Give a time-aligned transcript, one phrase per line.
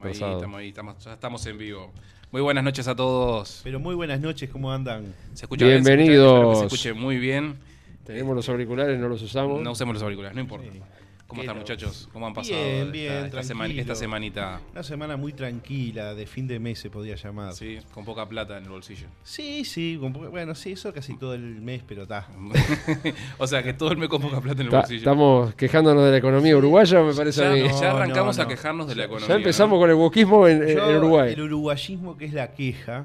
[0.00, 1.92] Ahí, estamos ahí, estamos, ya estamos en vivo.
[2.30, 3.62] Muy buenas noches a todos.
[3.64, 5.12] Pero muy buenas noches, ¿cómo andan?
[5.34, 5.84] ¿Se escucha bien?
[5.84, 6.14] ¿Se escucha bien?
[6.14, 6.34] Bienvenidos.
[6.34, 7.58] Espero que se escuche muy bien.
[8.04, 9.60] Tenemos los auriculares, no los usamos.
[9.60, 10.70] No usemos los auriculares, no importa.
[10.72, 10.80] Sí.
[11.28, 12.08] ¿Cómo ¿Qué están muchachos?
[12.10, 14.60] ¿Cómo han pasado Bien, esta- bien, esta, semana- esta semanita?
[14.72, 17.52] Una semana muy tranquila, de fin de mes se podría llamar.
[17.52, 19.08] Sí, con poca plata en el bolsillo.
[19.24, 22.26] sí, sí, con po- bueno, sí, eso casi todo el mes, pero está.
[23.38, 24.98] o sea, que todo el mes con poca plata en el Ta- bolsillo.
[25.00, 27.60] estamos quejándonos de la economía uruguaya, me parece ya, a mí.
[27.62, 28.48] no, ya arrancamos no, a no.
[28.50, 29.28] quejarnos de la economía.
[29.28, 29.80] Ya empezamos ¿no?
[29.80, 31.32] con el wokismo en, en- Yo, en Uruguay.
[31.34, 33.04] El uruguayismo que es la queja.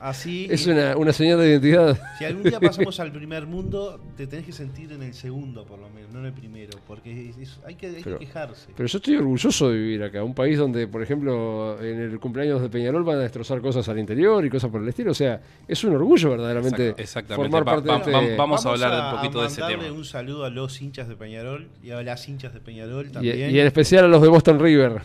[0.00, 0.46] Así.
[0.50, 1.98] Es una, una señal de identidad.
[2.18, 5.78] Si algún día pasamos al primer mundo, te tenés que sentir en el segundo, por
[5.78, 8.68] lo menos, no en el primero, porque es- es- hay, que, hay que Pero- quejarse.
[8.76, 10.22] Pero yo estoy orgulloso de vivir acá.
[10.24, 13.98] Un país donde, por ejemplo, en el cumpleaños de Peñarol van a destrozar cosas al
[13.98, 15.12] interior y cosas por el estilo.
[15.12, 17.50] O sea, es un orgullo verdaderamente Exact- exactamente.
[17.50, 18.36] formar Va- parte va- de va- este...
[18.36, 19.96] vamos a hablar un poquito de ese mandarle tema.
[19.98, 23.50] un saludo a los hinchas de Peñarol y a las hinchas de Peñarol y, también.
[23.54, 25.02] y en especial a los de Boston River.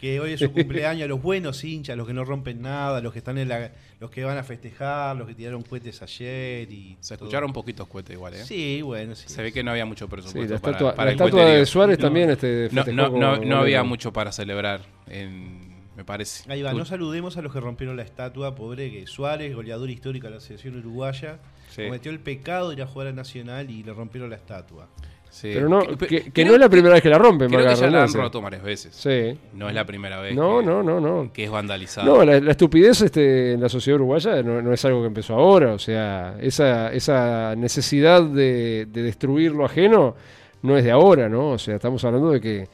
[0.00, 3.12] Que hoy es su cumpleaños, a los buenos hinchas, los que no rompen nada, los
[3.12, 6.96] que están en la, los que van a festejar, los que tiraron cohetes ayer y
[7.00, 7.26] Se todo.
[7.26, 8.44] escucharon poquitos cohetes igual, ¿eh?
[8.44, 9.24] Sí, bueno, sí.
[9.28, 11.44] Se ve que no había mucho Sí, presupuesto la para, estatua, para la el estatua
[11.46, 12.04] de Suárez No.
[12.04, 16.50] también este, No, no, no, no había mucho para celebrar, en, me parece.
[16.52, 20.26] Ahí va, no saludemos a los que rompieron la estatua, pobre que Suárez, goleador histórico
[20.26, 21.38] de la selección uruguaya,
[21.70, 21.84] Sí.
[21.84, 24.88] cometió el pecado de ir a jugar a Nacional y le rompieron la estatua.
[25.30, 25.50] Sí.
[25.52, 27.60] Pero no, Que- que, que creo- no es la primera vez que la rompen, Creo
[27.60, 28.94] que la ya la han roto varias veces.
[28.94, 29.38] Sí.
[29.52, 31.30] No es la primera vez No, que, no, no, no.
[31.32, 32.06] que es vandalizada.
[32.06, 35.34] No, la, la estupidez este, en la sociedad uruguaya no, no es algo que empezó
[35.34, 35.74] ahora.
[35.74, 40.14] O sea, esa, esa necesidad de, de destruir lo ajeno
[40.62, 41.50] no es de ahora, ¿no?
[41.50, 42.68] O sea, estamos hablando de que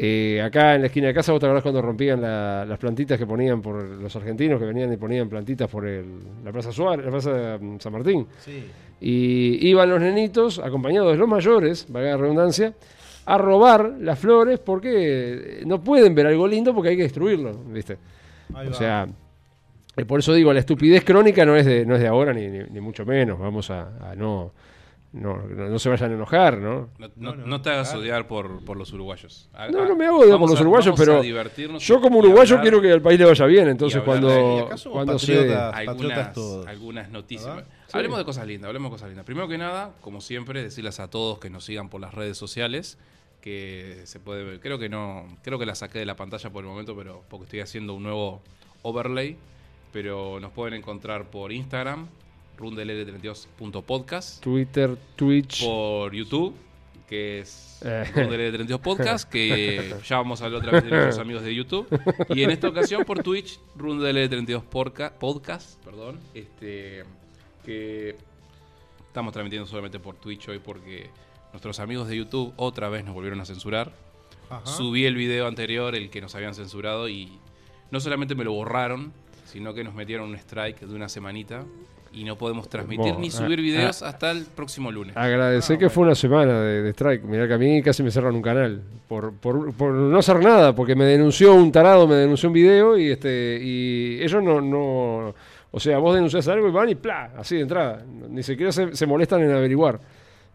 [0.00, 3.18] eh, acá en la esquina de casa, ¿vos te acordás cuando rompían la- las plantitas
[3.18, 7.04] que ponían por los argentinos que venían y ponían plantitas por el- la Plaza Suárez,
[7.04, 8.26] la Plaza mm, San Martín?
[8.38, 8.64] Sí.
[9.00, 12.74] Y iban los nenitos, acompañados de los mayores, valga la redundancia,
[13.26, 17.98] a robar las flores porque no pueden ver algo lindo porque hay que destruirlo, ¿viste?
[18.54, 18.76] Ahí O va.
[18.76, 19.06] sea,
[19.96, 22.46] eh, por eso digo, la estupidez crónica no es de, no es de ahora ni,
[22.48, 23.38] ni- ni mucho menos.
[23.38, 24.52] Vamos a, a no,
[25.20, 26.88] no, no, no se vayan a enojar, ¿no?
[27.16, 28.00] No, no- te hagas claro.
[28.02, 29.48] odiar por, por los uruguayos.
[29.52, 32.56] A- No, no me hago odiar por los a- uruguayos, pero divertirnos Yo como uruguayo
[32.56, 35.74] hablar quiero que al país le vaya bien, entonces cuando, cuando patriotas.
[35.74, 36.36] algunas,
[36.66, 37.54] algunas noticias.
[37.56, 37.70] ¿Verdad?
[37.92, 39.24] Hablemos de cosas lindas, hablemos de cosas lindas.
[39.24, 42.98] Primero que nada, como siempre, decirles a todos que nos sigan por las redes sociales,
[43.40, 44.60] que se puede ver.
[44.60, 47.44] Creo que no, creo que la saqué de la pantalla por el momento, pero porque
[47.44, 48.42] estoy haciendo un nuevo
[48.82, 49.36] overlay.
[49.92, 52.08] Pero nos pueden encontrar por Instagram,
[52.58, 55.64] rundelr32.podcast, Twitter, Twitch...
[55.64, 56.54] por YouTube,
[57.08, 58.04] que es Eh.
[58.14, 61.86] rundelr32 podcast, que ya vamos a hablar otra vez de nuestros amigos de YouTube.
[62.30, 67.04] Y en esta ocasión por Twitch, rundelr32 porca- podcast, perdón, este
[67.64, 68.16] que
[69.06, 71.10] estamos transmitiendo solamente por Twitch hoy porque
[71.52, 73.92] nuestros amigos de YouTube otra vez nos volvieron a censurar.
[74.50, 74.64] Ajá.
[74.66, 77.28] Subí el video anterior, el que nos habían censurado, y
[77.90, 79.12] no solamente me lo borraron,
[79.44, 81.64] sino que nos metieron un strike de una semanita
[82.12, 84.08] y no podemos transmitir Bueno, ni ah, subir videos ah.
[84.08, 85.16] hasta el próximo lunes.
[85.16, 87.22] Agradecer Ah, que fue una semana de, de strike.
[87.24, 90.74] Mirá que a mí casi me cerran un canal por, por, por no hacer nada,
[90.74, 95.34] porque me denunció un tarado, me denunció un video y este y ellos no, no
[95.70, 97.32] o sea, vos denunciás algo y van y ¡plá!
[97.36, 98.04] así de entrada.
[98.28, 100.00] Ni siquiera se, se molestan en averiguar.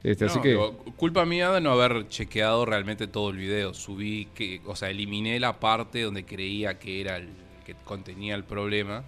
[0.03, 3.73] Este, así que digo, culpa mía de no haber chequeado realmente todo el video.
[3.73, 7.29] Subí que, o sea, eliminé la parte donde creía que era el
[7.65, 9.05] que contenía el problema.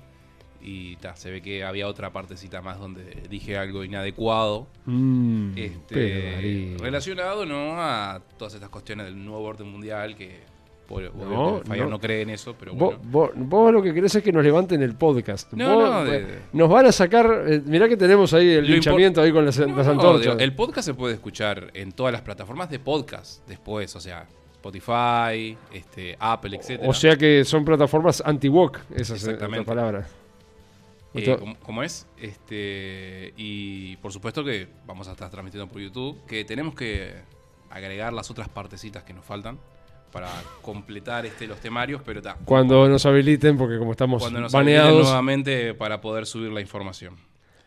[0.67, 4.65] Y ta, se ve que había otra partecita más donde dije algo inadecuado.
[4.85, 10.39] mm, Este, relacionado no a todas estas cuestiones del nuevo orden mundial que
[10.87, 11.87] por, No, no.
[11.89, 11.99] no.
[11.99, 12.99] cree en eso, pero bueno.
[13.03, 15.51] vos- vos lo que querés es que nos levanten el podcast.
[15.53, 17.43] No, Vos, no, de- eh, Nos van a sacar.
[17.47, 20.35] eh, mirá que tenemos ahí el linchamiento ahí con las, las antorchas.
[20.39, 25.57] el podcast se puede escuchar en todas las plataformas de podcast después, o sea, Spotify,
[25.73, 26.89] este, Apple, etcétera.
[26.89, 29.59] O sea que son plataformas anti-walk, esas eh, Exactamente.
[29.61, 30.15] otras palabras.
[31.15, 32.07] Eh, Esto- ¿cómo, cómo es?
[32.17, 37.13] Este, y por supuesto que vamos a estar transmitiendo por YouTube, que tenemos que
[37.69, 39.57] agregar las otras partecitas que nos faltan
[40.11, 40.29] para
[40.61, 42.37] completar este, los temarios, pero está.
[42.45, 45.03] Cuando nos habiliten, porque como estamos Cuando nos habiliten baneados.
[45.07, 47.15] nuevamente para poder subir la información.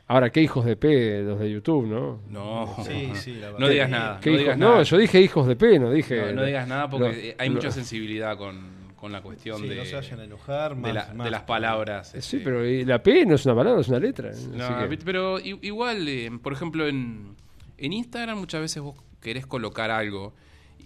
[0.06, 2.20] Ahora, qué hijos de P los de YouTube, ¿no?
[2.30, 3.58] No, Sí, sí, la verdad.
[3.58, 4.20] no digas nada.
[4.20, 4.82] ¿Qué No, digas nada.
[4.82, 6.16] yo dije hijos de P, no dije.
[6.28, 9.84] No, no digas nada porque hay mucha sensibilidad con, con la cuestión Sí, de, no
[9.84, 11.24] se vayan a enojar de, más, la- más.
[11.24, 12.14] de las palabras.
[12.14, 12.44] Eh, Sí, este.
[12.44, 14.30] pero y la P no es una palabra, es una letra.
[14.52, 17.34] No, así que- pero igual, eh, por ejemplo, en,
[17.78, 20.34] en Instagram muchas veces vos querés colocar algo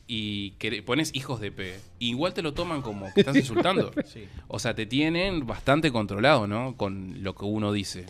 [0.06, 1.74] y querés- pones hijos de P.
[2.00, 3.92] Igual te lo toman como que estás insultando.
[4.04, 4.24] Sí.
[4.48, 6.76] O sea, te tienen bastante controlado, ¿no?
[6.76, 8.06] Con lo que uno dice.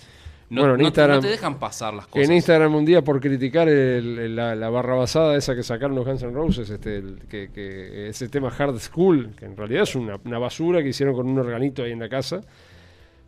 [0.50, 2.29] No, Bueno, en no te- no Instagram- te dejan pasar las cosas.
[2.29, 6.05] en Instagram un día por criticar el- la, la barra basada esa que sacaron los
[6.05, 9.94] Guns N' Roses, este, el- que, que ese tema Hard School, que en realidad es
[9.97, 12.43] una, una basura que hicieron con un organito ahí en la casa.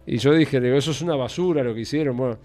[0.06, 2.14] Y yo dije, digo, eso es una basura lo que hicieron.
[2.16, 2.36] Bueno,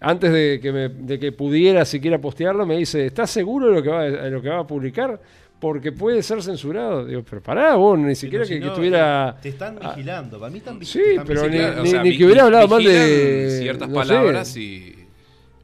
[0.00, 3.82] antes de que, me- de que pudiera siquiera postearlo, me dice, ¿estás seguro de lo
[3.84, 5.20] que va, de lo que va a publicar?
[5.64, 7.06] Porque puede ser censurado.
[7.06, 9.38] Digo, pero pará, vos, ni siquiera que, no, estuviera...
[9.40, 10.38] Te están vigilando.
[10.38, 12.02] Para mí están vi- Sí, pero ni- vigilando.
[12.02, 14.08] que hubiera hablado mal vigilan de- ciertas no sé.
[14.08, 14.94] palabras y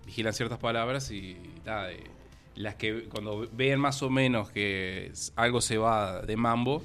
[0.07, 1.37] vigilan ciertas palabras y
[1.67, 2.03] nada, de-
[2.55, 6.83] las que cuando ven más o menos que algo se va de mambo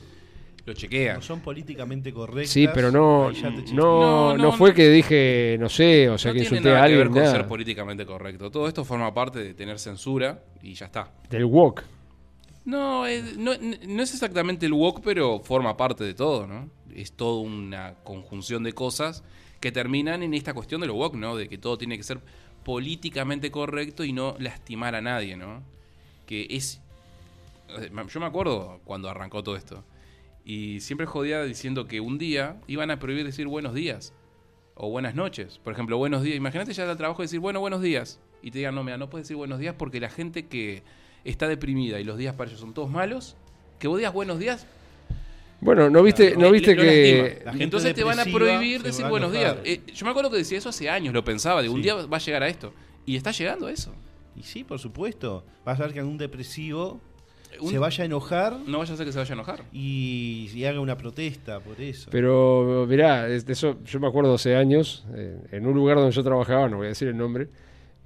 [0.65, 2.49] lo chequean No son políticamente correctas.
[2.51, 4.75] Sí, pero no, no, No, no, no, fue no.
[4.75, 7.13] que dije, no sé, o sea, no que tiene insulté nada a que ver alguien,
[7.13, 7.35] con nada.
[7.37, 11.83] ser políticamente correcto todo esto forma parte de tener censura y ya está Del walk.
[12.65, 13.05] No
[13.37, 13.51] no,
[13.87, 18.63] no es exactamente el walk pero forma parte de todo no es toda una conjunción
[18.63, 19.23] de cosas
[19.59, 22.19] que terminan en esta cuestión del walk no de que todo tiene que ser
[22.63, 25.63] políticamente correcto y no lastimar a nadie no
[26.25, 26.81] que es
[28.11, 29.83] yo me acuerdo cuando arrancó todo esto
[30.45, 34.13] y siempre jodía diciendo que un día iban a prohibir decir buenos días
[34.75, 35.57] o buenas noches.
[35.57, 36.37] Por ejemplo, buenos días.
[36.37, 38.19] Imagínate ya al trabajo decir, bueno, buenos días.
[38.43, 40.83] Y te digan, no, mira, no puedes decir buenos días porque la gente que
[41.25, 43.35] está deprimida y los días para ellos son todos malos,
[43.79, 44.65] que vos digas buenos días,
[45.61, 47.43] Bueno, ¿no viste, Claro, no viste que...
[47.59, 49.57] Entonces te van a prohibir decir buenos días.
[49.63, 52.17] Eh, yo me acuerdo que decía eso hace años, lo pensaba, de un día va
[52.17, 52.71] a llegar a esto.
[53.05, 53.91] Y está llegando a eso.
[54.35, 55.43] Y sí, por supuesto.
[55.65, 56.99] Vas a ver que algún depresivo
[57.61, 59.63] Un- se vaya a enojar No vaya a ser que se vaya a enojar.
[59.71, 62.09] y, y haga una protesta por eso.
[62.11, 66.67] Pero mirá, eso yo me acuerdo hace años, eh, en un lugar donde yo trabajaba,
[66.67, 67.47] no voy a decir el nombre,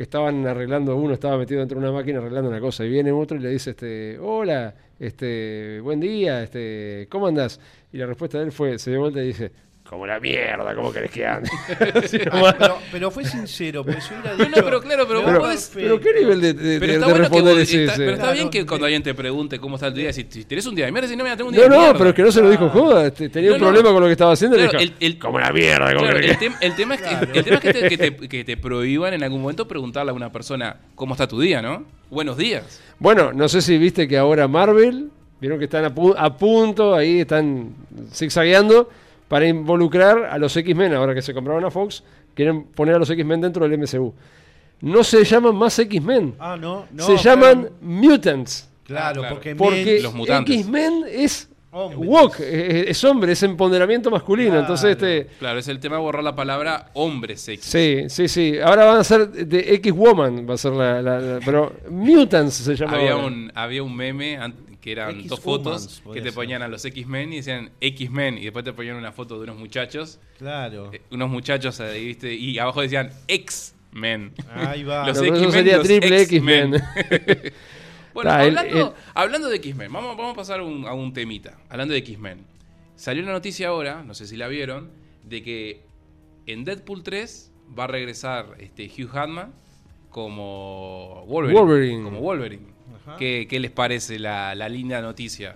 [0.04, 3.38] estaban arreglando, uno estaba metido dentro de una máquina arreglando una cosa, y viene otro
[3.38, 7.60] y le dice, este, hola, este, buen día, este, ¿cómo andás?
[7.92, 9.52] Y la respuesta de él fue, se dio vuelta y dice,
[9.90, 11.50] como la mierda, ¿cómo querés que ande?
[12.32, 14.50] Ah, pero, pero fue sincero, porque si hubiera No, dicho.
[14.58, 17.08] no, pero claro, pero pero, vos podés- pero qué nivel de, de- Pero de- está
[17.08, 17.98] de bueno que responder vos- es está- ese?
[18.02, 20.46] pero está Claro, bien que cuando alguien te pregunte cómo está el día, si, si
[20.46, 21.98] tenés un día de mierda, si no, mira, tengo un No, día de no, mierda.
[21.98, 23.68] pero es que no se lo dijo joda, este, tenía No, un no.
[23.68, 26.16] problema con lo que estaba haciendo, Claro, dijo, el- el- como la mierda, ¿cómo Claro,
[26.16, 27.32] querés el, que tem- el tema es que, Claro.
[27.34, 30.14] el tema es que, te, que te- que te prohíban en algún momento preguntarle a
[30.14, 31.84] una persona cómo está tu día, ¿no?
[32.12, 32.80] Buenos días.
[33.00, 35.10] Bueno, no sé si viste que ahora Marvel,
[35.42, 37.74] vieron que están a, pu- a punto, ahí están
[38.14, 38.90] zigzagueando
[39.30, 42.04] para involucrar a los X-Men, ahora que se compraron a Fox,
[42.34, 44.14] quieren poner a los X-Men dentro del MCU.
[44.82, 47.04] No se llaman más X-Men, Ah, no, no.
[47.06, 49.36] se llaman Mutants, Claro, Ah, claro.
[49.36, 49.56] porque.
[49.56, 50.56] porque men- Los mutantes.
[50.58, 52.10] X-Men es Hombres.
[52.10, 54.62] woke, es, es hombre, es empoderamiento masculino, Claro.
[54.62, 55.28] entonces este...
[55.38, 57.70] Claro, es el tema de borrar la palabra hombre sexy.
[57.70, 58.58] Sí, sí, sí.
[58.60, 62.76] Ahora van a ser de X-Woman, va a ser la, la- la- Pero Mutants se
[62.76, 63.28] llama Había ahora.
[63.28, 64.40] un, había un meme
[64.82, 66.34] que eran dos fotos que te ser.
[66.34, 69.58] ponían a los X-Men y decían X-Men y después te ponían una foto de unos
[69.58, 70.92] muchachos, Claro.
[70.94, 72.34] eh, unos muchachos ahí, ¿viste?
[72.34, 74.34] Y abajo decían X-Men.
[74.54, 75.06] Ahí va.
[75.08, 76.74] Los X-Men, sería los triple X-Men.
[78.12, 81.58] Bueno, Ah, hablando, el- hablando de X-Men, vamos, vamos a pasar un- a un temita.
[81.70, 82.40] Hablando de X-Men.
[82.96, 84.90] Salió una noticia ahora, no sé si la vieron,
[85.24, 85.84] de que
[86.48, 89.54] en Deadpool 3 va a regresar este Hugh Jackman
[90.10, 91.60] como Wolverine.
[91.62, 92.04] Wolverine.
[92.04, 92.66] Como Wolverine.
[93.18, 95.56] ¿Qué, qué les parece la, la linda noticia?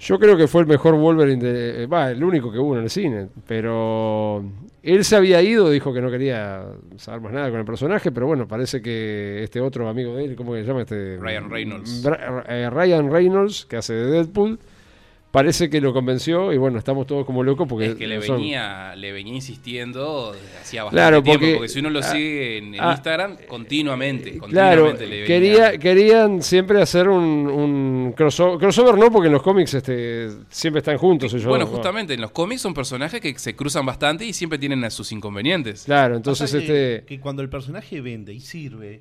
[0.00, 1.86] Yo creo que fue el mejor Wolverine de.
[1.86, 3.28] Va, el único que hubo en el cine.
[3.46, 4.44] Pero.
[4.82, 6.64] Él se había ido, dijo que no quería
[6.96, 8.10] saber más nada con el personaje.
[8.10, 10.82] Pero bueno, parece que este otro amigo de él, ¿cómo se llama?
[10.82, 12.04] Este, Ryan Reynolds.
[12.04, 14.58] Bra- eh, Ryan Reynolds, que hace de Deadpool.
[15.32, 17.86] Parece que lo convenció y bueno, estamos todos como locos porque.
[17.86, 21.68] Es que le son- venía, le venía insistiendo desde hacía bastante Claro, tiempo, porque- porque
[21.68, 25.78] si uno lo ah, sigue en, en ah, Instagram, continuamente, Claro, continuamente le venía- quería,
[25.78, 30.98] querían siempre hacer un, un crossover, crossover no, porque en los cómics este, siempre están
[30.98, 31.46] juntos ellos.
[31.46, 34.90] Bueno, justamente en los cómics son personajes que se cruzan bastante y siempre tienen a
[34.90, 35.84] sus inconvenientes.
[35.84, 37.06] Claro, entonces Pasa que, este...
[37.06, 39.00] que cuando el personaje vende y sirve,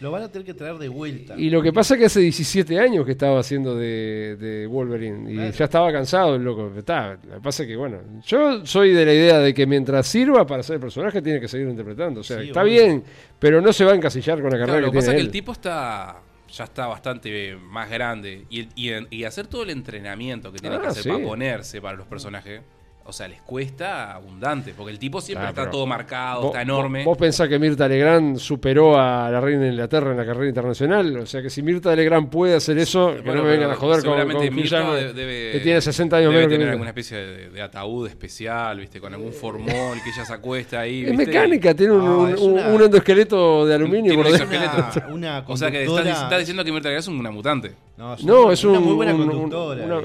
[0.00, 1.34] lo van a tener que traer de vuelta.
[1.38, 5.30] Y lo que pasa es que hace 17 años que estaba haciendo de, de Wolverine
[5.30, 5.50] y Claro.
[5.52, 6.72] ya estaba cansado el loco.
[6.76, 10.06] Está, lo que pasa es que, bueno, yo soy de la idea de que mientras
[10.06, 12.20] sirva para ser el personaje tiene que seguir interpretando.
[12.20, 13.04] O sea, Sí, está bien,
[13.38, 15.16] pero no se va a encasillar con la Claro, carrera lo que que pasa es
[15.16, 16.16] que el tipo está
[16.52, 20.86] ya está bastante más grande y, y- y hacer todo el entrenamiento que tiene que
[20.86, 21.08] Ah, hacer sí.
[21.08, 22.62] para ponerse para los personajes,
[23.10, 27.04] o sea, les cuesta abundante, porque el tipo siempre está todo marcado, Vos- está enorme.
[27.04, 31.16] Vos, pensás que Mirta Legrand superó a la reina de Inglaterra en la carrera internacional.
[31.18, 33.74] O sea que si Mirta Legrand puede hacer eso, que Bueno, no me vengan a
[33.74, 36.72] joder con, seguramente con Mirta debe- que tiene 60 años debe menos que tener Mirta.
[36.72, 39.00] alguna especie de, de ataúd especial, ¿viste?
[39.00, 41.04] Con algún formol que ella se acuesta ahí.
[41.04, 44.32] Es mecánica, tiene un, No, un- es un- una- un endoesqueleto de aluminio Tiene por
[44.32, 44.56] un dentro.
[44.56, 45.12] exoesqueleto.
[45.14, 47.72] una, una O sea que estás, diciendo que Mirta Legrand es una mutante.
[47.96, 50.02] No, es, No, una- es una un- muy buena un- conductora.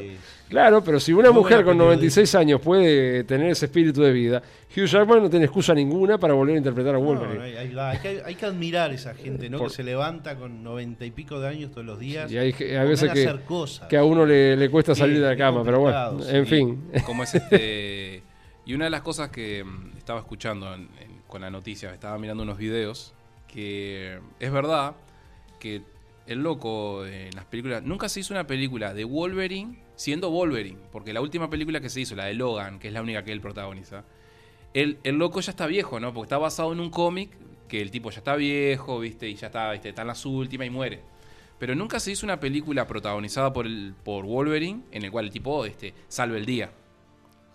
[0.56, 1.86] Claro, pero si una Muy mujer con película.
[1.96, 4.42] 96 años puede tener ese espíritu de vida,
[4.76, 7.38] Hugh Jackman no tiene excusa ninguna para volver a interpretar a Wolverine.
[7.38, 9.58] no, hay, hay- hay que, hay que admirar a esa gente, ¿no?
[9.58, 12.32] Por- Que se levanta con noventa y pico de años todos los días.
[12.32, 13.88] y hay, hay con veces que, hacer cosas.
[13.90, 16.50] que a uno le, le cuesta Sí, salir de la cama, pero bueno, en sí.
[16.56, 16.84] fin.
[17.06, 18.24] Como es este.
[18.66, 22.18] Y una de las cosas que mm, estaba escuchando en- en- con la noticia, estaba
[22.18, 23.14] mirando unos videos,
[23.48, 24.94] que es verdad
[25.60, 25.82] que
[26.28, 27.84] el loco en las películas.
[27.84, 32.02] Nunca se hizo una película de Wolverine siendo Wolverine, porque la última película que se
[32.02, 34.04] hizo, la de Logan, que es la única que él protagoniza,
[34.74, 36.14] el, el loco ya está viejo, ¿no?
[36.14, 37.30] Porque está basado en un cómic
[37.68, 39.30] que el tipo ya está viejo, ¿viste?
[39.30, 39.90] Y ya está, ¿viste?
[39.90, 41.00] Está en las últimas y muere.
[41.58, 45.32] Pero nunca se hizo una película protagonizada por, el, por Wolverine en el cual el
[45.32, 46.70] tipo este, salve el día.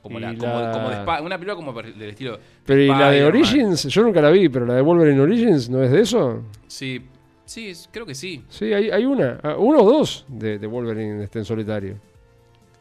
[0.03, 0.49] Como, la, como,
[0.89, 2.39] de una película como del estilo.
[2.65, 3.23] Pero ¿y la de.
[3.23, 3.83] Origins?
[3.85, 6.43] Yo nunca la vi, pero la de Wolverine Origins, ¿no es de eso?
[6.67, 7.03] Sí,
[7.45, 8.43] sí, creo que sí.
[8.49, 11.97] Sí, hay, hay una, ah, uno o dos de, de Wolverine este, en solitario.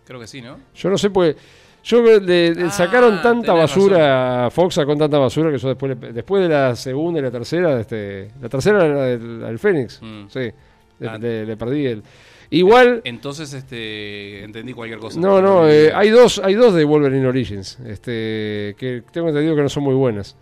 [0.09, 0.57] Creo que sí, ¿no?
[0.73, 1.35] Yo no sé, pues.
[1.83, 2.19] Yo le,
[2.55, 6.75] le Ah, sacaron tanta basura, Fox sacó tanta basura que yo después, después de la
[6.75, 10.25] segunda y la tercera, este, la tercera era la del, del Fénix, Mm.
[10.29, 10.39] sí,
[10.99, 11.17] le, Ah.
[11.19, 12.03] le- le perdí el.
[12.49, 15.19] Igual, Entonces, este, entendí cualquier cosa.
[15.19, 19.61] no, no, eh, hay dos, hay dos de Wolverine Origins, este, que tengo entendido que
[19.61, 20.35] no son muy buenas.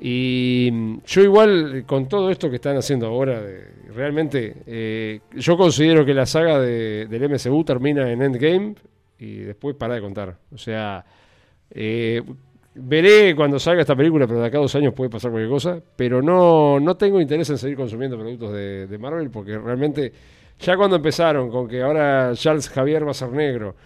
[0.00, 5.56] Y mm, yo igual, con todo esto que están haciendo ahora, de- realmente, eh, yo
[5.56, 8.74] considero que la saga de- del MCU termina en Endgame
[9.22, 10.36] y después para de contar.
[10.52, 11.04] O sea,
[11.70, 12.22] eh,
[12.74, 15.80] veré cuando salga esta película, pero de acá a dos años puede pasar cualquier cosa,
[15.96, 20.12] pero no, no tengo interés en seguir consumiendo productos de, de Marvel porque realmente
[20.58, 23.76] ya cuando empezaron con que ahora Charles Javier va a ser negro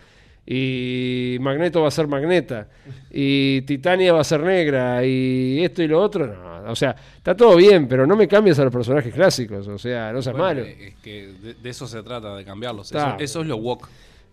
[0.47, 2.69] y Magneto va a ser Magneta
[3.11, 7.37] y Titania va a ser negra y esto y lo otro, no, o sea, está
[7.37, 10.63] todo bien, pero no me cambies a los personajes clásicos, o sea, no seas Bueno,
[10.63, 10.67] malo.
[10.67, 12.93] Es que de, de eso se trata, de cambiarlos.
[12.93, 13.89] Eso, eso es lo woke.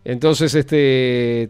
[0.06, 1.50] Entonces, este,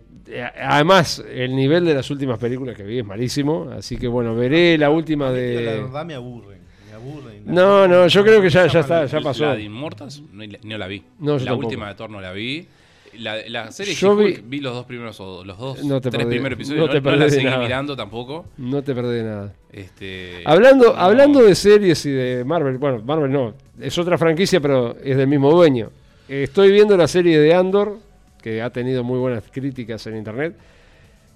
[0.62, 4.77] además, el nivel de las últimas películas que vi es malísimo, así que bueno, veré
[4.77, 5.81] la última tío, La de...
[5.81, 6.60] verdad me aburren.
[6.88, 7.41] Me aburren.
[7.45, 9.45] No, no, yo creo que ya- ya está, ya pasó.
[9.45, 11.03] La de Immortals no, no la vi.
[11.19, 11.67] No, yo la tampoco.
[11.67, 12.67] última de Thor no la vi.
[13.19, 16.25] La, la serie Yo vi- vi, los dos primeros o los dos No te tres
[16.25, 16.79] perdí- primeros episodios.
[16.79, 17.60] no No, te no la perdí seguí nada.
[17.60, 18.45] mirando tampoco.
[18.57, 19.53] No te perdí nada.
[19.72, 21.00] Este, Hablando, no.
[21.00, 25.27] hablando de series y de Marvel, bueno, Marvel no, es otra franquicia, pero es del
[25.27, 25.91] mismo dueño.
[26.27, 28.00] Estoy viendo la serie de Andor,
[28.43, 30.55] que ha tenido muy buenas críticas en internet.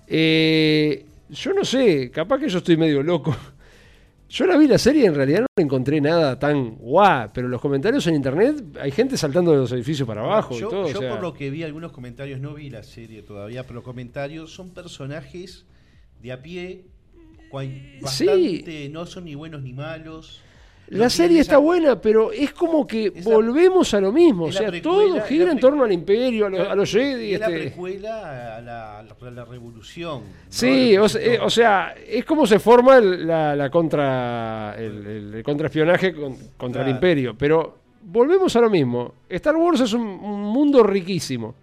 [0.07, 3.35] Eh, yo no sé, capaz que yo estoy medio loco.
[4.29, 7.61] Yo la vi la serie y en realidad no encontré nada tan guau, pero los
[7.61, 10.81] comentarios en internet hay gente saltando de los edificios para abajo yo y todo.
[10.83, 13.83] o yo sea, por lo que vi algunos comentarios, no vi la serie todavía, pero
[13.83, 15.65] comentarios son personajes
[16.21, 16.83] de a pie,
[17.39, 17.99] Sí.
[18.01, 20.41] bastante, no son ni buenos ni malos.
[20.89, 24.46] La serie esa- está buena, pero es como que volvemos a lo mismo.
[24.46, 27.34] O sea, todo gira en torno al imperio, a, los- a los Jedi.
[27.34, 29.03] Es la este- precuela a la, a
[29.46, 30.22] revolución.
[30.48, 35.41] Sí, o sea, eh, o sea, es como se forma el- la, la contra el,
[35.44, 37.36] contraespionaje con- contra el imperio.
[37.38, 39.13] Pero volvemos a lo mismo.
[39.29, 41.56] Star Wars es un, un mundo riquísimo.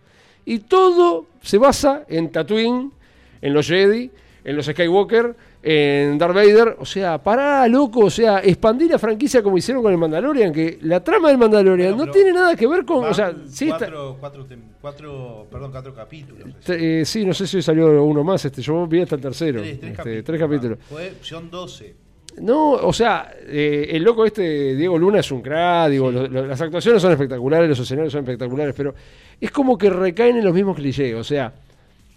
[0.45, 2.93] Y todo se basa en Tatooine,
[3.40, 4.11] en los Jedi,
[4.45, 6.76] en los Skywalker, en Darth Vader.
[6.78, 8.00] O sea, pará, loco.
[8.06, 10.52] O sea, expandir la franquicia como hicieron con el Mandalorian.
[10.52, 13.04] Que la trama del Mandalorian Bueno, no tiene nada que ver con.
[13.04, 14.47] O sea, sí, está- cuatro, cuatro
[14.80, 16.49] cuatro- perdón, cuatro capítulos.
[16.68, 18.44] Eh, sí, no sé si salió uno más.
[18.44, 19.61] Este, yo vi hasta el tercero.
[19.62, 20.25] Tres, tres este, capítulos.
[20.25, 20.78] tres capítulos.
[20.88, 21.94] Fue- son 12.
[22.40, 26.47] No, o sea, eh, el loco este, Diego Luna, es un crack, digo, lo- lo-
[26.47, 28.92] las actuaciones son espectaculares, los escenarios son espectaculares, pero
[29.40, 31.54] es como que recaen en los mismos clichés, o sea,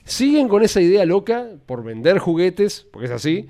[0.08, 3.48] siguen con esa idea loca por vender juguetes, porque es así,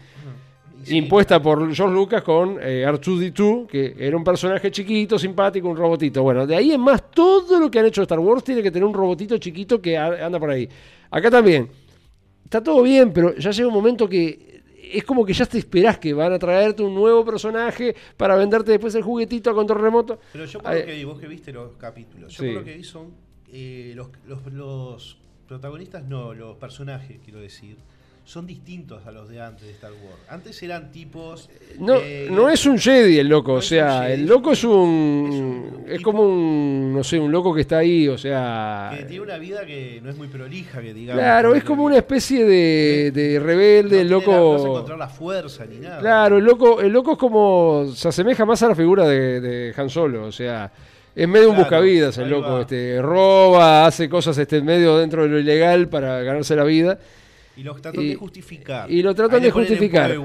[0.84, 5.78] sí, impuesta por George Lucas con eh, R2D2, que era un personaje chiquito, simpático, un
[5.78, 6.24] robotito.
[6.24, 8.86] Bueno, de ahí en más, todo lo que han hecho Star Wars tiene que tener
[8.86, 10.68] un robotito chiquito que anda por ahí.
[11.12, 11.70] Acá también.
[12.44, 14.62] Está todo bien, pero ya llega un momento que
[14.94, 18.72] es como que ya te esperás que van a traerte un nuevo personaje para venderte
[18.72, 20.18] después el juguetito a control remoto.
[20.32, 22.50] Pero yo por lo que vi, vos que viste los capítulos, yo Sí.
[22.52, 23.12] por lo que vi son
[23.52, 27.78] eh, los, los, los protagonistas, no, los personajes, quiero decir,
[28.26, 30.18] son distintos a los de antes de Star Wars.
[30.28, 31.50] Antes eran tipos...
[31.80, 35.30] No, eh, no es un Jedi el loco, no o sea, el loco es un,
[35.32, 38.92] es un es tipo- como un, no sé, un loco que está ahí, o sea,
[38.98, 41.22] que tiene una vida que no es muy prolija, que digamos.
[41.22, 44.58] claro, es como una especie de, de rebelde, el la- no loco.
[44.66, 46.00] encontrar la fuerza ni nada.
[46.02, 47.86] Claro, el loco, el loco es como.
[47.96, 50.26] se asemeja más a la figura de, de Han Solo.
[50.26, 50.70] O sea,
[51.18, 52.54] es medio un Claro, buscavidas el loco.
[52.54, 52.62] va.
[52.62, 57.00] Este, roba, hace cosas este, medio dentro de lo ilegal para ganarse la vida.
[57.58, 58.92] Y lo tratan Y- de justificar.
[58.92, 60.16] y lo tratan de justificar.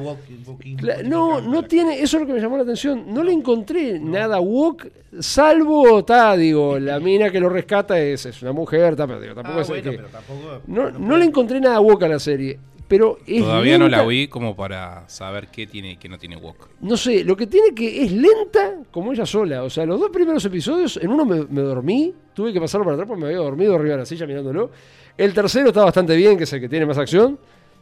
[1.05, 3.05] No, no tiene, eso es lo que me llamó la atención.
[3.07, 8.43] No le encontré nada woke, salvo, está, digo, la mina que lo rescata es, es
[8.43, 10.61] una mujer, ta, pero digo, tampoco Ah, es bueno, que- pero tampoco.
[10.67, 12.59] no, no le encontré nada woke a la serie,
[12.93, 16.37] pero es Todavía no la vi como para saber qué tiene y qué no tiene
[16.37, 16.69] Wok.
[16.83, 19.63] No sé, lo que tiene que es lenta como ella sola.
[19.63, 22.97] O sea, los dos primeros episodios, en uno me, me dormí, tuve que pasarlo para
[22.97, 24.71] atrás porque me había dormido arriba de la silla mirándolo.
[25.17, 27.39] El tercero está bastante bien, que es el que tiene más acción.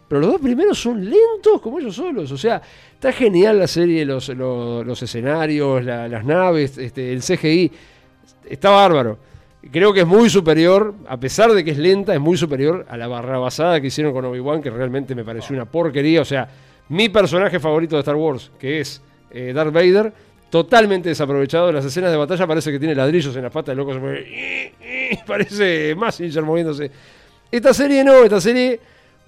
[0.06, 2.30] Pero los dos primeros son lentos como ellos solos.
[2.30, 2.62] O sea,
[2.94, 7.72] está genial la serie, los, los, los escenarios, la- las naves, este, el CGI.
[8.48, 9.18] Está bárbaro.
[9.70, 12.96] Creo que es muy superior, a pesar de que es lenta, es muy superior a
[12.96, 16.22] la barrabasada que hicieron con Obi-Wan, que realmente me pareció una porquería.
[16.22, 16.48] O sea,
[16.88, 20.12] mi personaje favorito de Star Wars, que es eh, Darth Vader,
[20.48, 21.68] totalmente desaprovechado.
[21.68, 24.00] En las escenas de batalla parece que tiene ladrillos en las patas, el loco se
[24.00, 24.72] mueve.
[25.26, 26.90] Parece Massinger moviéndose.
[27.52, 28.80] Esta serie no, esta serie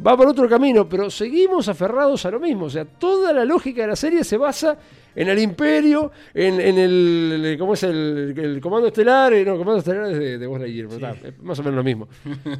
[0.04, 2.66] va por otro camino, pero seguimos aferrados a lo mismo.
[2.66, 4.76] O sea, toda la lógica de la serie se basa
[5.14, 9.32] en el imperio, en, en el, ¿cómo es el, el comando estelar?
[9.34, 11.62] Eh, No, el comando estelar es de, de Buzz Lightyear, pero está, es más o
[11.62, 12.08] menos lo mismo.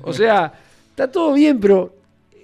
[0.02, 0.52] O sea,
[0.90, 1.94] está todo bien, pero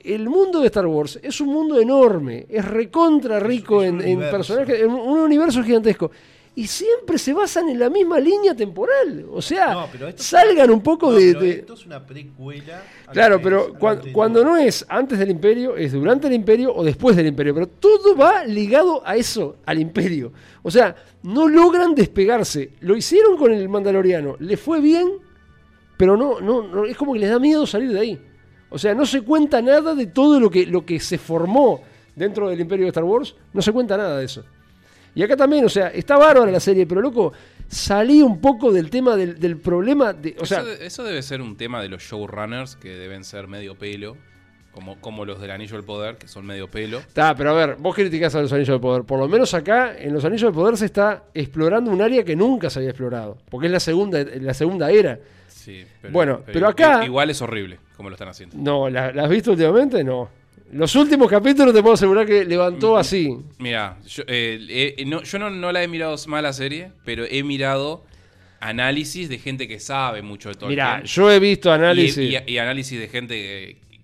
[0.02, 4.18] el mundo de Star Wars es un mundo enorme, es recontra rico es en, en
[4.20, 6.10] personajes, en un universo gigantesco.
[6.58, 9.26] Y siempre se basan en la misma línea temporal.
[9.30, 12.82] O sea, No, salgan un poco no, de- Esto es una precuela.
[13.12, 17.14] Claro, pero es- cuando no es antes del imperio, es durante el imperio o después
[17.14, 17.54] del imperio.
[17.54, 20.32] Pero todo va ligado a eso, al imperio.
[20.64, 22.72] O sea, no logran despegarse.
[22.80, 24.34] Lo hicieron con el Mandaloriano.
[24.40, 25.08] Le fue bien,
[25.96, 28.20] pero no, no, no es como que les da miedo salir de ahí.
[28.68, 31.82] O sea, no se cuenta nada de todo lo que, lo que se formó
[32.16, 33.36] dentro del imperio de Star Wars.
[33.52, 34.42] No se cuenta nada de eso.
[35.18, 37.32] Y acá también, o sea, está bárbara la serie, pero loco,
[37.66, 40.36] salí un poco del tema del, del problema de.
[40.38, 43.48] O sea, eso, de- eso debe ser un tema de los showrunners que deben ser
[43.48, 44.16] medio pelo,
[44.70, 46.98] como, como los del Anillo del Poder, que son medio pelo.
[46.98, 49.02] Está, pero a ver, vos criticás a los Anillos del Poder.
[49.02, 52.36] Por lo menos acá, en los Anillos del Poder se está explorando un área que
[52.36, 53.38] nunca se había explorado.
[53.50, 55.18] Porque es la segunda, la segunda era.
[55.48, 58.56] Sí, Bueno, pero acá- Igual es horrible como lo están haciendo.
[58.56, 60.04] No, ¿la, la has visto últimamente?
[60.04, 60.28] No.
[60.72, 63.36] Los últimos capítulos te puedo asegurar que levantó así.
[63.58, 67.24] Mira, yo, eh, eh, no, yo no, no la he mirado mal la serie, pero
[67.28, 68.04] he mirado
[68.60, 70.70] análisis de gente que sabe mucho de Tolkien.
[70.70, 72.18] Mira, yo he visto análisis.
[72.46, 73.34] y- y análisis de gente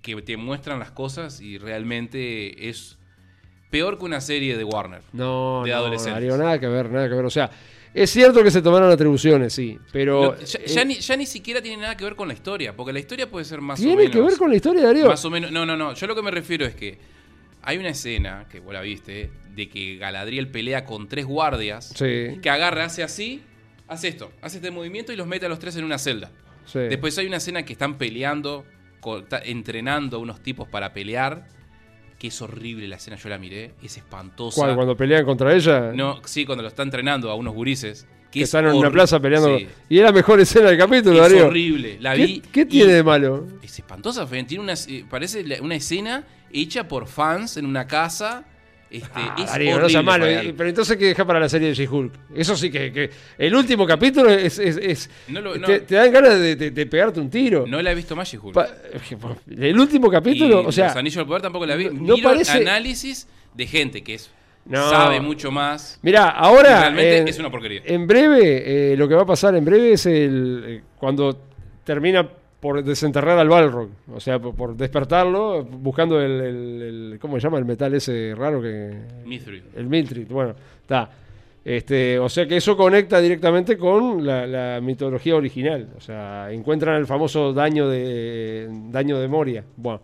[0.03, 2.97] que, que te muestran las cosas y realmente es
[3.71, 5.01] peor que una serie de Warner.
[5.13, 6.37] no, de no, adolescentes.
[6.39, 7.25] Nada que ver, nada que ver.
[7.25, 7.51] O sea,
[7.95, 10.23] es cierto que se tomaron atribuciones, sí, pero.
[10.35, 12.75] Lo- ya, eh, ya ni, ya ni siquiera tiene nada que ver con la historia,
[12.77, 13.97] porque la historia puede ser más o menos.
[13.99, 15.07] tiene que ver con la historia de Darío.
[15.07, 15.51] Más o menos.
[15.53, 15.95] No, no, no.
[15.95, 16.99] Yo lo que me refiero es que
[17.63, 22.39] hay una escena, que vos la viste, de que Galadriel pelea con tres guardias, Sí,
[22.43, 23.43] que agarra, hace así,
[23.89, 26.31] hace esto, hace este movimiento y los mete a los tres en una celda.
[26.67, 26.81] sí.
[26.81, 28.65] Después hay una escena que están peleando,
[29.45, 31.47] entrenando a unos tipos para pelear,
[32.25, 34.59] que es horrible la escena, yo la miré, es espantosa.
[34.63, 35.93] ¿Cuál, cuando pelean contra ella.
[35.95, 38.07] No, sí, cuando lo está entrenando a unos gurises.
[38.31, 39.59] Que, que es están en una plaza peleando.
[39.59, 41.49] Sí, Y es la mejor escena del capítulo, es Darío.
[41.49, 41.99] horrible.
[42.01, 42.41] La ¿Qué, vi.
[42.41, 43.47] qué y tiene de malo?
[43.63, 44.27] Es espantosa.
[44.27, 48.47] Tiene una, eh, parece una escena hecha por fans en una casa.
[48.97, 50.25] Este, Ah, es Darío, no horrible, sea malo.
[50.25, 50.47] Fabián.
[50.47, 52.13] eh, Pero entonces que deja para la serie de She-Hulk.
[52.37, 55.67] Eso sí que, que el último capítulo es, es- es- No lo- no.
[55.67, 57.65] te, te dan ganas de, de- de pegarte un tiro.
[57.67, 58.57] No la he visto más, She-Hulk.
[59.59, 61.87] El último capítulo, Y o sea, Los Anillos del Poder tampoco la vi.
[61.87, 64.31] no Miro parece- análisis de gente que es,
[64.65, 64.89] No.
[64.91, 65.99] sabe mucho más.
[66.03, 67.83] mira, ahora realmente en, es una porquería.
[67.85, 71.49] en breve, eh, lo que va a pasar en breve es el eh, cuando
[71.85, 72.29] termina
[72.65, 77.43] por desenterrar al Balrog, o sea, por, por despertarlo, buscando el, el- el- ¿cómo se
[77.43, 77.59] llama?
[77.59, 78.91] El metal ese raro que
[79.27, 79.65] Mithril.
[79.77, 81.11] El Miltrit, bueno, está.
[81.63, 85.91] Este, o sea que eso conecta directamente con la, la mitología original.
[85.99, 89.63] O sea, encuentran el famoso daño de daño de Moria.
[89.77, 90.01] Bueno.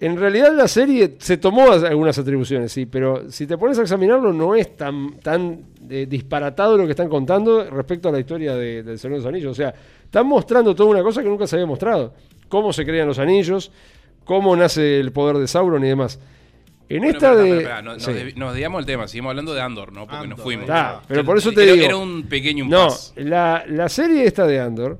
[0.00, 3.82] En realidad la serie se tomó as- algunas atribuciones, sí, pero si te pones a
[3.82, 8.54] examinarlo no es tan, tan eh, disparatado lo que están contando respecto a la historia
[8.54, 9.50] de, del Señor de los Anillos.
[9.50, 9.74] O sea,
[10.08, 12.14] están mostrando toda una cosa que nunca se había mostrado.
[12.48, 13.70] Cómo se crean los anillos,
[14.24, 16.18] cómo nace el poder de Sauron y demás.
[16.88, 17.50] En Bueno, esta pero, de...
[17.50, 18.10] pero, pero, no- nos, sí.
[18.12, 20.00] desvi- nos desviamos del tema, seguimos hablando de Andor, ¿no?
[20.06, 20.62] Porque Andor, nos fuimos.
[20.64, 21.84] Está, pero por eso te era, digo.
[21.84, 23.22] Era un pequeño No, impasse.
[23.24, 24.98] la, la serie esta de Andor,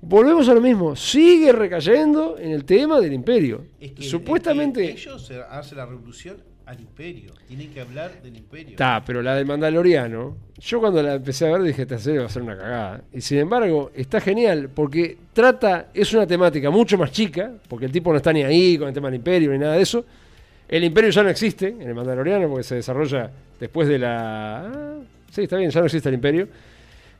[0.00, 3.64] volvemos a lo mismo, sigue recayendo en el tema del imperio.
[3.80, 4.84] Es que- Supuestamente...
[4.84, 7.32] es que ellos hacen la revolución al imperio.
[7.46, 8.70] Tienen que hablar del imperio.
[8.72, 12.26] Está, pero la del Mandaloriano, yo cuando la empecé a ver dije, esta serie va
[12.26, 13.04] a ser una cagada.
[13.10, 17.92] Y sin embargo, está genial porque trata, es una temática mucho más chica, porque el
[17.92, 20.04] tipo no está ni ahí con el tema del imperio ni nada de eso.
[20.68, 24.66] El imperio ya no existe en el Mandaloriano porque se desarrolla después de la...
[24.66, 24.98] ah,
[25.30, 26.48] sí, está bien, ya no existe el imperio.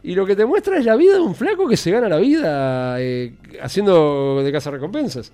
[0.02, 2.18] Y lo que te muestra es la vida de un flaco que se gana la
[2.18, 3.32] vida eh,
[3.62, 5.32] haciendo de recompensas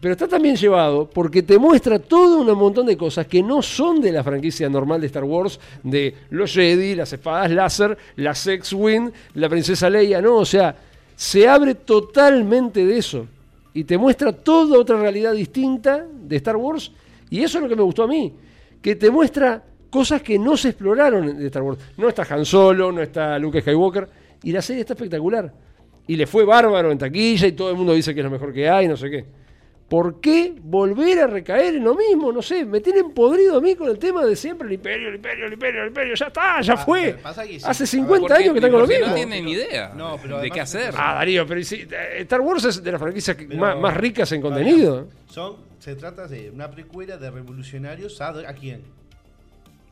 [0.00, 4.00] pero está también llevado porque te muestra todo un montón de cosas que no son
[4.00, 9.10] de la franquicia normal de Star Wars, de los Jedi, las espadas láser, la X-Wing,
[9.34, 10.76] la princesa Leia, no, o sea,
[11.16, 13.26] se abre totalmente de eso
[13.72, 16.92] y te muestra toda otra realidad distinta de Star Wars
[17.30, 18.32] y eso es lo que me gustó a mí,
[18.82, 19.62] que te muestra
[19.94, 21.78] cosas que no se exploraron de Star Wars.
[21.96, 24.08] No está Han Solo, no está Luke Skywalker
[24.42, 25.52] y la serie está espectacular.
[26.08, 28.52] Y le fue bárbaro en taquilla y todo el mundo dice que es lo mejor
[28.52, 29.24] que hay, no sé qué.
[29.88, 32.32] ¿Por qué volver a recaer en lo mismo?
[32.32, 35.16] No sé, me tienen podrido a mí con el tema de siempre el imperio, el
[35.16, 37.02] imperio, el imperio, el imperio, ya está, ya Ah, fue.
[37.10, 37.64] pero pasa que sí.
[37.64, 39.06] Hace A ver, 50 Porque- años que están con lo mismo.
[39.06, 40.94] No tienen ni idea No, pero de qué hacer.
[40.96, 41.88] Ah, Darío, pero si, eh,
[42.20, 45.06] Star Wars es de las franquicias Pero- más, más ricas en contenido.
[45.28, 48.82] Son, se trata de una precuela de revolucionarios a, ¿a quién?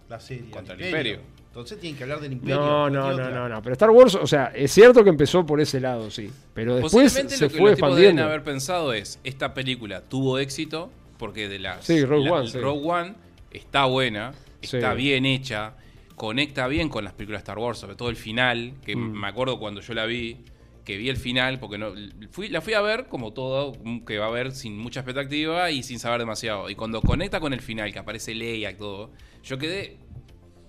[0.09, 0.51] La serie.
[0.51, 1.19] Contra el Imperio.
[1.53, 2.57] Entonces tienen que hablar del imperio.
[2.57, 3.61] No, no, no, no, no.
[3.63, 6.31] Pero Star Wars, o sea, es cierto que empezó por ese lado, sí.
[6.55, 8.23] Pero después Posiblemente se lo que fue los deben expandiendo.
[8.25, 11.85] haber pensado es, esta película tuvo éxito porque de las...
[11.85, 12.59] Sí, Rogue la- One, sí.
[12.59, 13.15] Rogue One
[13.51, 14.77] está buena, Sí.
[14.79, 15.75] está bien hecha,
[16.17, 19.13] conecta bien con las películas de Star Wars, sobre todo el final, que Mm.
[19.21, 20.39] me acuerdo cuando yo la vi,
[20.87, 21.93] que vi el final, porque no
[22.31, 23.75] fui, la fui a ver como todo,
[24.07, 26.71] que va a ver sin mucha expectativa y sin saber demasiado.
[26.71, 29.11] Y cuando conecta con el final, que aparece Leia y todo,
[29.45, 29.99] yo quedé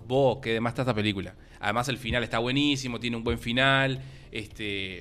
[0.07, 1.35] vos, que demás está esta película.
[1.59, 4.99] Además el final está buenísimo, tiene un buen final, este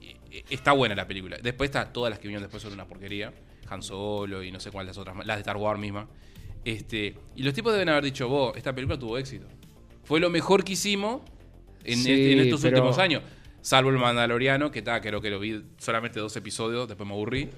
[0.00, 1.36] eh, está buena la película.
[1.42, 3.32] Después está todas las que vinieron después son una porquería,
[3.68, 6.08] Han Solo y no sé cuáles otras más, las de Star Wars misma.
[6.64, 9.46] Este, y los tipos deben haber dicho, vos, esta película tuvo éxito.
[10.04, 11.22] Fue lo mejor que hicimos
[11.84, 13.22] en, Sí, este- en estos pero- últimos años.
[13.62, 17.50] Salvo el Mandaloriano, que está, creo que lo vi solamente dos episodios, después me aburrí.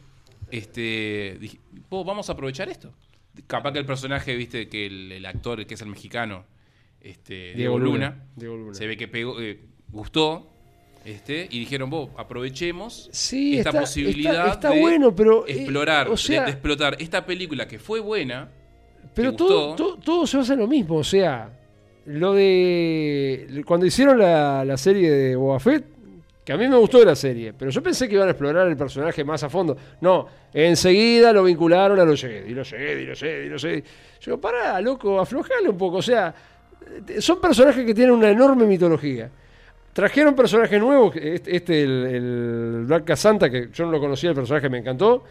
[0.51, 2.93] Este, dije, vos, vamos a aprovechar esto.
[3.47, 6.45] Capaz que el personaje, viste, que el, el actor, que es el mexicano,
[7.01, 8.75] este, Diego, Luna, Diego Luna.
[8.75, 10.49] se ve que pegó, eh, gustó.
[11.05, 15.53] Este, y dijeron, vos, aprovechemos Sí, esta está- posibilidad está- está de bueno, pero, eh,
[15.63, 18.51] explorar, o sea- de, de explotar esta película que fue buena.
[19.15, 19.85] Pero ¿Te todo, gustó?
[19.85, 20.97] todo, todo se basa en lo mismo.
[20.99, 21.59] O sea,
[22.07, 23.63] lo de.
[23.67, 25.85] Cuando hicieron la, la serie de Boba Fett,
[26.45, 28.77] que a mí me gustó la serie, pero yo pensé que iban a explorar el
[28.77, 29.77] personaje más a fondo.
[30.01, 33.85] No, enseguida lo vincularon a los Jedi, los Jedi, los Jedi, los Jedi.
[34.21, 35.99] Yo pará, loco, aflojale un poco.
[35.99, 36.35] O sea,
[37.07, 39.31] eh, son personajes que tienen una enorme mitología.
[39.93, 44.37] Trajeron personajes nuevos, este, este, el, el Black Santa, que yo no lo conocía, el
[44.37, 45.23] personaje me encantó.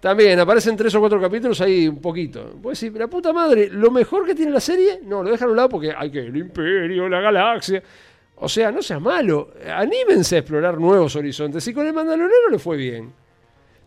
[0.00, 2.58] También aparecen tres o cuatro capítulos ahí un poquito.
[2.62, 5.50] Puedes decir, la puta madre, lo mejor que tiene la serie, no, lo dejan a
[5.50, 7.82] un lado porque hay que el imperio, la galaxia.
[8.36, 9.52] O sea, no seas malo.
[9.74, 11.66] Anímense a explorar nuevos horizontes.
[11.68, 13.12] Y con el Mandaloriano le fue bien.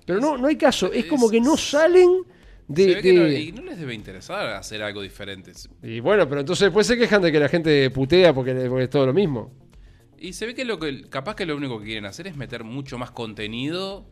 [0.05, 0.91] Pero no, no hay caso.
[0.91, 2.23] Es como que no salen
[2.67, 2.83] de.
[2.83, 5.51] se ve que de- no, y no les debe interesar hacer algo diferente.
[5.83, 8.89] Y bueno, pero entonces después se quejan de que la gente putea porque, porque es
[8.89, 9.51] todo lo mismo.
[10.17, 12.63] Y se ve que lo que capaz que lo único que quieren hacer es meter
[12.63, 14.05] mucho más contenido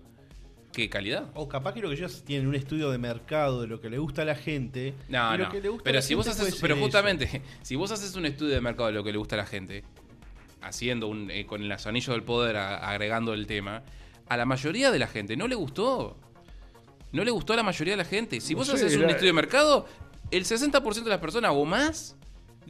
[0.71, 1.31] que calidad.
[1.33, 3.97] O capaz que lo que ellos tienen un estudio de mercado de lo que le
[3.97, 4.93] gusta a la gente.
[5.09, 5.51] No, y lo no.
[5.51, 6.83] que le gusta a Pero la si vos haces, pero eso.
[6.83, 9.45] justamente, si vos haces un estudio de mercado de lo que le gusta a la
[9.47, 9.83] gente,
[10.61, 13.83] haciendo un, eh, con los anillos del poder a- agregando el tema,
[14.27, 16.17] a la mayoría de la gente no le gustó.
[17.11, 18.41] No le gustó a la mayoría de la gente.
[18.41, 19.85] Si No vos sé, haces un estudio de mercado,
[20.31, 22.15] el 60% de las personas o más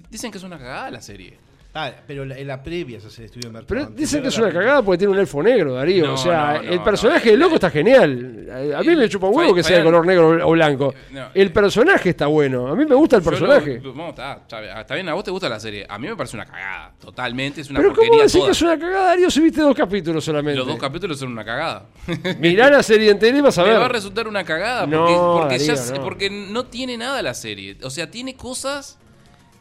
[0.10, 1.39] dicen que es una cagada la serie.
[1.80, 3.68] Ah, pero la- en la previa se hace el estudio de mercado.
[3.68, 6.08] Pero dicen que es una cagada porque tiene un elfo negro, Darío.
[6.08, 7.32] No, o sea, no, no, el personaje no.
[7.32, 8.74] del loco está genial.
[8.76, 10.94] A mí me chupa un huevo que sea de color negro o blanco.
[11.12, 12.68] No, El eh, personaje está bueno.
[12.68, 13.80] A mí me gusta el personaje.
[13.84, 15.86] lo- está, bien, a vos te gusta la serie.
[15.88, 16.94] A mí me parece una cagada.
[17.00, 19.76] Totalmente, es una Pero ¿cómo porquería decís que es una cagada, Darío, si viste dos
[19.76, 20.58] capítulos solamente?
[20.58, 21.86] Los dos capítulos son una cagada.
[22.40, 23.80] Mirá la serie entera y vas a Me ver.
[23.82, 27.36] va a resultar una cagada No, porque, porque, ya Darío, porque no tiene nada la
[27.36, 27.78] serie.
[27.84, 28.98] O sea, tiene cosas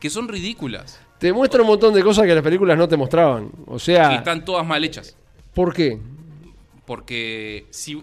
[0.00, 1.00] que son ridículas.
[1.18, 3.50] Te muestra un montón de cosas que las películas no te mostraban.
[3.66, 5.16] O sea, están todas mal hechas.
[5.54, 5.98] ¿por qué?
[6.84, 8.02] Porque si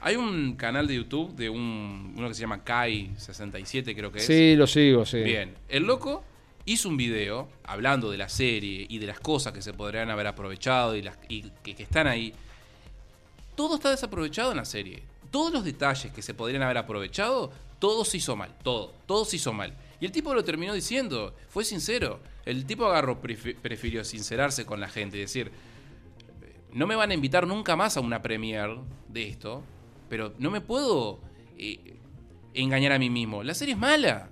[0.00, 4.26] hay un canal de YouTube de un uno que se llama Kai67 creo que es.
[4.26, 5.20] Sí, lo sigo, sí.
[5.22, 6.22] Bien, el loco
[6.64, 10.28] hizo un video hablando de la serie y de las cosas que se podrían haber
[10.28, 12.32] aprovechado y, las, y que, que están ahí.
[13.56, 15.02] Todo está desaprovechado en la serie.
[15.30, 18.54] Todos los detalles que se podrían haber aprovechado, todo se hizo mal.
[18.62, 19.74] Todo, todo se hizo mal.
[20.00, 22.20] Y el tipo lo terminó diciendo, fue sincero.
[22.44, 25.50] El tipo agarró, prefi- prefirió sincerarse con la gente y decir,
[26.72, 28.78] no me van a invitar nunca más a una premiere
[29.08, 29.62] de esto,
[30.08, 31.20] pero no me puedo
[31.58, 31.96] eh,
[32.54, 33.42] engañar a mí mismo.
[33.42, 34.30] La serie es mala.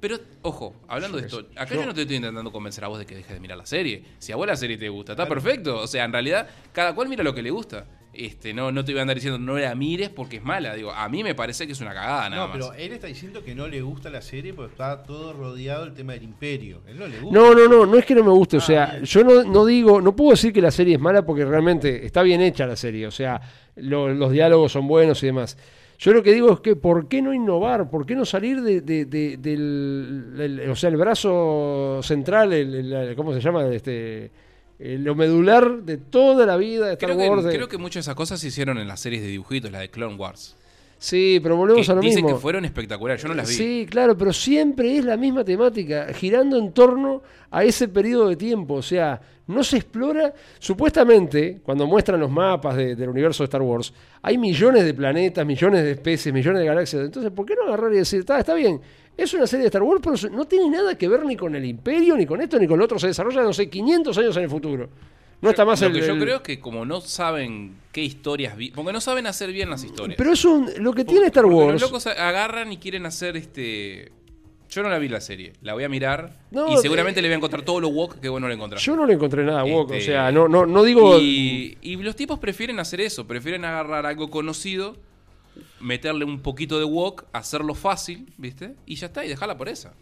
[0.00, 2.98] Pero, ojo, hablando de esto, acá yo- yo no te estoy intentando convencer a vos
[2.98, 4.02] de que dejes de mirar la serie.
[4.18, 5.78] Si a vos la serie te gusta, está perfecto.
[5.80, 7.86] O sea, en realidad, cada cual mira lo que le gusta.
[8.12, 10.74] Este, no, no te voy a andar diciendo no la mires porque es mala.
[10.74, 12.56] Digo, a mí me parece que es una cagada nada No, más.
[12.68, 15.94] pero él está diciendo que no le gusta la serie porque está todo rodeado del
[15.94, 16.80] tema del imperio.
[16.88, 17.38] Él no le gusta.
[17.38, 19.04] No, no, no, no es que no me guste, o Ah, sea, bien.
[19.04, 22.22] yo no, no digo, no puedo decir que la serie es mala porque realmente está
[22.22, 23.40] bien hecha la serie, o sea,
[23.76, 25.56] lo- los diálogos son buenos y demás.
[25.98, 27.90] Yo lo que digo es que, ¿por qué no innovar?
[27.90, 32.92] ¿Por qué no salir de, de- de- del, del- o sea, el brazo central, el,
[32.92, 33.66] el- ¿cómo se llama?
[33.68, 34.30] Este,
[34.80, 37.42] eh, lo medular de toda la vida de Star creo, Wars.
[37.42, 39.70] que, de- creo que muchas de esas cosas se hicieron en las series de dibujitos,
[39.70, 40.56] la de Clone Wars.
[41.02, 42.36] Sí, pero volvemos Que a lo dicen mismo.
[42.36, 43.54] que fueron espectaculares, yo no las vi.
[43.54, 48.36] Sí, claro, pero siempre es la misma temática, girando en torno a ese periodo de
[48.36, 48.74] tiempo.
[48.74, 50.34] O sea, no se explora.
[50.58, 55.44] Supuestamente, cuando muestran los mapas de- del universo de Star Wars, hay millones de planetas,
[55.44, 57.02] millones de especies, millones de galaxias.
[57.04, 58.80] Entonces, ¿por qué no agarrar y decir, está, está bien?
[59.22, 61.64] Es una serie de Star Wars, pero no tiene nada que ver ni con el
[61.64, 62.98] Imperio, ni con esto, ni con lo otro.
[62.98, 64.88] Se desarrolla, no sé, 500 años en el futuro.
[65.42, 68.02] No está más Lo el, que yo el- creo es que como no saben qué
[68.02, 70.16] historias vi, porque no saben hacer bien las historias.
[70.18, 70.64] Pero es un.
[70.78, 71.72] Lo que Porque- tiene Star Wars.
[71.80, 74.12] Los locos agarran y quieren hacer este.
[74.70, 77.28] Yo no la vi la serie, la voy a mirar No, y seguramente eh, le
[77.28, 78.80] voy a encontrar todo lo woke que bueno le encontrar.
[78.80, 81.18] Yo no le encontré nada woke, o Este, sea, no, no, no digo.
[81.18, 84.96] Y, y los tipos prefieren hacer eso, prefieren agarrar algo conocido,
[85.80, 88.74] meterle un poquito de woke, hacerlo fácil, ¿viste?
[88.86, 89.92] Y ya está, y dejarla por esa.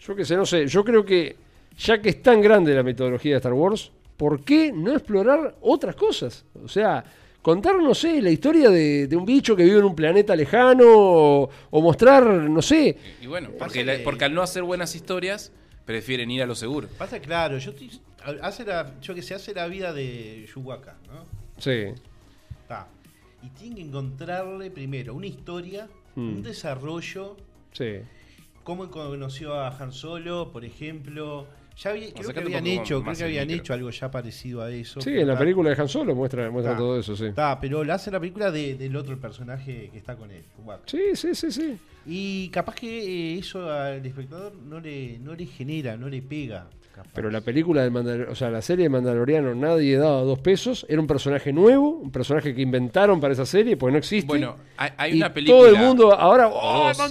[0.00, 0.66] Yo qué sé, no sé.
[0.66, 1.36] Yo creo que
[1.78, 5.96] ya que es tan grande la metodología de Star Wars, ¿por qué no explorar otras
[5.96, 6.44] cosas?
[6.62, 7.02] O sea,
[7.42, 10.84] contar, no sé, la historia de, de un bicho que vive en un planeta lejano
[10.86, 12.96] o, o mostrar, no sé.
[13.20, 15.52] Y bueno, porque, la- que- porque al no hacer buenas historias,
[15.84, 16.88] prefieren ir a lo seguro.
[16.96, 17.90] Pasa claro, yo estoy,
[18.42, 21.24] hace la, yo que sé, hace la vida de Yuhuaca, ¿no?
[21.58, 21.86] Sí.
[22.62, 22.88] Está.
[23.44, 26.36] Y tienen que encontrarle primero una historia, Mm.
[26.36, 27.36] un desarrollo,
[27.72, 27.96] Sí.
[28.62, 31.46] cómo conoció a Han Solo, por ejemplo.
[31.76, 33.62] Ya había- creo que habían hecho, creo que habían micro.
[33.62, 35.00] hecho algo ya parecido a eso.
[35.00, 36.78] Sí, en la película de Han Solo muestra, muestra está.
[36.84, 37.24] todo eso, sí.
[37.26, 40.44] Está, pero la hace la película de- del otro personaje que está con él.
[40.86, 41.76] Sí, sí, sí, sí.
[42.06, 46.68] Y capaz que eh, eso al espectador no le, no le genera, no le pega.
[46.94, 47.10] Capaz.
[47.14, 50.86] Pero la película del Mandaloriano, o sea, la serie de Mandaloriano, nadie daba dos pesos.
[50.88, 54.26] Era un personaje nuevo, un personaje que inventaron para esa serie, porque no existe.
[54.26, 55.58] Bueno, hay, hay y una película.
[55.58, 56.52] todo el mundo ahora, ¡oh,
[56.88, 57.00] dos.
[57.00, 57.06] Hay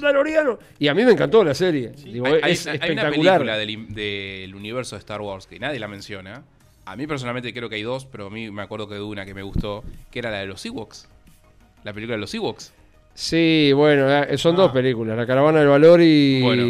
[0.79, 1.91] Y a mí me encantó la serie.
[2.03, 5.87] Digo, hay, hay- es hay una película del universo de Star Wars que nadie la
[5.87, 6.43] menciona.
[6.85, 9.25] A mí personalmente creo que hay dos, pero a mí me acuerdo que de una
[9.25, 11.07] que me gustó, que era la de los Ewoks.
[11.83, 12.73] La película de los Ewoks.
[13.15, 14.57] Sí, bueno, eh, son Ah.
[14.59, 16.41] dos películas, La Caravana del Valor y...
[16.41, 16.63] Bueno,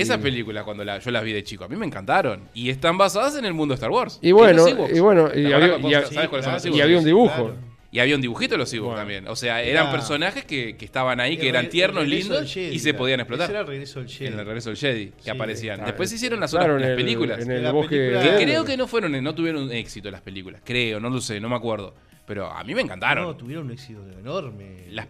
[0.00, 2.42] esas películas cuando la- yo las vi de chico, a mí me encantaron.
[2.54, 4.18] Y están basadas en el mundo de Star Wars.
[4.22, 7.34] Y bueno, y bueno, ¿Te y había- y y un dibujo.
[7.34, 7.68] Claro.
[7.90, 9.00] Y había un dibujito de los Ewoks Bueno.
[9.00, 9.28] también.
[9.28, 12.78] O sea, Era- eran personajes que, que estaban ahí, que eran tiernos, lindos Jedi, y
[12.80, 12.98] se claro.
[12.98, 13.60] podían Ese era explotar.
[13.62, 14.26] el regreso del Jedi.
[14.32, 15.84] En el regreso del Jedi, que Sí, aparecían.
[15.86, 17.40] Después se hicieron las otras las el- películas.
[17.42, 17.96] en el La bosque...
[17.96, 20.60] película- Que creo que no fueron, no tuvieron éxito las películas.
[20.64, 21.94] Creo, no lo sé, no me acuerdo.
[22.26, 23.24] Pero a mí me encantaron.
[23.24, 24.84] No, tuvieron un éxito enorme.
[24.90, 25.08] Las-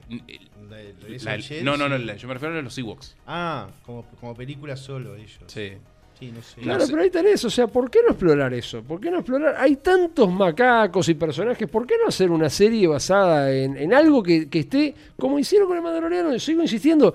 [0.69, 3.17] La no, no, no, la- yo me refiero a los Ewoks.
[3.27, 5.39] Ah, como, como película solo ellos.
[5.47, 5.73] Sí.
[6.19, 6.61] Sí, no sé.
[6.63, 6.93] Claro, No sé.
[6.93, 8.83] pero ahí tenés, o sea, ¿por qué no explorar eso?
[8.83, 9.55] ¿Por qué no explorar?
[9.57, 14.21] Hay tantos macacos y personajes, ¿por qué no hacer una serie basada en, en algo
[14.21, 16.37] que, que esté, como hicieron con el Mandaloriano?
[16.41, 17.15] Sigo insistiendo,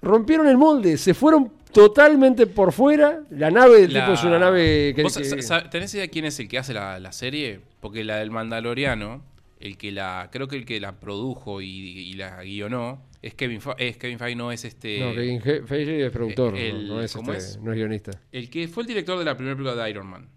[0.00, 4.38] rompieron el molde, se fueron totalmente por fuera, la nave del La- tipo es una
[4.40, 5.02] nave que...
[5.04, 7.60] ¿Vos que- sa- sa- ¿Tenés idea quién es el que hace la, la serie?
[7.80, 9.22] Porque la del Mandaloriano,
[9.62, 13.60] el que la, creo que el que la produjo y, y la guionó, es Kevin
[13.60, 14.98] Fa- es Kevin Feige, no es este.
[15.00, 17.58] no, Kevin Fe- Feige es productor, el- no, no es, ¿cómo este, es?
[17.62, 18.10] no es guionista.
[18.32, 20.28] El que fue el director de la primera película de Iron Man.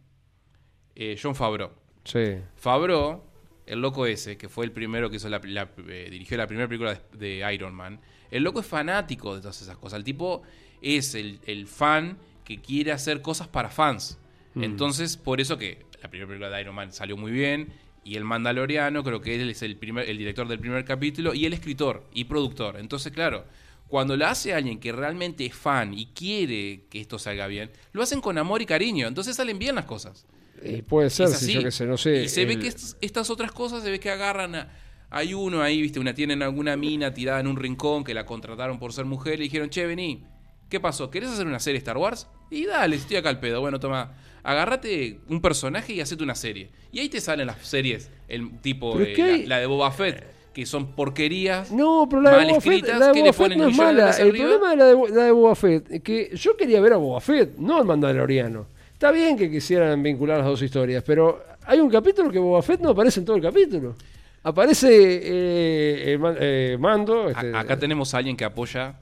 [0.95, 1.71] Eh, John Favreau.
[2.03, 2.35] Sí.
[2.55, 3.23] Favreau,
[3.65, 6.67] el loco ese, que fue el primero que hizo la, la- eh, dirigió la primera
[6.67, 7.99] película de, de Iron Man,
[8.31, 9.97] el loco es fanático de todas esas cosas.
[9.97, 10.43] El tipo
[10.81, 14.19] es el, el fan que quiere hacer cosas para fans.
[14.53, 14.63] Mm.
[14.63, 17.69] Entonces, por eso que la primera película de Iron Man salió muy bien.
[18.05, 21.45] Y el Mandaloriano, creo que él es el, primer, el director del primer capítulo y
[21.45, 22.77] el escritor y productor.
[22.79, 23.45] Entonces, claro,
[23.87, 28.03] cuando lo hace alguien que realmente es fan y quiere que esto salga bien, lo
[28.03, 29.07] hacen con amor y cariño.
[29.07, 30.25] Entonces salen bien las cosas.
[30.63, 32.23] Y puede ser, si yo que sé, no sé.
[32.23, 34.69] Y se ve que est- estas otras cosas, se ve que agarran a.
[35.09, 38.79] Hay uno ahí, viste, una tienen alguna mina tirada en un rincón que la contrataron
[38.79, 40.23] por ser mujer y dijeron, che, vení,
[40.69, 41.09] ¿qué pasó?
[41.09, 42.27] ¿Querés hacer una serie Star Wars?
[42.51, 43.61] Y dale, estoy acá al pedo.
[43.61, 44.13] Bueno, toma,
[44.45, 46.69] agárrate un personaje y hacete una serie.
[46.91, 50.23] Y ahí te salen las series, el tipo, que la, hay- la de Boba Fett,
[50.53, 51.71] que son porquerías.
[51.71, 53.67] No, pero la de mal Fett, escritas, la de que Boba le Fett ponen no
[53.67, 54.11] es de mala.
[54.11, 54.45] El arriba.
[54.47, 57.19] problema de la de, la de Boba Fett es que yo quería ver a Boba
[57.19, 58.67] Fett, no al Mandaloriano.
[58.93, 62.79] Está bien que quisieran vincular las dos historias, pero hay un capítulo que Boba Fett
[62.79, 63.95] no aparece en todo el capítulo.
[64.43, 67.29] Aparece eh, eh, Mando.
[67.29, 68.95] Este, acá tenemos a alguien que apoya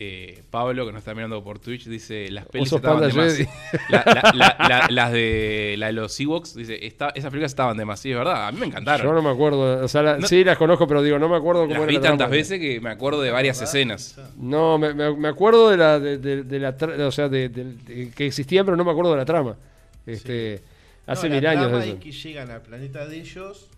[0.00, 3.36] eh, Pablo, que nos está mirando por Twitch, dice: Las pelis estaban de más.
[3.36, 3.48] Jedi.
[3.88, 7.76] La- la- la- la- las de, la de los Ewoks, dice: "Esta- Esas películas estaban
[7.76, 7.98] de más.
[8.00, 8.46] Sí, es verdad.
[8.46, 9.04] A mí me encantaron.
[9.06, 9.84] Yo no me acuerdo.
[9.84, 11.86] O sea, la- No- sí las conozco, pero digo, no me acuerdo cómo las era
[11.88, 12.16] vi la trama.
[12.18, 14.16] tantas veces que me acuerdo de varias escenas.
[14.36, 17.48] No, me, me- me acuerdo de la, de, de- de la tra- o sea, de,
[17.48, 19.56] de- de que existían, pero no me acuerdo de la trama.
[20.06, 20.62] Este,
[21.06, 23.68] Hace No, mil la años trama es que llegan al planeta de ellos.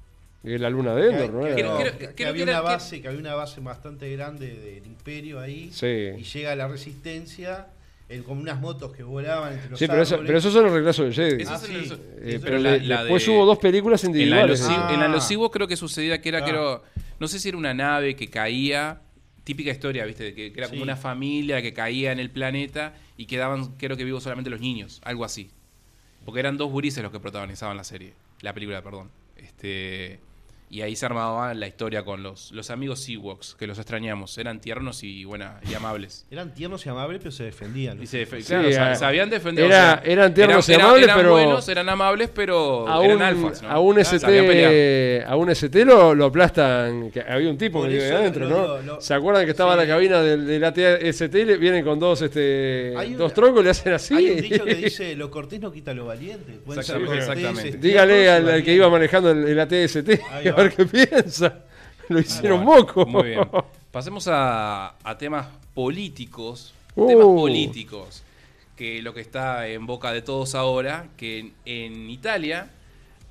[0.43, 1.43] Y la luna de Endor, ¿no?
[1.45, 5.65] que- Creo- creo había una base, que había una base bastante grande del imperio ahí.
[5.65, 6.39] Y Sí.
[6.39, 7.69] llega la resistencia,
[8.09, 10.29] en, con unas motos que volaban entre los Sí, pero eso, árboles.
[10.29, 11.45] pero esos son los regresos de Jedi.
[11.47, 11.73] Ah, sí.
[11.75, 14.19] el- Eh, Eso pero la- le- la después de- hubo dos películas En la, de
[14.23, 14.63] individuales.
[14.69, 14.91] Ah.
[14.93, 16.83] en la Ewoks creo que sucedía que era, Claro.
[16.93, 19.03] creo, no sé si era una nave que caía,
[19.45, 20.25] típica historia, ¿viste?
[20.25, 23.97] De Que, que era como una familia que caía en el planeta y quedaban, creo
[23.97, 25.51] que vivos solamente los niños, algo así.
[26.25, 29.11] Porque eran dos gurises los que protagonizaban la serie, la película, perdón.
[29.37, 30.19] Este,
[30.73, 34.39] y ahí se armaba la historia con los, los amigos Ewoks, que los extrañamos.
[34.39, 36.27] Eran tiernos y, buena, y amables.
[36.31, 38.01] Eran tiernos y amables, pero se defendían.
[38.01, 39.65] Y se Sí, claro, sa- eh, sabían defender.
[39.65, 43.63] era- eran tiernos y amables, eran pero- buenos, eran amables, pero a eran un, alfas.
[43.63, 43.69] ¿no?
[43.69, 43.99] a un.
[43.99, 47.11] ST, a un ST lo, lo aplastan.
[47.11, 48.67] que había un tipo Por ahí eso adentro, lo- ¿no?
[48.67, 49.79] lo- lo- ¿Se acuerdan que estaba sí.
[49.81, 53.71] la cabina del, del AT-ST y le vienen con dos, este, dos troncos y le
[53.71, 54.15] hacen así?
[54.15, 56.61] Hay un dicho que dice, lo cortés no quita lo valiente.
[56.69, 57.63] Exactamente, exactamente.
[57.63, 60.21] tiernos Dígale al, al que iba manejando el, el AT-ST.
[60.63, 61.65] Ver qué piensa.
[62.09, 63.07] Lo hicieron Bueno, moco.
[63.07, 63.49] Muy bien.
[63.91, 66.75] Pasemos a, a temas políticos.
[66.95, 67.07] Uh.
[67.07, 68.23] Temas políticos.
[68.77, 72.71] Que lo que está en boca de todos ahora, que en, en Italia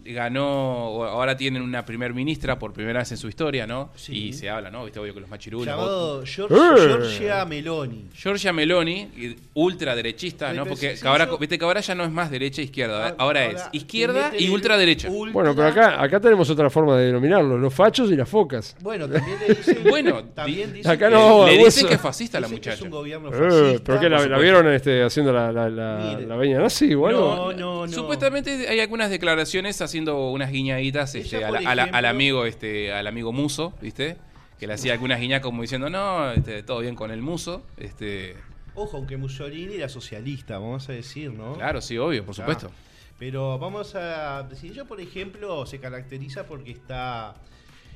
[0.05, 3.91] ganó, ahora tienen una primer ministra por primera vez en su historia, ¿no?
[3.95, 4.27] Sí.
[4.29, 4.83] Y se habla, ¿no?
[4.85, 5.65] Viste, obvio que los machirulos.
[5.67, 6.25] Llamado Eh.
[6.25, 8.05] Giorgia, Giorgia Meloni.
[8.13, 9.07] Giorgia Meloni,
[9.53, 10.65] ultraderechista, ¿no?
[10.65, 13.15] Porque sí, ahora, yo- viste que ahora ya no es más derecha e izquierda, Ah,
[13.17, 15.09] ahora, es izquierda y ultraderecha.
[15.09, 18.75] ultra- Bueno, pero acá, acá tenemos otra forma de denominarlo: los fachos y las focas.
[18.81, 19.77] Bueno, también le dicen.
[19.89, 21.65] Bueno, también di- dicen acá que- no, le hueso.
[21.65, 22.75] dicen que es fascista la que muchacha.
[22.75, 23.79] Es un gobierno Eh.
[23.83, 24.09] ¿Pero qué?
[24.09, 26.27] ¿La, vieron este, haciendo la, la, la, Mire.
[26.27, 27.35] la veña nazi o algo?
[27.35, 27.91] No, no, no.
[27.93, 33.07] Supuestamente hay algunas declaraciones haciendo unas guiñaditas este, al, al- al ejemplo- amigo este al
[33.07, 34.17] amigo Muso, ¿viste?
[34.59, 37.63] Que le hacía algunas guiñas como diciendo, no, este, todo bien con el Muso.
[37.77, 38.35] Este,
[38.75, 41.53] Ojo, aunque Mussolini era socialista, vamos a decir, ¿no?
[41.53, 42.71] claro, sí, obvio, por supuesto.
[43.17, 47.35] Pero vamos a decir, ella, por ejemplo, se caracteriza porque está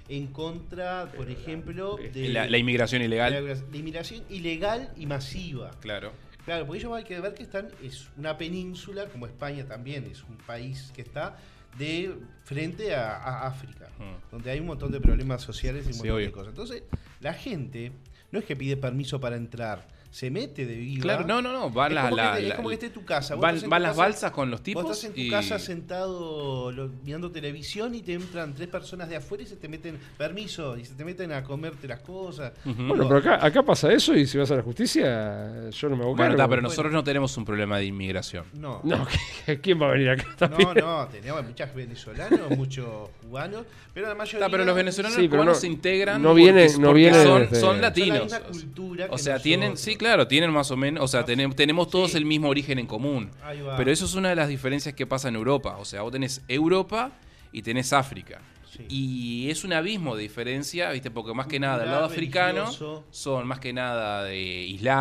[0.09, 3.31] en contra, por ejemplo, de La, la inmigración ilegal.
[3.33, 5.71] la, la inmigración ilegal y masiva.
[5.79, 6.11] Claro.
[6.43, 10.23] Claro, porque ellos hay que ver que están, es una península, como España también, es
[10.23, 11.37] un país que está
[11.77, 14.31] de frente a, a África, Mm.
[14.31, 16.49] donde hay un montón de problemas sociales y un montón de cosas.
[16.49, 16.83] Entonces,
[17.21, 17.91] la gente
[18.31, 21.01] no es que pide permiso para entrar, se mete de viva.
[21.01, 21.71] Claro, no, no, no.
[21.71, 23.33] Van es, la- como la- que, es la- como que esté en tu casa.
[23.33, 24.83] Van, tu las casa- balsas con los tipos.
[24.83, 29.09] Vos estás en tu y- casa sentado lo- mirando televisión y te entran tres personas
[29.09, 32.53] de afuera y se te meten permiso y se te meten a comerte las cosas.
[32.63, 32.83] Ujú.
[32.89, 36.03] Bueno, pero acá, acá pasa eso y si vas a la justicia, yo no me
[36.03, 36.49] hago Bueno, cargo.
[36.49, 38.45] pero nosotros no tenemos un problema de inmigración.
[38.53, 38.81] No.
[38.83, 39.07] No,
[39.63, 40.69] ¿quién va a venir acá también?
[40.75, 44.39] No, no, teníamos muchos venezolanos, muchos cubanos, pero la mayoría.
[44.45, 47.41] Está, pero los venezolanos Sí, pero cubanos no- se integran no vienen- no vienen son,
[47.41, 48.23] desde- son Son la latinos.
[48.23, 51.89] misma cultura o sea, tienen, sí, claro, tienen más o menos, o sea, tenem- tenemos
[51.89, 52.17] todos Sí.
[52.17, 53.31] el mismo origen en común.
[53.77, 55.77] Pero eso es una de las diferencias que pasa en Europa.
[55.79, 57.11] O sea, vos tenés Europa
[57.51, 58.39] y tenés África.
[58.69, 58.85] Sí.
[58.89, 61.11] Y es un abismo de diferencia, ¿viste?
[61.11, 63.03] Porque más que nada, el lado africano religioso.
[63.11, 64.35] son más que nada de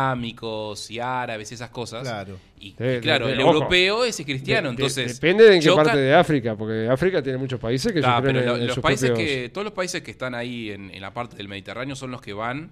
[0.03, 2.03] islámicos y árabes y esas cosas.
[2.03, 2.37] Claro.
[2.59, 3.53] Y, De- claro, de- el ojo.
[3.53, 5.19] europeo es cristiano, De- de- entonces...
[5.19, 8.17] depende de en qué choca- parte de África, porque África tiene muchos países que Ah,
[8.17, 10.35] se creen pero en, lo- en los países propios- que todos los países que están
[10.35, 12.69] ahí en, en la parte del Mediterráneo son los que van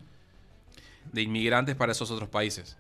[1.12, 2.78] de inmigrantes para esos otros países.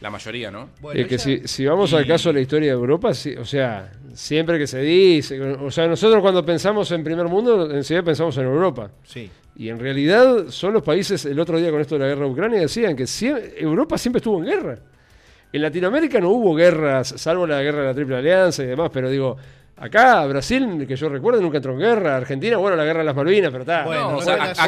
[0.00, 0.70] La mayoría, ¿no?
[0.80, 3.34] Bueno, Es que ella- si, si vamos al caso de la historia de Europa, sí,
[3.36, 8.02] o sea, siempre que se dice, o sea, nosotros cuando pensamos en primer mundo, enseguida
[8.02, 8.90] pensamos en Europa.
[9.04, 9.30] Sí.
[9.56, 12.30] Y en realidad son los países, el otro día con esto de la guerra de
[12.32, 14.78] Ucrania, decían que sie- Europa siempre estuvo en guerra.
[15.52, 19.08] En Latinoamérica no hubo guerras, salvo la guerra de la Triple Alianza y demás, pero
[19.08, 19.36] digo,
[19.76, 22.16] acá Brasil, que yo recuerdo, nunca entró en guerra.
[22.16, 23.84] Argentina, bueno, la guerra de las Malvinas, pero está.
[23.84, 24.64] Bueno, No, o sea, acá,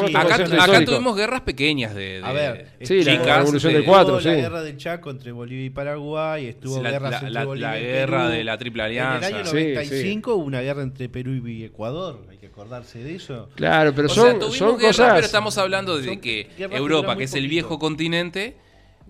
[0.63, 4.31] acá tuvimos guerras pequeñas de, de- A ver, Sí, la Revolución de- del 4, Estuvo
[4.33, 7.69] la guerra del Chaco entre Bolivia y Paraguay, estuvo la, guerras la- entre la- Bolivia
[7.71, 8.29] la y guerra Perú.
[8.31, 9.27] de la Triple En el Alianza.
[9.27, 13.49] año Sí, 95 hubo una guerra entre Perú y Ecuador, hay que acordarse de eso.
[13.55, 15.13] Claro, pero o son, sea, son guerra, cosas.
[15.13, 18.55] pero estamos hablando de que Europa, que es el viejo continente,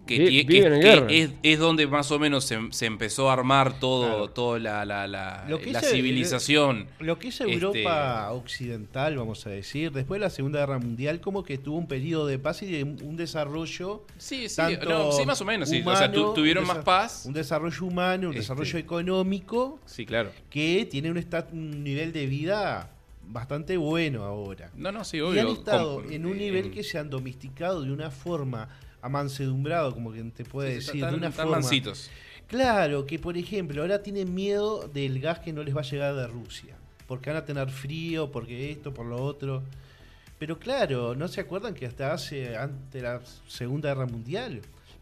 [0.07, 1.07] que, Vi- tie- que- viven en que guerra.
[1.11, 4.29] es, es donde más o menos se, se empezó a armar todo, Claro.
[4.29, 6.87] toda la, la, la- Lo que la es el- civilización.
[6.99, 11.21] Lo que es Este- Europa occidental, vamos a decir, después de la Segunda Guerra Mundial,
[11.21, 14.03] como que tuvo un periodo de paz y de un desarrollo.
[14.17, 15.69] Sí, sí, tanto no, sí, más o menos.
[15.69, 15.83] sí.
[15.85, 17.25] O sea, tu- humano, tuvieron un más paz.
[17.25, 20.31] Un desarrollo humano, un Este- desarrollo económico Sí, claro.
[20.49, 22.91] que tiene un, estat- un nivel de vida
[23.29, 24.71] bastante bueno ahora.
[24.75, 25.41] No, no, sí, y obvio.
[25.41, 28.69] han estado en un eh, nivel que se han domesticado de una forma
[29.07, 31.59] amansedumbrado, como que te puede Sí, sí, decir, de una forma.
[32.47, 36.15] Claro, que por ejemplo ahora tienen miedo del gas que no les va a llegar
[36.15, 36.75] de Rusia.
[37.07, 39.63] Porque van a tener frío, porque esto, por lo otro.
[40.39, 44.61] Pero claro, ¿no se acuerdan que hasta hace, antes de la Segunda Guerra Mundial,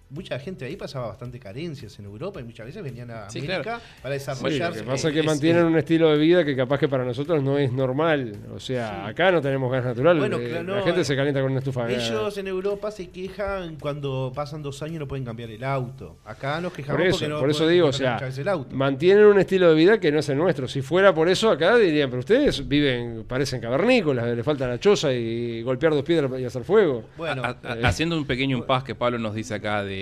[0.10, 3.62] mucha gente ahí pasaba bastante carencias en Europa y muchas veces venían a Sí, América
[3.64, 3.80] claro.
[4.01, 4.80] para Sí, lo desarrollarse?
[4.82, 7.41] que pasa es que es- mantienen un estilo de vida que capaz que para nosotros
[7.43, 8.36] no es normal.
[8.53, 10.18] O sea, acá no tenemos gas natural.
[10.20, 11.89] Bueno, eh, claro, la gente eh, se calienta con una estufa.
[11.91, 16.18] Ellos en Europa se quejan cuando pasan dos años y no pueden cambiar el auto.
[16.26, 18.76] Acá nos quejamos Por eso, porque no por eso pueden digo, o sea, el auto.
[18.76, 20.68] mantienen un estilo de vida que no es el nuestro.
[20.68, 25.12] Si fuera por eso, acá dirían, pero ustedes viven, parecen cavernícolas, le falta la choza
[25.14, 27.06] y golpear dos piedras y hacer fuego.
[27.18, 29.94] Bueno, A- a- haciendo un pequeño impas que Pablo nos dice acá de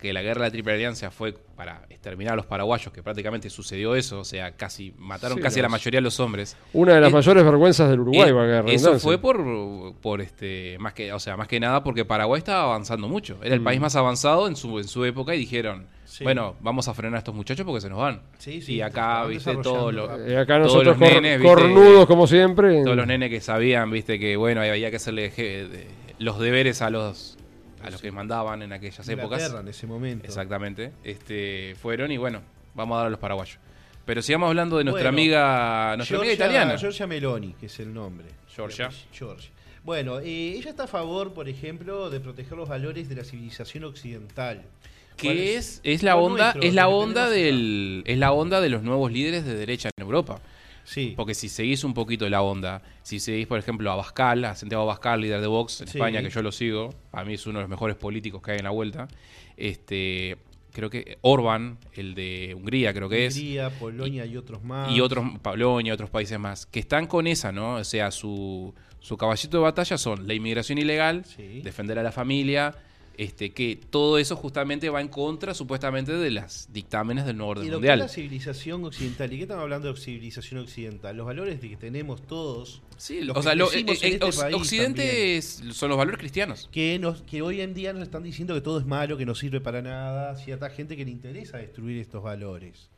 [0.00, 3.48] que la guerra de la Triple Alianza fue para exterminar a los paraguayos, que prácticamente
[3.50, 6.56] sucedió eso, o sea, casi mataron Sí, casi a la mayoría de los hombres.
[6.72, 10.20] Una de las Eh, mayores vergüenzas del Uruguay, Eh, valga la eso fue por, por
[10.20, 13.60] este más que o sea más que nada porque Paraguay estaba avanzando mucho era el
[13.60, 13.64] Mm.
[13.64, 16.22] país más avanzado en su en su época y dijeron Sí.
[16.24, 19.24] bueno vamos a frenar a estos muchachos porque se nos van Sí, sí, y acá
[19.26, 22.82] viste todos los Eh, acá todos nosotros los cor- nenes, viste, cornudos como siempre.
[22.82, 25.86] todos los nenes que sabían viste que bueno había que hacerle je- de-
[26.18, 27.35] los deberes a los
[27.86, 30.26] a los que mandaban en aquellas épocas en ese momento.
[30.26, 32.40] exactamente este fueron y bueno
[32.74, 33.58] vamos a dar a los paraguayos
[34.04, 37.80] pero sigamos hablando de nuestra Bueno, amiga nuestra amiga Giorgia- italiana Giorgia Meloni, que es
[37.80, 38.26] el nombre.
[38.54, 38.88] Giorgia.
[39.12, 39.50] Giorgia.
[39.82, 43.82] Bueno, eh, ella está a favor, por ejemplo, de proteger los valores de la civilización
[43.84, 44.62] occidental.
[45.20, 48.68] ¿Cuál que es, es la onda nuestro, es la onda del es la onda de
[48.68, 50.40] los nuevos líderes de derecha en Europa
[50.86, 51.12] Sí.
[51.16, 54.84] porque si seguís un poquito la onda si seguís por ejemplo a Abascal a Santiago
[54.84, 55.98] Abascal líder de Vox en Sí.
[55.98, 58.58] España que yo lo sigo a mí es uno de los mejores políticos que hay
[58.58, 59.08] en la vuelta
[59.56, 60.38] este
[60.72, 64.90] creo que Orban el de Hungría creo que es Hungría, Polonia y, otros más.
[64.92, 69.16] y otros Polonia otros países más que están con esa no o sea su su
[69.16, 71.60] caballito de batalla son la inmigración ilegal Sí.
[71.62, 72.74] defender a la familia
[73.18, 77.58] este que todo eso justamente va en contra supuestamente de las dictámenes del nuevo Y
[77.58, 81.16] orden lo que es la mundial civilización occidental, ¿y qué estamos hablando de civilización occidental?
[81.16, 83.92] Los valores de que tenemos todos, sí los o que sea lo- eh, en eh,
[83.92, 88.02] este país Occidente es- son los valores cristianos que, nos, que hoy en día nos
[88.02, 91.10] están diciendo que todo es malo, que no sirve para nada, cierta gente que le
[91.10, 92.88] interesa destruir estos valores.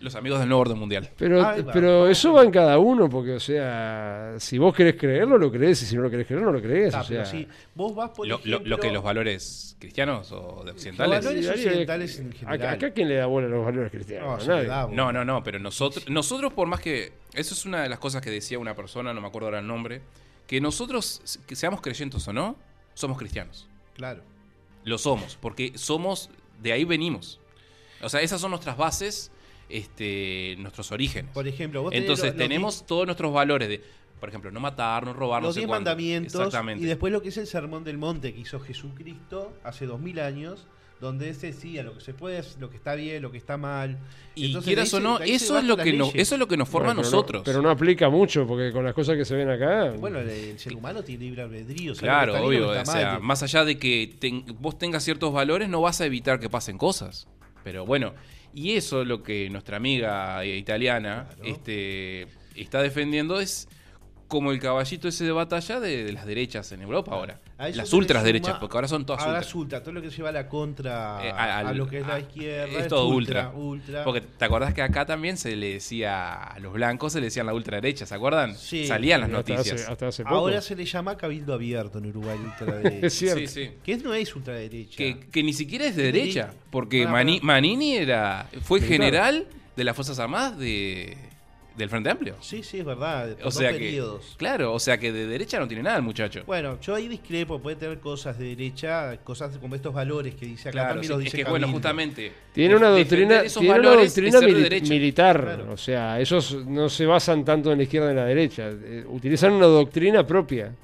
[0.00, 1.56] Los amigos del nuevo orden mundial Pero, va.
[1.72, 5.82] pero eso va en cada uno, porque, o sea, si vos querés creerlo, lo crees,
[5.82, 6.94] y si no lo querés creer, no lo crees.
[6.94, 10.30] Ah, o sea, sí, vos vas por lo, lo- ejemplo, lo que los valores cristianos
[10.32, 12.74] o de occidentales Los valores occidentales en acá, general.
[12.74, 14.86] acá quién le da bola a los valores No, cristianos, da.
[14.90, 18.22] No, no, no, pero nosotros, nosotros por más que, eso es una de las cosas
[18.22, 20.00] que decía una persona, no me acuerdo ahora el nombre,
[20.46, 22.56] que nosotros, que seamos creyentes o no,
[22.94, 23.68] somos cristianos.
[23.94, 24.22] Claro.
[24.84, 26.30] Lo somos, porque somos,
[26.62, 27.40] de ahí venimos.
[28.00, 29.30] O sea, esas son nuestras bases,
[29.68, 31.32] este, nuestros orígenes.
[31.32, 33.82] Por ejemplo, vos tenés Entonces tenemos todos nuestros valores de,
[34.20, 35.90] por ejemplo, no matar, no robar, no los sé diez cuánto.
[35.90, 36.84] mandamientos Exactamente.
[36.84, 40.18] y después lo que es el sermón del monte que hizo Jesucristo hace dos mil
[40.20, 40.66] años
[41.00, 43.98] donde se decía lo que se puede lo que está bien lo que está mal
[44.34, 46.22] Y Entonces, quieras o no, eso es lo que nos, leyes.
[46.26, 47.42] eso es lo que nos forma Bueno, a pero no- nosotros.
[47.44, 49.90] pero no aplica mucho, porque con las cosas que se ven acá.
[49.92, 52.68] bueno el, el ser humano tiene libre albedrío Claro, bien, obvio.
[52.70, 53.22] O sea, mal.
[53.22, 56.78] más allá de que ten- vos tengas ciertos valores, no vas a evitar que pasen
[56.78, 57.28] cosas.
[57.62, 58.14] Pero bueno,
[58.58, 61.42] y eso lo que nuestra amiga eh, italiana Claro.
[61.44, 63.68] este, está defendiendo es
[64.26, 67.40] como el caballito ese de batalla de, de las derechas en Europa ahora.
[67.58, 69.48] Las ultras suma- derechas, porque ahora son todas ahora ultras.
[69.48, 72.14] es ultra, todo lo que lleva a la contra Eh, a, lo que es la
[72.14, 73.50] a- izquierda es todo ultra.
[73.50, 74.04] ultra.
[74.04, 77.46] Porque te acordás que acá también se le decía a los blancos, se le decían
[77.46, 78.56] la ultraderecha, ¿se acuerdan?
[78.56, 78.86] Sí.
[78.86, 79.80] Salían las hasta noticias.
[79.82, 80.36] hace, hasta hace poco.
[80.36, 83.40] ahora se le llama cabildo abierto en Uruguay ultraderecha Es cierto.
[83.40, 83.70] Sí, sí.
[83.82, 87.46] que no es ultraderecha que, que ni siquiera es de derecha, porque Pará, Mani- pará.
[87.54, 89.46] Manini era fue general
[89.76, 91.16] de las Fuerzas Armadas de,
[91.78, 92.34] del Frente Amplio.
[92.40, 95.58] sí sí es verdad O dos sea que, periodos claro, o sea que de derecha
[95.58, 96.42] no tiene nada el muchacho.
[96.46, 100.68] Bueno, yo ahí discrepo, puede tener cosas de derecha, cosas como estos valores que dice
[100.68, 103.60] acá claro, también sí, los es dice que bueno, justamente Tiene una defender doctrina, esos
[103.62, 105.72] tiene una es doctrina mili- militar, Claro.
[105.72, 109.04] o sea, ellos no se basan tanto en la izquierda y en la derecha, eh,
[109.08, 110.74] utilizan una doctrina propia,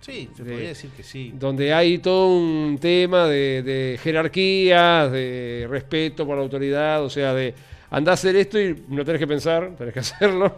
[0.00, 1.32] Sí, se de- podría decir que sí.
[1.34, 7.32] donde hay todo un tema de, de jerarquías, de respeto por la autoridad, o sea,
[7.32, 7.54] de
[7.96, 10.54] andá a hacer esto y no tenés que pensar, tenés que hacerlo,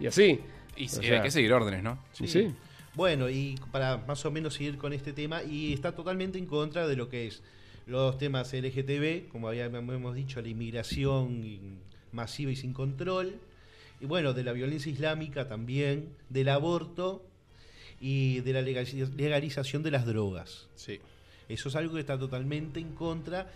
[0.00, 0.40] y así.
[0.76, 1.98] Y O sea, hay que seguir órdenes, ¿no?
[2.12, 2.52] Sí, sí.
[2.94, 6.86] Bueno, y para más o menos seguir con este tema, y está totalmente en contra
[6.86, 7.42] de lo que es
[7.86, 11.78] los temas LGTB, como habíamos dicho, la inmigración
[12.12, 13.34] masiva y sin control,
[14.00, 17.22] y bueno, de la violencia islámica también, del aborto
[18.00, 20.66] y de la legaliz- legalización de las drogas.
[20.74, 21.00] Sí.
[21.48, 23.50] Eso es algo que está totalmente en contra.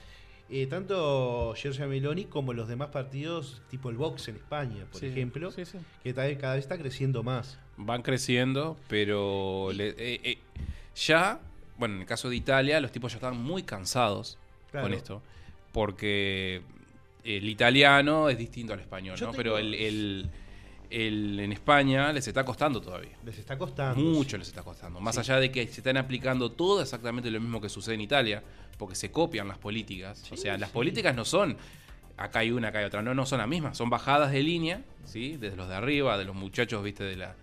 [0.51, 5.51] Eh, tanto Giorgia Meloni como los demás partidos, tipo el Vox en España, por ejemplo,
[5.53, 5.79] Sí, sí.
[6.03, 7.59] que cada vez, está creciendo más.
[7.77, 10.39] Van creciendo, pero le- eh, eh,
[10.97, 11.41] ya
[11.79, 14.37] bueno, en el caso de Italia, los tipos ya estaban muy cansados
[14.71, 14.87] Claro.
[14.87, 15.23] con esto.
[15.73, 16.61] Porque
[17.25, 19.33] el italiano es distinto al español, Yo ¿no?
[19.33, 20.31] tengo- Pero el, el-
[20.91, 23.17] el- en España les está costando todavía.
[23.25, 23.99] Les está costando.
[24.03, 25.01] Mucho les está costando.
[25.01, 28.43] Más allá de que se están aplicando todo exactamente lo mismo que sucede en Italia,
[28.81, 30.23] porque se copian las políticas.
[30.33, 31.57] o Sí, sea, las políticas no son
[32.17, 34.81] acá hay una, acá hay otra, no, no son las mismas, son bajadas de línea,
[35.05, 35.37] ¿sí?
[35.39, 37.05] Desde los de arriba, de los muchachos, ¿viste?
[37.05, 37.35] De la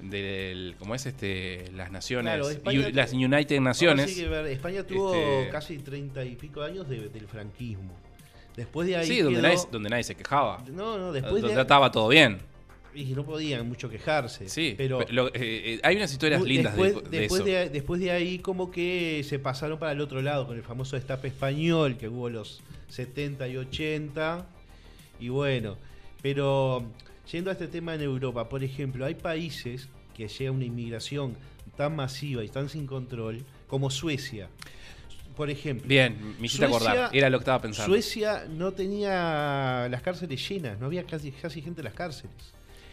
[0.00, 4.12] del ¿cómo es este las naciones Claro, U- las United Naciones.
[4.14, 7.92] sí España tuvo Este- casi treinta y pico años de- del franquismo.
[8.56, 9.06] Después de ahí.
[9.06, 10.62] Sí, donde quedó- nadie, donde nadie se quejaba.
[10.70, 12.38] No, no, después donde de estaba todo bien.
[12.96, 14.48] Y no podían mucho quejarse.
[14.48, 15.04] Sí, pero.
[15.10, 17.50] lo- eh, eh, hay unas historias lindas de- después, de, después eso.
[17.50, 20.96] de, después de ahí como que se pasaron para el otro lado con el famoso
[20.96, 24.46] destape español que hubo los 70 y 80
[25.20, 25.76] y bueno
[26.22, 26.84] pero
[27.30, 31.36] yendo a este tema en Europa por ejemplo hay países que llega una inmigración
[31.76, 34.48] tan masiva y tan sin control como Suecia
[35.36, 37.92] por ejemplo Bien, me hiciste Suecia- acordar, era lo que estaba pensando.
[37.92, 42.32] Suecia no tenía las cárceles llenas no había casi, casi gente en las cárceles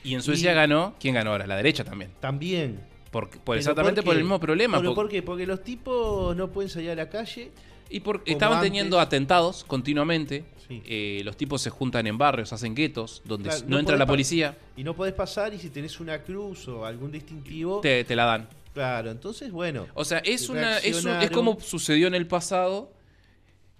[0.03, 1.47] y en Suecia y- ganó, ¿quién ganó ahora?
[1.47, 2.11] La derecha también.
[2.19, 2.79] también
[3.11, 4.77] Por, exactamente ¿por el mismo problema.
[4.79, 5.21] ¿Pero por- por qué?
[5.21, 7.51] Porque los tipos no pueden salir a la calle.
[7.89, 8.71] y porque estaban antes.
[8.71, 10.45] teniendo atentados continuamente.
[10.67, 10.81] Sí.
[10.85, 14.05] eh, los tipos se juntan en barrios, hacen guetos, donde Claro, no, no entra la
[14.05, 17.81] policía, Y no podés pasar y si tenés una cruz o algún distintivo...
[17.81, 18.47] te, te la dan.
[18.73, 19.87] Claro, entonces bueno.
[19.93, 21.29] O sea, es, una, es, un- es reaccionaron.
[21.33, 22.91] como sucedió en el pasado,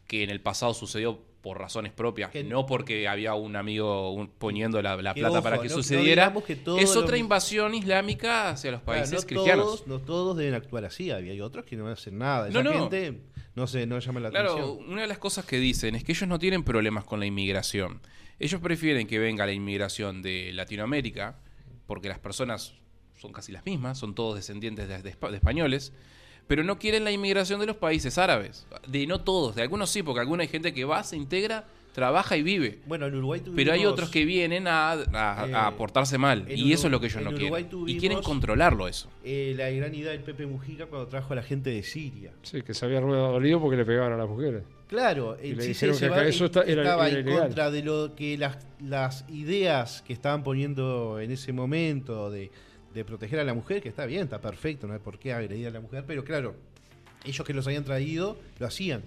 [0.08, 4.30] que en el pasado sucedió por razones propias, Que- no porque había un amigo un-
[4.30, 6.34] poniendo la, plata ojo, para que no- sucediera.
[6.48, 9.66] que es otra invasión islámica hacia los claro, países no cristianos.
[9.66, 11.12] Todos, no todos deben actuar así.
[11.12, 12.50] Hay otros que no hacen nada.
[12.50, 12.80] No, Esa no.
[12.90, 13.20] gente
[13.56, 14.90] no se no llama la Claro, atención.
[14.90, 18.00] una de las cosas que dicen es que ellos no tienen problemas con la inmigración.
[18.40, 21.38] Ellos prefieren que venga la inmigración de Latinoamérica,
[21.86, 22.74] porque las personas
[23.18, 25.92] son casi las mismas, son todos descendientes de, de espa- de españoles,
[26.48, 28.66] pero no quieren la inmigración de los países árabes.
[28.88, 32.36] De no todos, de algunos sí, porque alguna hay gente que va, se integra, trabaja
[32.38, 32.80] y vive.
[32.88, 33.56] Bueno, en Uruguay tuvimos...
[33.56, 36.46] Pero hay otros que vienen a, a- Eh, a portarse mal.
[36.52, 37.88] Y eso es lo que ellos no Uruguay quieren.
[37.90, 39.10] Y quieren controlarlo eso.
[39.24, 42.32] eh, la gran idea del Pepe Mujica cuando trajo a la gente de Siria.
[42.42, 44.64] Sí, que se había dolido porque le pegaban a las mujeres.
[44.88, 47.26] Claro, el le Sisi dijeron se que acá va- eso está- era- estaba era en
[47.28, 47.44] ilegal.
[47.46, 52.52] contra de lo que las, las ideas que estaban poniendo en ese momento de,
[52.94, 55.68] de proteger a la mujer, que está bien, está perfecto, no hay por qué agredir
[55.68, 56.56] a la mujer, pero claro,
[57.26, 59.04] ellos que los habían traído lo hacían.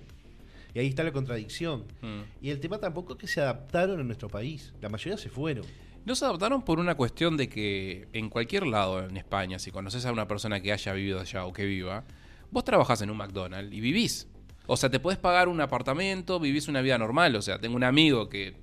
[0.75, 1.85] Y ahí está la contradicción.
[2.03, 2.21] Mm.
[2.43, 4.75] Y el tema tampoco es que se adaptaron a nuestro país.
[4.83, 5.65] La mayoría se fueron.
[6.05, 10.05] No se adaptaron por una cuestión de que en cualquier lado en España, si conoces
[10.05, 12.05] a una persona que haya vivido allá o que viva,
[12.51, 14.29] vos trabajás en un McDonald's y vivís.
[14.67, 17.35] O sea, te podés pagar un apartamento, vivís una vida normal.
[17.37, 18.55] O sea, tengo un amigo que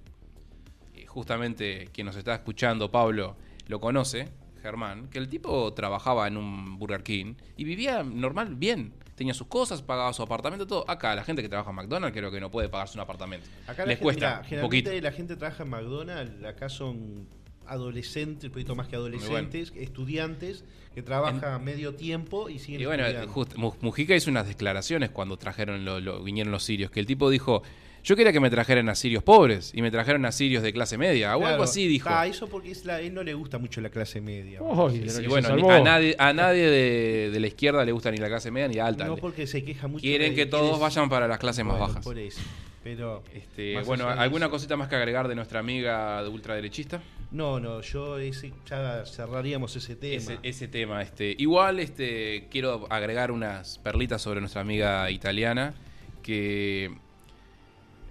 [0.94, 3.36] eh, justamente quien nos está escuchando, Pablo,
[3.68, 4.30] lo conoce,
[4.64, 8.94] Germán, que el tipo trabajaba en un Burger King y vivía normal, bien.
[9.16, 10.90] Tenía sus cosas, pagaba su apartamento, todo.
[10.90, 13.46] Acá, la gente que trabaja en McDonald's creo que no puede pagarse un apartamento.
[13.68, 14.92] Acá la Les gente, cuesta un poquito.
[15.00, 17.28] la gente trabaja en McDonald's, acá son
[17.68, 19.16] adolescentes, un poquito más que bueno.
[19.18, 20.64] adolescentes, estudiantes
[20.96, 25.38] que trabajan medio tiempo y siguen Y bueno, just- Mu- Mujica hizo unas declaraciones cuando
[25.38, 27.64] trajeron lo- lo- vinieron los sirios, que el tipo dijo,
[28.04, 30.98] yo quería que me trajeran a sirios pobres y me trajeron a sirios de clase
[30.98, 31.54] media, o Claro.
[31.54, 32.10] algo así dijo.
[32.12, 34.60] Ah, eso porque es la, a él no le gusta mucho la clase media.
[34.60, 38.52] Que bueno, a nadie, a nadie de, de la izquierda le gusta ni la clase
[38.52, 39.06] media ni la alta.
[39.06, 40.02] no porque se queja mucho.
[40.02, 42.04] Quieren que todos vayan para las clases más bajas.
[42.04, 42.42] Por eso.
[42.84, 43.24] Pero.
[43.34, 47.02] Este, bueno, ¿alguna eso- cosita más que agregar de nuestra amiga de ultraderechista?
[47.32, 50.18] No, no, yo ese, ya cerraríamos ese tema.
[50.18, 51.02] Ese, ese tema.
[51.02, 55.74] Este, igual este, quiero agregar unas perlitas sobre nuestra amiga italiana,
[56.22, 56.92] que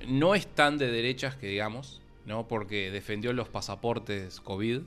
[0.09, 2.47] no es tan de derechas que digamos, ¿no?
[2.49, 4.81] Porque defendió los pasaportes COVID,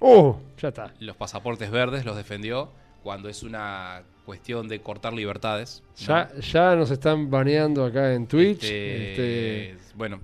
[0.00, 0.38] ¡Oh!
[0.60, 0.92] Ya está.
[1.00, 2.70] los pasaportes verdes los defendió
[3.02, 5.82] cuando es una cuestión de cortar libertades.
[6.00, 6.06] ¿no?
[6.06, 8.64] Ya, ya nos están baneando acá en Twitch.
[8.64, 10.20] Este, este, bueno,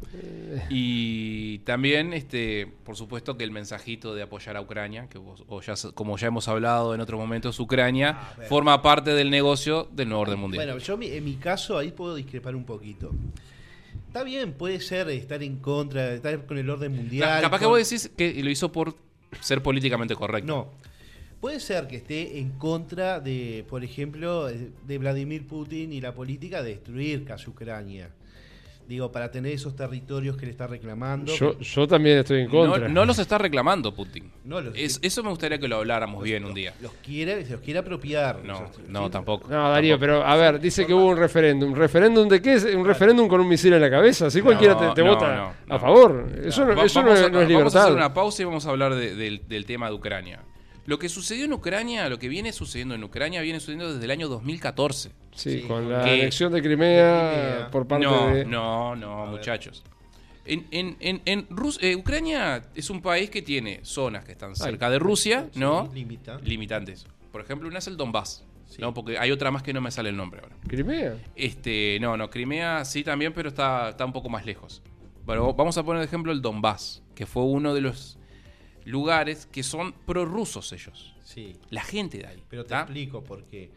[0.68, 5.60] y también, este, por supuesto que el mensajito de apoyar a Ucrania, que vos- o
[5.60, 8.48] ya, como ya hemos hablado en otros momentos, Ucrania A ver.
[8.48, 10.66] forma parte del negocio del nuevo orden mundial.
[10.66, 13.10] Bueno, yo mi- en mi caso ahí puedo discrepar un poquito.
[14.12, 17.28] Está bien, puede ser estar en contra, estar con el orden mundial.
[17.36, 18.94] Ca- Capaz que vos decís que lo hizo por
[19.40, 20.46] ser políticamente correcto.
[20.46, 20.70] No.
[21.40, 26.62] Puede ser que esté en contra de, por ejemplo, de Vladimir Putin y la política
[26.62, 28.10] de destruir casi Ucrania.
[28.92, 31.34] Digo, para tener esos territorios que le está reclamando.
[31.34, 32.88] yo, yo también estoy en No, contra.
[32.88, 34.30] no los está reclamando Putin.
[34.44, 36.74] No, los- Es- eso me gustaría que lo habláramos bien un día.
[36.82, 38.44] Los quiere, se los quiere apropiar.
[38.44, 39.48] No, no, tampoco.
[39.48, 40.00] No, Darío, Tampoco.
[40.20, 41.72] pero a ver, dice que hubo un referéndum.
[41.74, 42.52] ¿Referéndum de qué?
[42.52, 42.64] es?
[42.66, 44.26] ¿Un referéndum con un misil en la cabeza?
[44.26, 45.78] Así cualquiera te, te no, vota no, a no.
[45.80, 46.26] favor.
[46.44, 47.82] Eso, no, eso no es, a- no es Vamos a libertad.
[47.84, 50.40] hacer una pausa y vamos a hablar de- del, del tema de Ucrania.
[50.84, 54.10] Lo que sucedió en Ucrania, lo que viene sucediendo en Ucrania, viene sucediendo desde el
[54.10, 55.12] año 2014.
[55.34, 57.70] Sí, Sí, con la anexión de Crimea, de Crimea.
[57.70, 58.44] por parte no, de...
[58.44, 59.30] no, no, A ver.
[59.38, 59.82] muchachos.
[60.44, 64.54] En, en, en, en Rus- eh, Ucrania es un país que tiene zonas que están
[64.56, 65.88] cerca de Rusia, Sí, ¿no?
[65.94, 66.38] Limita.
[66.42, 67.06] Limitantes.
[67.30, 68.80] Por ejemplo, una es el Donbass, Sí.
[68.80, 68.92] ¿no?
[68.92, 70.56] Porque hay otra más que no me sale el nombre ahora.
[70.66, 71.16] ¿Crimea?
[71.36, 74.82] Este, no, no, Crimea sí también, pero está, está un poco más lejos.
[75.26, 78.18] Pero vamos a poner de ejemplo el Donbass, que fue uno de los
[78.84, 81.14] lugares que son prorrusos ellos.
[81.22, 81.56] Sí.
[81.70, 82.42] La gente de ahí.
[82.48, 82.80] Pero te ¿tá?
[82.80, 83.70] explico por qué.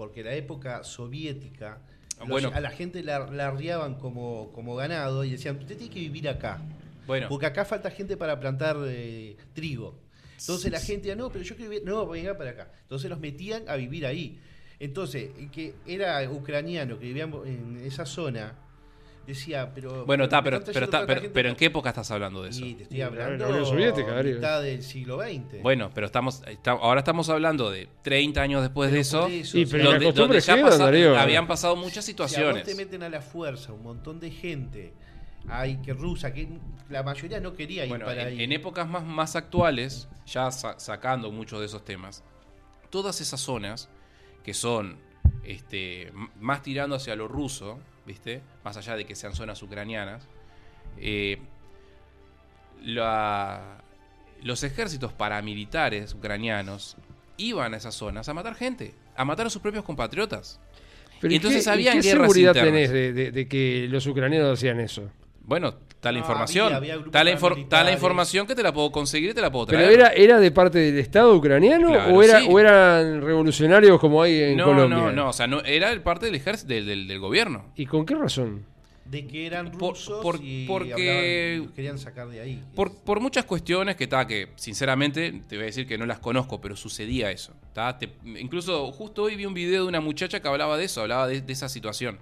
[0.00, 1.82] Porque la época soviética,
[2.20, 2.50] los- bueno.
[2.54, 6.26] a la gente la, la arriaban como, como ganado y decían, usted tiene que vivir
[6.26, 6.58] acá.
[7.06, 9.98] Bueno, Porque acá falta gente para plantar eh, trigo.
[10.38, 12.72] Entonces la gente, no, pero yo quiero vivir, no, venga para acá.
[12.80, 14.40] Entonces los metían a vivir ahí.
[14.78, 18.54] Entonces, el que era ucraniano, que vivía en esa zona,
[19.30, 20.04] decía, pero...
[20.06, 21.58] bueno, está, pero, pero, está, pero, pero ¿en acá".
[21.58, 22.64] qué época estás hablando de eso?
[22.64, 24.34] Y te estoy La hablando Unión Soviética, Darío.
[24.36, 25.62] mitad del siglo XX.
[25.62, 29.58] Bueno, pero estamos, está- ahora estamos hablando de 30 años después Pero de eso, eso,
[29.58, 31.18] Y pero la donde, ya queda, pasa- Darío.
[31.18, 32.64] habían pasado muchas Si a vos situaciones.
[32.64, 34.92] te meten a la fuerza un montón de gente,
[35.48, 36.48] hay que rusa, que
[36.88, 38.42] la mayoría no quería ir Bueno, para en, ahí.
[38.44, 42.22] en épocas más, más actuales, ya sa- sacando muchos de esos temas,
[42.90, 43.88] todas esas zonas
[44.44, 44.98] que son
[45.44, 48.42] este, más tirando hacia lo ruso, ¿viste?
[48.64, 50.26] Más allá de que sean zonas ucranianas,
[50.98, 51.38] eh,
[52.82, 53.82] la-
[54.42, 56.96] los ejércitos paramilitares ucranianos
[57.36, 60.60] iban a esas zonas a matar gente, a matar a sus propios compatriotas.
[61.20, 62.72] Pero Y ¿y entonces qué, y habían qué seguridad internas.
[62.72, 65.10] tenés de, de- de que los ucranianos hacían eso?
[65.50, 66.66] Bueno, está la No, información.
[66.66, 67.94] había- había grupos está, la infor- está la paramilitares.
[67.94, 69.88] información que te la puedo conseguir y te la puedo traer.
[69.88, 72.46] ¿Pero era, era de parte del Estado ucraniano Claro, o, era, sí.
[72.48, 74.96] o eran revolucionarios como hay en no, Colombia?
[74.96, 77.64] no, no, o sea, no, era el parte del ejército, del, del- del gobierno.
[77.74, 78.64] ¿Y con qué razón?
[79.06, 80.92] de que eran Por- rusos por- y porque-
[81.58, 82.62] hablaban- querían sacar de ahí.
[82.76, 86.20] Por, por muchas cuestiones que está, que sinceramente te voy a decir que no las
[86.20, 87.52] conozco, pero sucedía eso.
[87.98, 91.26] Te- incluso justo hoy vi un video de una muchacha que hablaba de eso, hablaba
[91.26, 92.18] de, de esa situación.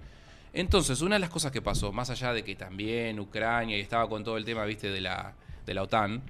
[0.53, 4.07] Entonces, una de las cosas que pasó, más allá de que también Ucrania y estaba
[4.09, 5.33] con todo el tema, viste, de la,
[5.65, 6.21] de la OTAN,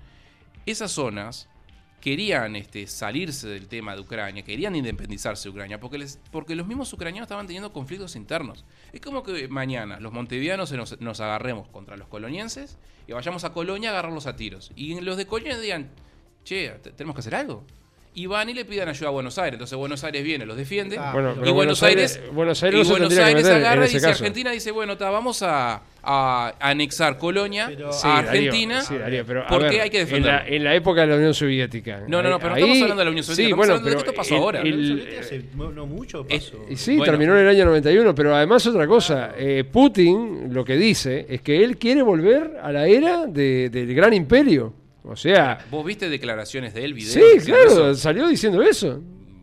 [0.65, 1.47] esas zonas
[2.01, 6.65] querían este, salirse del tema de Ucrania, querían independizarse de Ucrania, porque, les, porque los
[6.67, 8.63] mismos ucranianos estaban teniendo conflictos internos.
[8.93, 13.43] Es como que mañana los montevianos se nos, nos agarremos contra los colonienses y vayamos
[13.43, 14.72] a Colonia a agarrarlos a tiros.
[14.76, 15.89] Y los de Colonia digan,
[16.45, 17.65] che, te- tenemos que hacer algo.
[18.20, 19.53] Y van y le pidan ayuda a Buenos Aires.
[19.53, 20.97] Entonces Buenos Aires viene, los defiende.
[20.99, 24.09] Ah, Bueno, pero pero y Buenos Aires, Buenos Aires y Buenos agarra y dice, caso.
[24.24, 28.82] Argentina dice, bueno, ta, vamos a, a anexar Colonia Pero- a Sí, Darío, Argentina.
[28.82, 30.38] sí, Darío, pero, a ¿Por qué ver, hay que en defenderlo?
[30.39, 32.01] la, en la época de la Unión Soviética.
[32.09, 33.74] No, no, no, pero no ahí- estamos hablando de la Unión Soviética, Sí, estamos bueno,
[33.74, 34.61] hablando de pero esto pasó el- ahora.
[34.61, 36.65] el- hace no, mucho pasó.
[36.70, 37.11] y sí, Bueno.
[37.13, 41.41] terminó en el año 91, pero además otra cosa, eh, Putin lo que dice es
[41.41, 44.74] que él quiere volver a la era de- del gran imperio.
[45.04, 47.14] O sea, ¿Vos viste declaraciones de él, videos?
[47.14, 47.95] sí, claro, eso?
[47.95, 49.02] salió diciendo eso.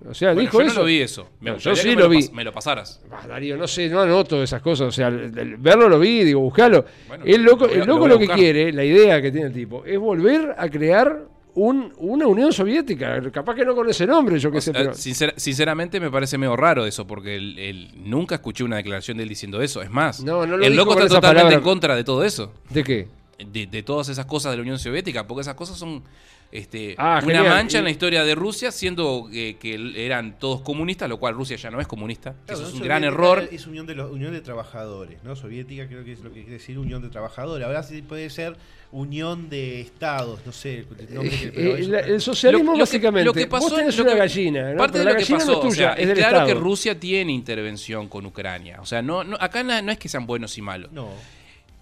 [0.08, 0.74] O sea, Bueno, dijo yo eso.
[0.74, 1.28] no lo vi eso.
[1.40, 2.28] Me No, yo sí me lo vi.
[2.32, 3.02] me lo pasaras.
[3.10, 6.22] Ah, Darío, no sé, no anoto esas cosas, o sea, el- el- verlo lo vi,
[6.22, 6.84] digo, buscalo.
[7.08, 9.48] Bueno, el loco, lo a- el lo loco lo, que quiere, la idea que tiene
[9.48, 13.20] el tipo, es volver a crear un, una Unión Soviética.
[13.32, 14.92] Capaz que no con ese nombre, yo qué sé, pero...
[14.92, 19.24] sincer- sinceramente me parece medio raro eso, porque él, él- nunca escuché una declaración de
[19.24, 19.82] él diciendo eso.
[19.82, 21.56] Es más, No, no lo el loco está totalmente palabra.
[21.56, 22.52] en contra de todo eso.
[22.70, 23.08] ¿De qué?
[23.38, 26.02] De, de todas esas cosas de la Unión Soviética, porque esas cosas son
[26.50, 27.48] este, Ah, una genial.
[27.54, 31.56] mancha en la historia de Rusia, siendo que, que eran todos comunistas, lo cual Rusia
[31.56, 32.34] ya no es comunista.
[32.46, 33.46] Claro, eso es un gran error.
[33.52, 35.36] Es unión de, los, unión de trabajadores, ¿no?
[35.36, 37.66] Soviética creo que es lo que quiere decir unión de trabajadores.
[37.66, 38.56] Ahora sí puede ser
[38.92, 40.86] unión de estados, no sé.
[40.98, 43.46] el nombre que- pero Eh, eso- la- el socialismo, Lo- lo que- básicamente, lo que
[43.48, 44.78] pasó- vos tenés lo una gallina, ¿no?
[44.78, 46.36] Parte pero de la lo que gallina pasó, no es tuya, o sea, es claro
[46.36, 46.46] Estado.
[46.46, 48.78] que Rusia tiene intervención con Ucrania.
[48.80, 50.90] O sea, no, no- acá no es que sean buenos y malos.
[50.92, 51.10] no.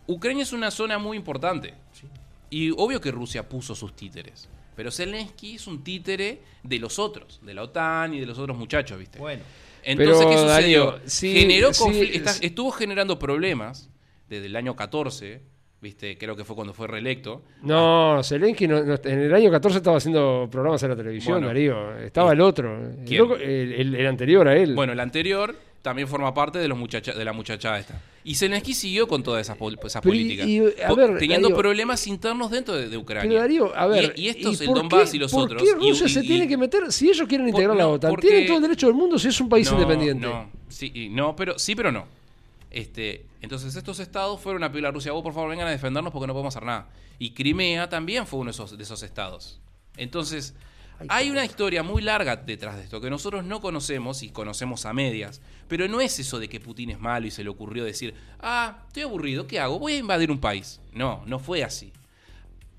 [0.07, 1.75] Ucrania es una zona muy importante.
[1.93, 2.07] Sí.
[2.51, 4.49] Y obvio que Rusia puso sus títeres.
[4.77, 8.57] Pero Zelensky es un títere de los otros, de la OTAN y de los otros
[8.59, 9.19] muchachos, ¿viste?
[9.19, 9.43] Bueno,
[9.87, 10.85] Entonces, Pero, ¿qué sucedió?
[10.87, 12.47] Darío, sí, Generó sí, confli- está- sí.
[12.47, 13.89] estuvo generando problemas
[14.29, 15.43] desde el año 14,
[15.83, 16.17] ¿viste?
[16.19, 17.43] Creo que fue cuando fue reelecto.
[17.63, 21.47] No, Zelensky no- no- en el año 14 estaba haciendo programas en la televisión, Bueno.
[21.49, 21.97] Darío.
[21.99, 22.79] Estaba el otro.
[22.83, 23.21] El, ¿Quién?
[23.21, 24.75] loco- el- el- el anterior a él.
[24.75, 25.55] Bueno, el anterior
[25.85, 28.01] también forma parte de los muchacha, de la muchachada esta.
[28.25, 30.47] Y Zelensky siguió con todas esas, pol- esas Pero y- políticas.
[30.49, 33.29] y, ver, teniendo Darío- problemas internos dentro de, de Ucrania.
[33.29, 35.63] Pero Darío, a ver, Y, y estos, el por Donbass qué- y los ¿por otros.
[35.63, 36.91] qué y- Rusia y- se y- tiene que meter?
[36.91, 39.29] Si ellos quieren Por- integrar la OTAN, porque- tienen todo el derecho del mundo si
[39.29, 40.27] es un país No, independiente.
[40.27, 42.07] No, sí, y no, pero sí, pero no.
[42.71, 46.11] Este, entonces estos estados fueron a pedirle a Rusia, vos por favor vengan a defendernos
[46.13, 46.89] porque no podemos hacer nada.
[47.19, 49.61] Y Crimea también fue uno de esos, de esos estados.
[49.99, 50.55] Entonces,
[51.09, 54.93] hay una historia muy larga detrás de esto que nosotros no conocemos y conocemos a
[54.93, 55.41] medias.
[55.69, 58.85] Pero no es eso de que Putin es malo y se le ocurrió decir, ah,
[58.87, 59.79] estoy aburrido, ¿qué hago?
[59.79, 60.81] Voy a invadir un país.
[60.93, 61.93] No, no fue así.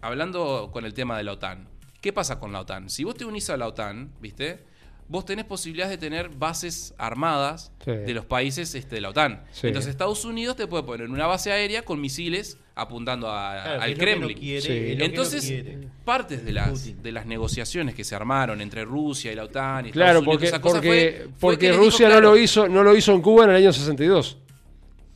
[0.01, 1.67] Hablando con el tema de la OTAN,
[2.01, 2.89] ¿qué pasa con la OTAN?
[2.89, 4.63] Si vos te unís a la OTAN, ¿viste?
[5.07, 7.91] Vos tenés posibilidades de tener bases armadas Sí.
[7.91, 9.43] de los países este, de la OTAN.
[9.51, 9.67] Sí.
[9.67, 13.93] Entonces Estados Unidos te puede poner una base aérea con misiles apuntando a- Claro, al
[13.97, 14.37] Kremlin.
[14.37, 14.61] quiere,
[14.97, 15.03] Sí.
[15.03, 15.87] Entonces, quiere.
[16.03, 17.01] partes de las, Putin.
[17.03, 20.33] de las negociaciones que se armaron entre Rusia y la OTAN y Claro, Estados Unidos,
[20.33, 22.95] porque, esa cosa porque, fue- fue porque dijo, Rusia claro, no, lo hizo, no lo
[22.97, 24.37] hizo en Cuba en el año 62.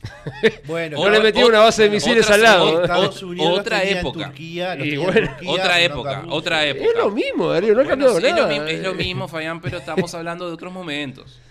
[0.66, 2.82] Bueno, No le metió una base de misiles otra al lado.
[2.82, 4.24] Estados o- Unidos otra época.
[4.26, 6.34] Turquía, los Y tenía en bueno, Turquía, otra época, Rusia.
[6.34, 6.86] otra época.
[6.90, 8.40] Es lo mismo, Darío, no ha Bueno, cambiado nada.
[8.42, 11.38] lo mismo, es lo mismo, Fabián, pero estamos hablando de otros momentos.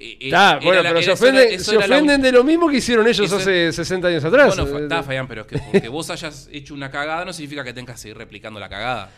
[0.00, 2.76] Eh, eh, Está, bueno, la- pero se, era- ofenden, se la de lo mismo que
[2.76, 4.54] hicieron ellos Eso- hace 60 años atrás.
[4.56, 7.64] Bueno, fa- está, Fabián, pero es que porque vos hayas hecho una cagada no significa
[7.64, 9.10] que tengas que seguir replicando la cagada.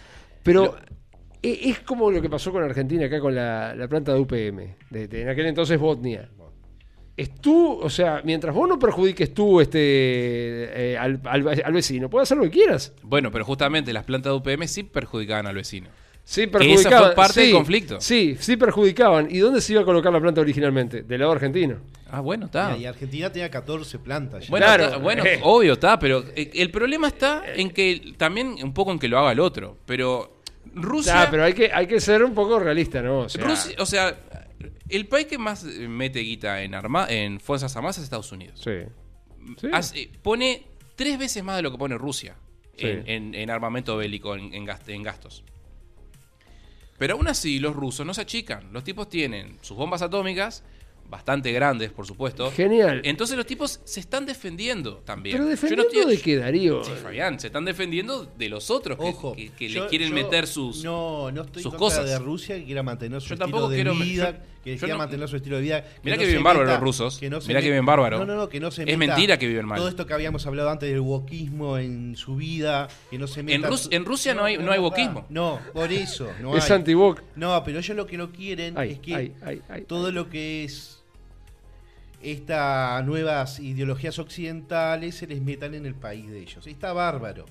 [0.43, 0.78] Pero
[1.43, 4.74] e- es como lo que pasó con Argentina acá con la, la planta de UPM,
[4.89, 6.31] de, de en aquel entonces Botnia.
[7.17, 9.79] Es tú, o sea, mientras vos no perjudiques tú este,
[10.93, 12.93] eh, al, al- al vecino, puedes hacer lo que quieras.
[13.03, 15.89] Bueno, pero justamente las plantas de UPM sí perjudicaban al vecino.
[16.25, 17.03] Sí, esa perjudicaban.
[17.07, 18.01] fue parte sí, del conflicto.
[18.01, 19.27] Sí, sí perjudicaban.
[19.31, 21.03] ¿Y dónde se iba a colocar la planta originalmente?
[21.03, 21.79] Del lado argentino.
[22.11, 22.77] Ah, bueno, está.
[22.77, 24.45] Y Argentina tenía 14 plantas.
[24.45, 24.51] ya.
[24.51, 25.01] Bueno, Claro.
[25.01, 25.41] bueno, Eh.
[25.43, 29.19] obvio, está, pero eh, el problema está en que también un poco en que lo
[29.19, 29.77] haga el otro.
[29.87, 30.39] Pero
[30.73, 33.21] Rusia, Ah, pero hay que, hay que ser un poco realista, ¿no?
[33.21, 34.17] O sea, Rusia- o sea,
[34.89, 38.61] el país que más eh, mete guita en arma, en fuerzas armadas es Estados Unidos.
[38.63, 38.71] sí.
[39.59, 39.69] Sí.
[39.73, 40.65] Hace- pone
[40.97, 42.37] tres veces más de lo que pone Rusia
[42.77, 42.87] Sí.
[42.87, 44.65] en, en- en armamento bélico, en
[45.03, 45.45] gastos.
[46.99, 48.73] Pero aún así, los rusos no se achican.
[48.75, 50.63] Los tipos tienen sus bombas atómicas,
[51.11, 52.51] bastante grandes, por supuesto.
[52.53, 53.03] Genial.
[53.05, 55.35] Entonces los tipos se están defendiendo también.
[55.35, 56.85] Pero Yo no defendiendo estoy- de qué, Darío.
[56.85, 60.09] Sí, Fabián, se están defendiendo de los otros que, Ojo, que- que yo- le quieren
[60.11, 60.85] yo meter sus...
[60.85, 62.07] No, no estoy sus cosas.
[62.07, 64.99] de Rusia que quiera mantener su Yo estilo de quiero- vida, yo- que quiera no-
[64.99, 65.85] mantener su estilo de vida.
[66.05, 67.19] Mirá no que viven bárbaros los rusos.
[67.19, 68.21] que no se Mirá que viven bárbaros.
[68.21, 69.79] No, no, no, que no se Es mentira que viven mal.
[69.79, 73.57] Todo esto que habíamos hablado antes del wokismo en su vida, que no se meta
[73.57, 75.27] En Rus- en Rusia no hay- no hay wokismo.
[75.31, 77.23] No, por eso, no es anti-Wok.
[77.37, 79.85] No, pero ellos lo que no quieren Ay, es que ay, ay, ay.
[79.89, 81.00] todo lo que es
[82.23, 86.66] estas nuevas ideologías occidentales se les metan en el país de ellos.
[86.66, 87.47] Está bárbaro.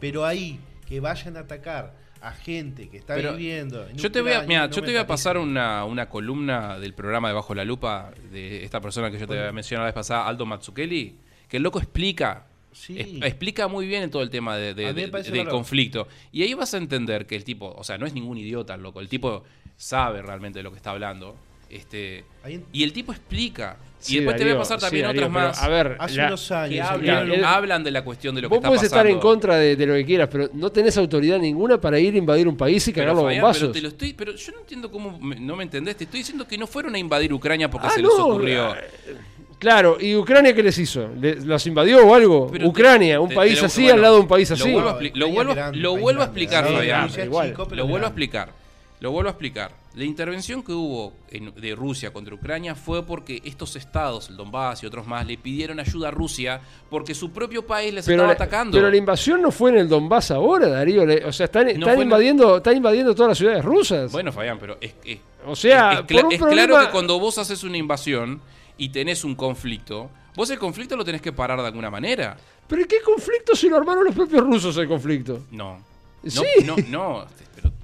[0.00, 3.86] Pero ahí que vayan a atacar a gente que está Pero viviendo.
[3.88, 6.08] en Yo te voy a, Ucrania, mira, no yo te voy a pasar una, una
[6.08, 9.84] columna del programa de Bajo la Lupa de esta persona que yo te había mencionado
[9.84, 11.16] la vez pasada, Aldo Matsukeli,
[11.48, 12.98] que el loco explica Sí.
[12.98, 16.06] es- explica muy bien en todo el tema de- del conflicto.
[16.30, 18.82] Y ahí vas a entender que el tipo, o sea, no es ningún idiota el
[18.82, 19.42] loco, el tipo
[19.76, 21.36] sabe realmente de lo que está hablando.
[21.68, 22.24] Este,
[22.72, 23.76] y el tipo explica.
[24.02, 25.96] Sí, y después te voy a Darío, pasar sí, también Darío, otras más A ver,
[25.98, 26.70] Hace la- unos años.
[26.74, 28.96] que hablan, el- hablan de la cuestión de lo que vos está podés pasando.
[29.00, 32.14] estar en contra de, de lo que quieras, pero no tenés autoridad ninguna para ir
[32.14, 33.60] a invadir un país y cagarlo a bombazos.
[33.60, 35.96] pero, te lo estoy, pero yo no entiendo cómo me- no me entendés.
[35.96, 38.74] Te estoy diciendo que no fueron a invadir Ucrania porque Ah, se les no, ocurrió.
[38.74, 38.78] eh,
[39.58, 41.08] Claro, ¿y Ucrania qué les hizo?
[41.20, 42.48] ¿Le- ¿Los invadió o algo?
[42.50, 44.56] Pero Ucrania, un te- país te lo- así bueno, al lado de un país lo
[44.56, 44.72] así.
[44.72, 47.08] vuelvo a expli- lo vuelvo- lo vuelvo a explicar, Sí, Fabián.
[47.70, 48.61] Lo vuelvo a explicar.
[49.02, 49.72] Lo vuelvo a explicar.
[49.96, 54.84] La intervención que hubo en- de Rusia contra Ucrania fue porque estos estados, el Donbass
[54.84, 58.28] y otros más, le pidieron ayuda a Rusia porque su propio país les Pero estaba
[58.28, 58.76] la, atacando.
[58.78, 61.02] pero la invasión no fue en el Donbass ahora, Darío.
[61.26, 64.12] O sea, están, están invadiendo, están invadiendo todas las ciudades rusas.
[64.12, 67.76] Bueno, Fabián, pero es, es- o sea, es, problema- claro que cuando vos haces una
[67.76, 68.40] invasión
[68.78, 72.36] y tenés un conflicto, vos el conflicto lo tenés que parar de alguna manera.
[72.68, 75.40] ¿Pero qué conflicto si lo armaron los propios rusos el conflicto?
[75.50, 75.90] No.
[76.22, 76.46] No, Sí.
[76.64, 77.26] no, no,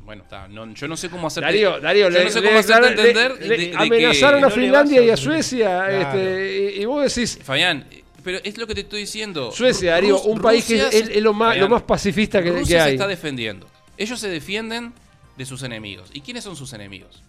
[0.09, 2.59] bueno, está, no, yo no sé cómo hacerte Darío, Darío, yo le, no sé cómo
[2.59, 6.01] hacerte entender le de- de que- amenazaron a Finlandia a- y a Suecia, Claro.
[6.19, 7.87] este, y, y vos decís, Fabián,
[8.25, 9.53] pero es lo que te estoy diciendo.
[9.53, 12.43] Suecia, Darío, Rus- un país que es, es- es lo, más, Fabián, lo más pacifista
[12.43, 12.95] que, que Rusia se hay.
[12.95, 13.69] está defendiendo.
[13.99, 14.95] Ellos se defienden
[15.37, 16.09] de sus enemigos.
[16.15, 17.23] ¿Y quiénes son sus enemigos?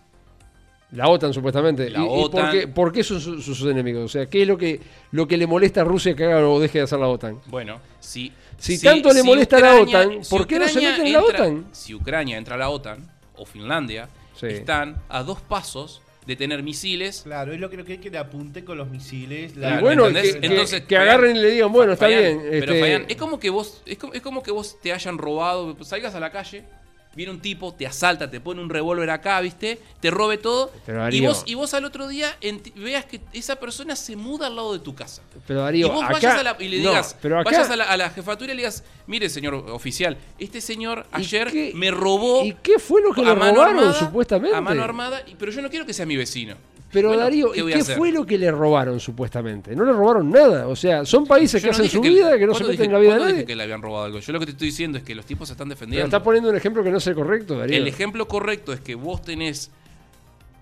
[0.92, 1.90] La OTAN, supuestamente.
[1.90, 2.42] La ¿Y, y OTAN.
[2.42, 4.06] por, qué, por qué son sus, sus enemigos?
[4.06, 4.80] O sea, ¿qué es lo que,
[5.12, 7.40] lo que le molesta a Rusia que haga o deje de hacer la OTAN?
[7.48, 11.14] Bueno, si, Si tanto le molesta a la OTAN, ¿por qué no se meten en
[11.14, 11.66] la OTAN?
[11.72, 14.48] Si Ucrania entra a la OTAN, o Finlandia, Sí.
[14.48, 17.22] están a dos pasos de tener misiles.
[17.24, 19.54] Claro, es lo que quiere que le apunte con los misiles.
[19.54, 22.40] Claro, y bueno, que, Entonces, que agarren y le digan, bueno, está bien.
[22.50, 25.76] Pero este, es como que vos, es como, es como que vos te hayan robado,
[25.84, 26.64] salgas a la calle,
[27.20, 29.78] viene un tipo, te asalta, te pone un revólver acá, ¿viste?
[30.00, 30.72] Te robe todo.
[30.86, 32.34] Pero, y vos, y vos al otro día
[32.78, 35.22] veas que esa persona se muda al lado de tu casa.
[35.46, 37.70] pero Darío, y vos acá, vayas a la, y le no, digas, pero acá, vayas
[37.70, 41.52] a la, a la jefatura y le digas, mire señor oficial, este señor ¿y ayer
[41.52, 44.56] qué- me robó ¿Y qué fue lo que le robaron, armada, supuestamente?
[44.56, 46.56] A mano armada, pero yo no quiero que sea mi vecino.
[46.92, 49.76] Pero Bueno, Darío, ¿qué ¿y voy a qué fue lo que le robaron, supuestamente?
[49.76, 50.68] No le robaron nada.
[50.68, 52.68] O sea, son países Yo que no hacen su que- vida, que no se ¿cuándo
[52.70, 53.34] meten en la vida de nadie.
[53.34, 54.20] dije que le habían robado algo?
[54.20, 56.06] Yo lo que te estoy diciendo es que los tipos se están Pero defendiendo.
[56.06, 57.78] está poniendo un ejemplo que no es el correcto, Darío.
[57.78, 59.70] El ejemplo correcto es que vos tenés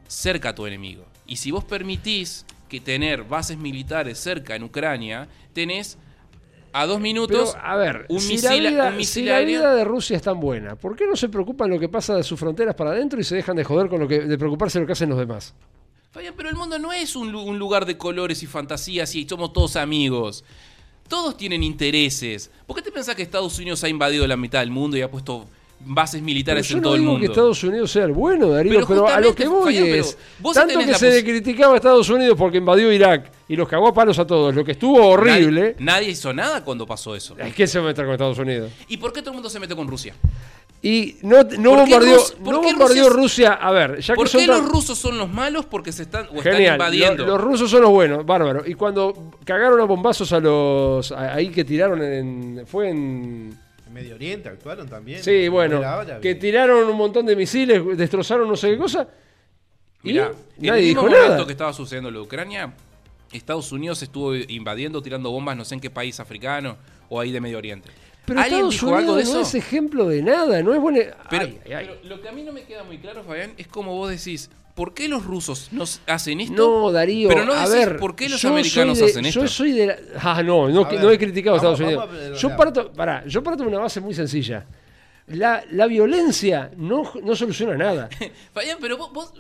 [0.08, 1.06] cerca a tu enemigo.
[1.26, 5.98] Y si vos permitís que tener bases militares cerca en Ucrania, tenés
[6.74, 7.52] a dos minutos.
[7.54, 9.84] Pero, a ver, un si, misil, la vida, un misil si la aéreo- vida de
[9.86, 12.76] Rusia es tan buena, ¿por qué no se preocupan lo que pasa de sus fronteras
[12.76, 14.94] para adentro y se dejan de joder con lo que, de preocuparse de lo que
[14.94, 15.56] hacen los demás?
[16.36, 19.76] Pero el mundo no es un, un lugar de colores y fantasías y somos todos
[19.76, 20.43] amigos.
[21.07, 22.49] Todos tienen intereses.
[22.65, 25.11] ¿Por qué te pensás que Estados Unidos ha invadido la mitad del mundo y ha
[25.11, 25.47] puesto
[25.80, 27.20] bases Pero militares yo en no todo el mundo?
[27.22, 30.18] que Estados Unidos sea el bueno, Darío, Pero pero, a lo que voy es,
[30.54, 33.94] tanto que se pos- criticaba a Estados Unidos porque invadió Irak y los cagó a
[33.94, 37.36] palos a todos, lo que estuvo horrible, Nadie, nadie hizo nada cuando pasó eso.
[37.38, 38.72] es que se meter con Estados Unidos.
[38.88, 40.14] ¿Y por qué todo el mundo se mete con Rusia?
[40.80, 44.30] Y no, no ¿Por qué bombardeó, Rus- no Rusia Rusia, a ver, ya que ¿Por
[44.30, 45.66] son qué tan- los rusos son los malos?
[45.66, 47.26] Porque se están, o están Genial, invadiendo.
[47.26, 48.62] lo- los rusos son los buenos, bárbaro.
[48.66, 53.58] Y cuando cagaron a bombazos a los a- ahí que tiraron en fue en
[53.88, 55.24] En Medio Oriente actuaron también.
[55.24, 55.82] Sí, bueno,
[56.22, 59.08] que tiraron un montón de misiles, destrozaron no sé qué cosa.
[60.04, 61.46] Y Mirá, en nadie el mismo dijo momento nada.
[61.46, 62.74] que estaba sucediendo lo de Ucrania,
[63.32, 66.78] Estados Unidos estuvo invadiendo, tirando bombas, no sé en qué país africano
[67.10, 67.90] o ahí de Medio Oriente.
[68.26, 69.42] Pero ¿Alguien Estados dijo Unidos algo de no eso?
[69.42, 71.00] es ejemplo de nada, no es bueno.
[71.30, 71.86] Pero, Ay, ay, ay.
[72.04, 74.50] pero lo que a mí no me queda muy claro, Fabián, es como vos decís,
[74.78, 76.54] ¿por qué los rusos nos hacen esto?
[76.56, 79.42] No, Darío, pero no a ver, ¿por qué los americanos de- hacen esto?
[79.42, 82.38] Yo soy de la- Ah, no, no, ver, he criticado a Estados vamos Unidos.
[82.38, 84.66] a- yo parto, pará, yo parto de una base muy sencilla.
[85.28, 88.08] La, la violencia no, no soluciona nada.
[88.54, 89.34] Fabián, pero vos, vos-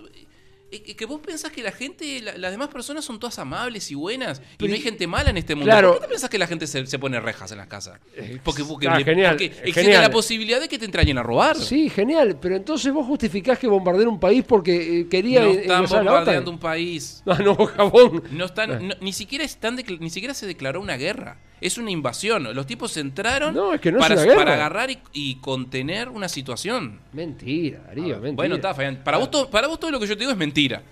[0.71, 3.95] eh, que vos pensás que la gente, la- las demás personas son todas amables y
[3.95, 5.69] buenas y no hay gente mala en este mundo.
[5.71, 5.89] Claro.
[5.93, 7.99] ¿Por qué te pensás que la gente se, se pone rejas en las casas?
[8.43, 10.01] Porque, porque, ah, le- genial, porque existe genial.
[10.01, 11.55] la posibilidad de que te entrañen a robar.
[11.57, 15.61] Sí, genial, pero entonces vos justificás que bombardear un país porque eh, quería no eh,
[15.61, 17.23] están bombardeando un país.
[17.27, 18.23] Ah, no, jabón.
[18.31, 21.37] No están, no- ni siquiera están decla- ni siquiera se declaró una guerra.
[21.59, 22.43] Es una invasión.
[22.53, 26.99] Los tipos entraron No, es que no para, para agarrar y, y contener una situación.
[27.13, 28.33] Mentira, Darío, mentira.
[28.35, 29.01] Bueno, está, Fabián.
[29.03, 30.83] Para vos, todo, para vos todo lo que yo te digo es mentira.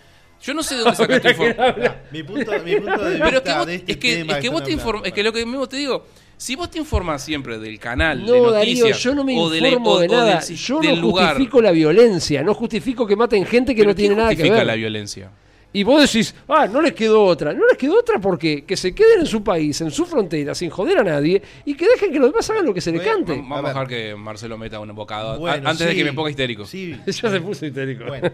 [0.42, 1.94] Yo no sé de dónde sacaste información.
[2.12, 4.34] Mi, punto, mi punto de vista Pero es que vos, de este es que, tema
[4.34, 6.06] es que vos te inform- es que lo que mismo te digo,
[6.36, 9.50] si vos te informas siempre del canal, de No, noticias, Darío, yo no me o
[9.50, 10.42] de la- informo o- de o del nada.
[10.42, 13.92] si- Yo del no lugar, justifico la violencia, no justifico que maten gente que ¿pero
[13.92, 14.66] no tiene nada que justifica ver.
[14.68, 15.30] la violencia?
[15.76, 17.52] Y vos decís, ah, no les quedó otra.
[17.54, 20.70] No les quedó otra porque que se queden en su país, en su frontera, sin
[20.70, 23.26] joder a nadie y que dejen que los demás hagan lo que se les Bueno,
[23.26, 23.36] cante.
[23.42, 26.66] Vamos a, dejar que Marcelo meta un bocado Bueno, antes de que me ponga histérico.
[26.66, 28.06] Sí, ya se puso histérico.
[28.06, 28.32] Bueno,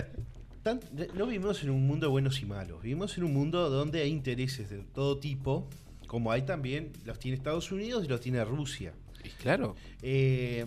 [0.62, 0.80] tan-
[1.14, 2.82] no vivimos en un mundo de buenos y malos.
[2.82, 5.66] Vivimos en un mundo donde hay intereses de todo tipo,
[6.06, 8.92] como hay también, los tiene Estados Unidos y los tiene Rusia.
[9.24, 9.74] Y Claro.
[10.02, 10.66] Eh,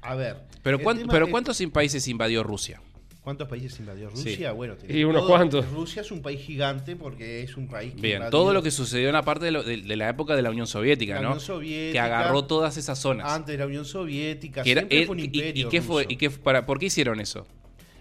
[0.00, 0.36] a ver.
[0.62, 2.80] Pero, pero es- ¿cuántos países invadió Rusia?
[3.26, 4.30] ¿Cuántos países invadió Sí.
[4.30, 4.52] Rusia?
[4.52, 5.68] Bueno, Y unos cuantos.
[5.72, 8.70] Rusia es un país gigante porque es un país que Bien, invadió todo lo que
[8.70, 11.22] sucedió en la parte de, lo- de- de la época de la Unión Soviética, la
[11.22, 11.28] ¿no?
[11.30, 13.28] Unión Soviética, que agarró todas esas zonas.
[13.32, 15.82] antes de la Unión Soviética, Que era- siempre era- fue un y- imperio y, qué
[15.82, 16.06] fue?
[16.08, 17.48] ¿Y qué, para, ¿Por qué hicieron eso?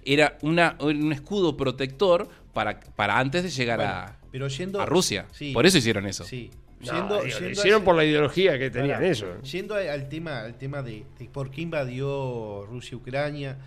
[0.05, 4.85] Era una, un escudo protector para, para antes de llegar Bueno, a, pero yendo, a
[4.85, 5.25] Rusia.
[5.31, 6.23] Sí, Por eso hicieron eso.
[6.23, 6.51] Sí.
[6.81, 9.41] No, Yendo- digo, hicieron ese- por la ideología que tenían Ahora, eso.
[9.41, 13.57] Yendo al tema, al tema de, de por qué invadió Rusia Ucrania.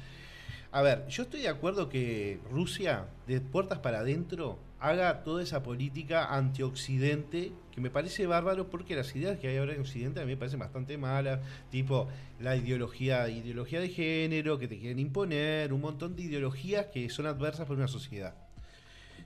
[0.70, 5.62] A ver, yo estoy de acuerdo que Rusia, de puertas para adentro, haga toda esa
[5.62, 10.24] política antioccidente, que me parece bárbaro porque las ideas que hay ahora en Occidente a
[10.24, 11.40] mí me parecen bastante malas,
[11.70, 12.06] tipo
[12.38, 17.26] la ideología, ideología de género que te quieren imponer, un montón de ideologías que son
[17.26, 18.34] adversas para una sociedad.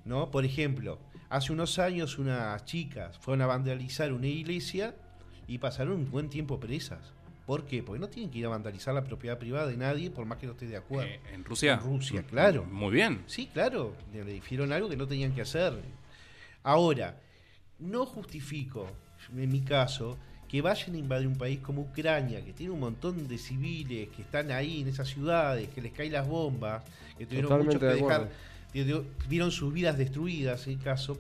[0.04, 0.30] ¿no?
[0.30, 4.94] Por ejemplo, hace unos años unas chicas fueron a vandalizar una iglesia
[5.48, 7.12] y pasaron un buen tiempo presas.
[7.46, 7.82] ¿Por qué?
[7.82, 10.46] Porque no tienen que ir a vandalizar la propiedad privada de nadie por más que
[10.46, 11.08] no esté de acuerdo.
[11.08, 11.74] Eh, ¿En Rusia?
[11.74, 12.64] En Rusia, claro.
[12.64, 13.22] Muy bien.
[13.26, 15.74] Sí, claro, le hicieron algo que no tenían que hacer.
[16.62, 17.18] Ahora,
[17.80, 18.86] no justifico,
[19.36, 20.16] en mi caso,
[20.48, 24.22] que vayan a invadir un país como Ucrania, que tiene un montón de civiles que
[24.22, 26.84] están ahí en esas ciudades, que les caen las bombas,
[27.18, 31.18] que tuvieron Totalmente muchos que de dejar, vieron sus vidas destruidas, en caso,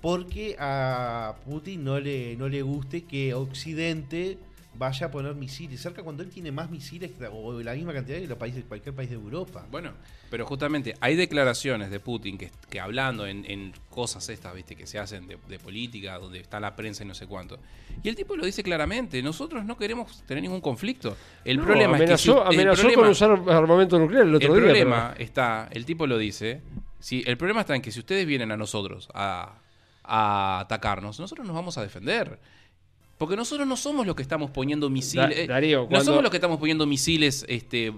[0.00, 4.38] porque a Putin no le, no le guste que Occidente
[4.76, 8.18] vaya a poner misiles cerca cuando él tiene más misiles que- o la misma cantidad
[8.18, 9.66] que los países, cualquier país de Europa.
[9.70, 9.92] Bueno,
[10.30, 14.86] pero justamente hay declaraciones de Putin que, que hablando en, en cosas estas, viste, que
[14.86, 17.58] se hacen de, de política, donde está la prensa y no sé cuánto.
[18.02, 21.16] Y el tipo lo dice claramente, nosotros no queremos tener ningún conflicto.
[21.44, 24.34] El No, problema amenazó, es que si- el amenazó problema- con usar armamento nuclear el
[24.34, 24.70] otro el día.
[24.72, 26.62] problema está, el tipo lo dice,
[26.98, 29.58] si, el problema está en que si ustedes vienen a nosotros a,
[30.02, 32.38] a atacarnos, nosotros nos vamos a defender.
[33.18, 35.46] Porque nosotros no somos los que estamos poniendo misiles.
[35.46, 37.92] Da- Darío, no cuando- somos los que estamos poniendo misiles, este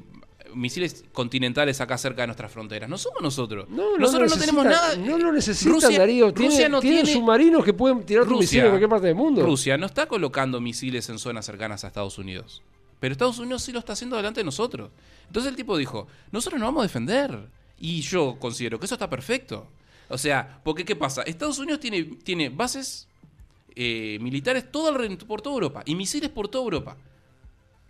[0.55, 2.89] misiles continentales acá cerca de nuestras fronteras.
[2.89, 3.69] No somos nosotros.
[3.69, 4.97] No, no nosotros no tenemos nada.
[4.97, 6.33] No lo necesitan, Rusia- Darío.
[6.33, 9.17] Tiene, Rusia no tiene tiene- submarinos que pueden tirar Rusia- misil en cualquier parte del
[9.17, 9.45] mundo.
[9.45, 12.63] Rusia no está colocando misiles en zonas cercanas a Estados Unidos.
[13.01, 14.91] Pero Estados Unidos sí lo está haciendo delante de nosotros.
[15.27, 17.49] Entonces el tipo dijo, nosotros nos vamos a defender.
[17.79, 19.69] Y yo considero que eso está perfecto.
[20.09, 21.21] O sea, porque ¿qué pasa?
[21.23, 23.09] Estados Unidos tiene, tiene bases
[23.77, 26.97] eh, militares todo alrededor- por toda Europa y misiles por toda Europa.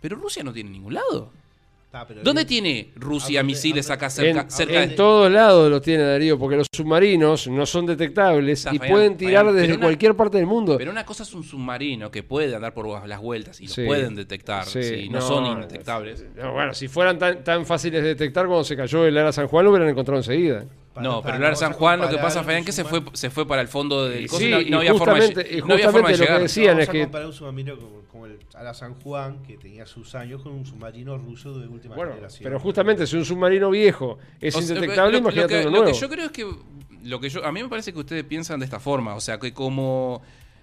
[0.01, 1.31] Pero Rusia no tiene ningún lado.
[2.21, 2.47] ¿Dónde bien.
[2.47, 4.95] tiene Rusia ¿A dónde- misiles a acá En, cerca, cerca en de...
[4.95, 9.45] todos lados lo tiene Darío, porque los submarinos no son detectables Está, y pueden tirar
[9.47, 10.77] desde pero una- cualquier parte del mundo.
[10.77, 13.85] Pero una cosa es un submarino que puede andar por las vueltas y lo Sí.
[13.85, 14.65] pueden detectar.
[14.65, 16.25] Sí, sí, no, son indetectables.
[16.35, 19.47] no, bueno, si fueran tan, tan fáciles de detectar cuando se cayó el Ara San
[19.47, 20.65] Juan, lo hubieran encontrado enseguida.
[20.97, 23.01] Para- no, pero el Ar vamos San Juan, lo que pasa, Fabián, que se fue,
[23.13, 25.61] se fue para el fondo del coso sí, y no, y no había forma de,
[25.65, 26.41] no había forma de justamente lo que llegar.
[26.41, 29.57] decía- decían vamos es que- comparar un submarino como, como el Ara San Juan, que
[29.57, 32.43] tenía sus años, con un submarino ruso de última Bueno, generación.
[32.43, 35.69] pero justamente si un submarino viejo es O sea, indetectable, lo- lo imagínate que- uno
[35.69, 35.93] lo nuevo.
[35.93, 36.45] que yo creo es que
[37.03, 39.39] lo que yo a mí me parece que ustedes piensan de esta forma, o sea,
[39.39, 40.21] que como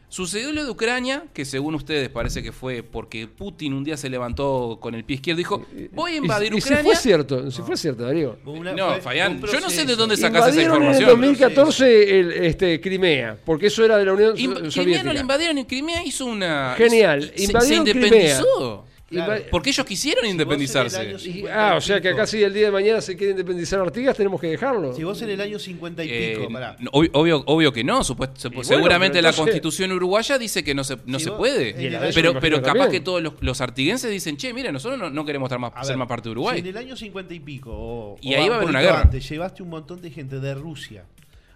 [0.08, 4.08] sucedió lo de Ucrania, que según ustedes parece que fue porque Putin un día se
[4.08, 6.96] levantó con el pie izquierdo y dijo, "Voy a Y- invadir y, si Ucrania." fue
[6.96, 8.38] cierto, si fue cierto, Darío.
[8.44, 10.82] Una- No, fue- Fabián, fue un yo no sé de dónde sacás esa Invadieron en
[10.82, 11.20] el información.
[11.20, 15.02] 2014 el, este, Crimea, porque eso era de la Unión Inv- So- Crimea Soviética.
[15.04, 18.84] no la invadieron y Crimea hizo una Genial, se- se, invadieron independizó.
[19.14, 19.42] Claro.
[19.50, 20.98] Porque ellos quisieron independizarse.
[20.98, 23.32] año y- 50 ah, o sea que acá si el día de mañana se quiere
[23.32, 24.94] independizar Artigas, tenemos que dejarlo.
[24.94, 26.76] Si vos en el año 50 y Eh, pico, pará.
[26.80, 30.84] no, obvio, obvio, que no, supuest- sup- bueno, seguramente la constitución uruguaya dice que no
[30.84, 31.74] se, no Si se vos- puede.
[32.14, 32.90] Pero pero capaz también.
[32.90, 35.84] que todos los, los artiguenses dicen, che, mira, nosotros no, no queremos estar más, A
[35.84, 36.58] ser más parte de Si Uruguay.
[36.60, 39.00] en el año 50 y pico, o, Y o ahí va a haber una guerra.
[39.02, 41.04] antes, llevaste un montón de gente de Rusia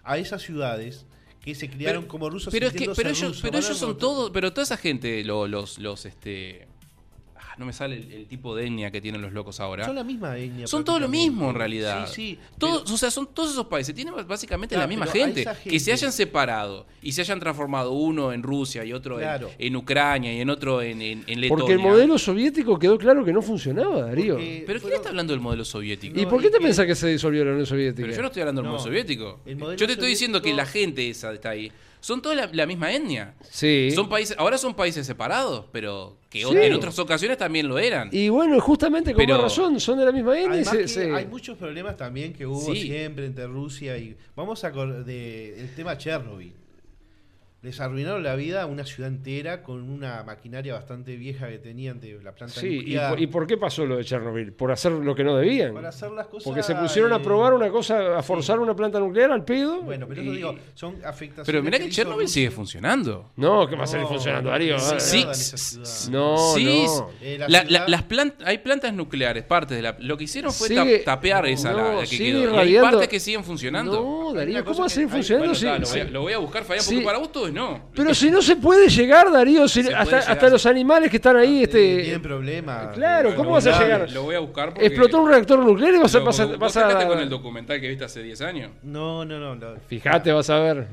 [0.04, 1.06] a esas ciudades
[1.42, 3.96] que se criaron Pero- como rusos pero es que pero ellos, rusos, pero ellos son
[3.96, 6.67] todos, pero toda esa gente, lo- los, los, este, ah,
[7.58, 9.84] no me sale el, el tipo de etnia que tienen los locos ahora.
[9.84, 10.66] Son la misma etnia.
[10.66, 12.06] Son todo lo mismo en realidad.
[12.06, 12.38] Sí, sí.
[12.58, 13.94] Todos, o sea, son todos esos países.
[13.94, 18.32] Tienen básicamente Claro, la misma gente, Que se hayan separado y se hayan transformado uno
[18.32, 19.50] en Rusia y otro en- Claro.
[19.58, 21.48] en, Ucrania y en otro en, en, en Letonia.
[21.48, 24.34] Porque el modelo soviético quedó claro que no funcionaba, Darío.
[24.34, 26.18] Porque- ¿Pero quién está hablando del modelo soviético?
[26.18, 28.02] ¿Y por qué te que- pensás que se disolvió la Unión Soviética?
[28.02, 28.76] Pero yo no estoy hablando del No.
[28.76, 29.40] modelo soviético.
[29.46, 31.70] El modelo Yo te estoy diciendo que la gente esa está ahí.
[32.00, 33.34] Son toda la, la misma etnia.
[33.50, 33.90] Sí.
[33.94, 38.08] Son países, ahora son países separados, pero que o- en otras ocasiones también lo eran.
[38.12, 40.64] Y bueno, justamente con Pero- razón, son de la misma etnia.
[40.64, 42.82] se- se- hay muchos problemas también que hubo Sí.
[42.82, 44.16] siempre entre Rusia y...
[44.36, 46.52] Vamos a acordar del tema Chernobyl.
[47.60, 51.98] Les arruinaron la vida a una ciudad entera con una maquinaria bastante vieja que tenían
[51.98, 53.10] de la planta Sí, ¿y nuclear.
[53.10, 54.52] por, y por qué pasó lo de Chernobyl?
[54.52, 55.74] ¿Por hacer lo que no debían?
[55.74, 56.44] Para hacer las cosas...
[56.44, 59.82] Porque se pusieron a probar una cosa, a forzar una planta nuclear al pedo.
[59.82, 61.46] Bueno, pero eso y- digo, son afectaciones...
[61.46, 63.32] Pero mirá que Chernobyl sigue funcionando.
[63.34, 64.78] No, ¿qué va a seguir No, funcionando, Darío?
[64.78, 65.24] sí.
[66.12, 67.10] No, sí, no.
[67.20, 69.96] Eh, la la- la- ciudad- las plant- hay plantas nucleares, partes de la.
[69.98, 72.54] Lo que hicieron fue Sigue- tapear esa la, no, la que quedó.
[72.64, 73.94] Y hay partes que siguen funcionando.
[74.00, 75.48] No, Darío, ¿cómo va a seguir que funcionando?
[76.12, 77.90] Lo, voy a, buscar, Fabián, porque para vos todo no.
[77.94, 80.30] Pero si no se puede llegar, Darío, si- hasta, llegar.
[80.30, 82.94] hasta los animales que están ahí, Eh, este, Tienen problemas.
[82.94, 84.10] Claro, eh, ¿cómo vas a llegar?
[84.12, 84.86] Lo voy a buscar porque.
[84.86, 86.18] explotó un reactor nuclear y vas a...
[86.18, 88.70] Lo- Vas a, vos vas fíjate a- con el documental que viste hace 10 años.
[88.82, 89.54] No, no, no.
[89.54, 89.76] no.
[89.86, 90.86] Fíjate, vas a ver.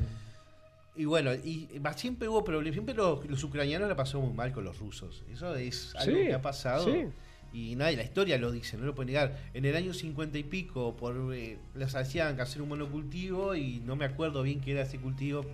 [0.97, 2.73] Y bueno, y siempre hubo problemas.
[2.73, 5.23] Siempre los, los ucranianos la pasó muy mal con los rusos.
[5.33, 6.85] Eso es algo Sí, que ha pasado.
[6.85, 7.05] sí.
[7.53, 9.37] Y nadie, la historia lo dice, no lo puede negar.
[9.53, 13.95] En el año 50 y pico, por eh, les hacían hacer un monocultivo y no
[13.95, 15.45] me acuerdo bien qué era ese cultivo,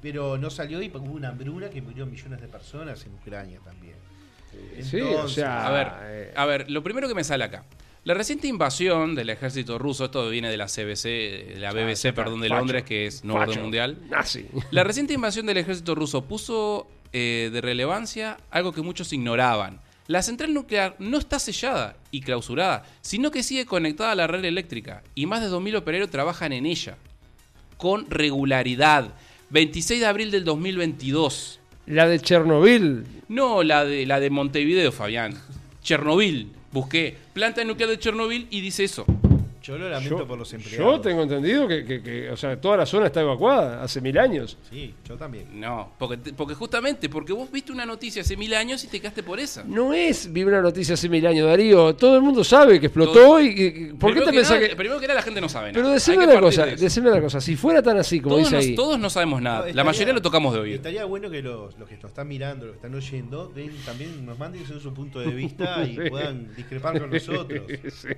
[0.00, 3.96] pero no salió y hubo una hambruna que murió millones de personas en Ucrania también.
[4.82, 7.64] Sí, o Entonces, sea, A ver, a ver, lo primero que me sale acá.
[8.04, 12.40] La reciente invasión del ejército ruso, esto viene de la CBC, de la BBC, perdón,
[12.40, 13.98] de facho, Londres, que es Nuevo Orden Mundial.
[14.08, 14.46] Nazi.
[14.70, 19.80] La reciente invasión del ejército ruso puso eh, de relevancia algo que muchos ignoraban.
[20.06, 24.42] La central nuclear no está sellada y clausurada, sino que sigue conectada a la red
[24.42, 26.96] eléctrica y más de 2.000 operarios trabajan en ella,
[27.76, 29.12] con regularidad.
[29.50, 31.60] 26 de abril del 2022.
[31.86, 33.04] La de Chernobyl.
[33.28, 35.34] No la de, la de Montevideo, Fabián.
[35.82, 36.48] Chernobyl.
[36.70, 39.06] Busqué planta nuclear de Chernobyl y dice eso.
[39.68, 40.78] Yo lo lamento Yo, por los empleados.
[40.96, 44.16] yo tengo entendido que, que- que, o sea, toda la zona está evacuada hace mil
[44.18, 44.56] años.
[44.70, 45.60] Sí, yo también.
[45.60, 49.22] No, porque, porque justamente, porque vos viste una noticia hace mil años y te quedaste
[49.22, 49.64] por esa.
[49.64, 51.94] No es, vi una noticia hace mil años, Darío.
[51.94, 54.68] Todo el mundo sabe que explotó Todo- y, y- ¿Por qué te que pensás nada-
[54.70, 54.76] que.?
[54.76, 55.82] Primero que era la gente no sabe nada.
[55.82, 57.40] Pero decime una cosa, de decime una cosa.
[57.40, 58.74] Si fuera tan así como todos, dice nos- ahí.
[58.74, 59.58] todos no sabemos nada.
[59.58, 60.76] No, la estaría- mayoría lo tocamos de oído.
[60.76, 64.24] Estaría bueno que los, los que nos están mirando, los que están oyendo, den- también
[64.24, 67.62] nos manden su punto de vista y puedan discrepar con nosotros.
[67.92, 68.08] Sí.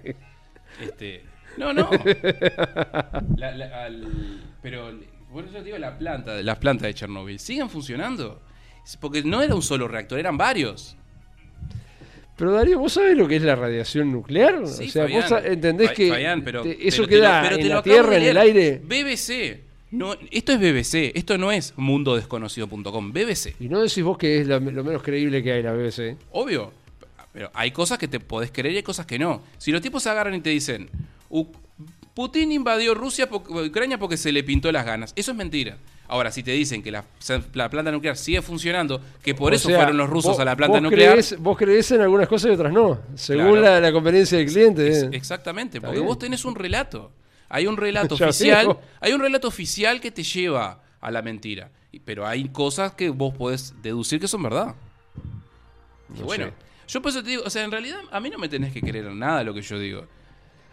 [0.80, 1.22] Este,
[1.56, 1.90] no, no.
[3.36, 4.92] La- la- al- pero
[5.32, 8.42] por eso te digo la planta, las plantas de Chernobyl siguen funcionando.
[9.00, 10.96] Porque no era un solo reactor, eran varios.
[12.36, 14.66] Pero Darío, ¿vos sabés lo que es la radiación nuclear?
[14.66, 15.22] Sí, o sea, Fabián.
[15.28, 17.82] vos entendés que Fabián, pero- te- eso pero te lo- queda pero en lo la
[17.82, 18.80] tierra, en el aire.
[18.82, 19.60] BBC.
[19.92, 23.54] No, esto es BBC, esto no es mundodesconocido.com, BBC.
[23.60, 26.16] Y no decís vos que es la- lo menos creíble que hay la BBC.
[26.30, 26.72] Obvio.
[27.32, 29.42] Pero hay cosas que te podés creer y hay cosas que no.
[29.58, 31.19] Si los tipos se agarran y te dicen, "U-
[32.14, 35.12] Putin invadió Rusia, Ucrania porque se le pintó las ganas.
[35.16, 35.78] Eso es mentira.
[36.08, 37.04] Ahora, si te dicen que la,
[37.54, 40.44] la planta nuclear sigue funcionando, que por O eso sea, fueron los rusos vos- a
[40.44, 41.12] la planta vos nuclear.
[41.12, 43.60] Creés, vos creés en algunas cosas y otras no, según Claro.
[43.62, 44.88] la, la conveniencia del cliente.
[44.88, 45.08] Es- eh.
[45.12, 46.08] exactamente, Está porque bien.
[46.08, 47.12] vos tenés un relato.
[47.48, 51.70] Hay un relato oficial, hay un relato oficial que te lleva a la mentira.
[52.04, 54.74] Pero hay cosas que vos podés deducir que son verdad.
[56.14, 56.52] Y No bueno, sé.
[56.88, 58.80] yo por eso te digo, o sea, en realidad a mí no me tenés que
[58.80, 60.06] creer nada de lo que yo digo.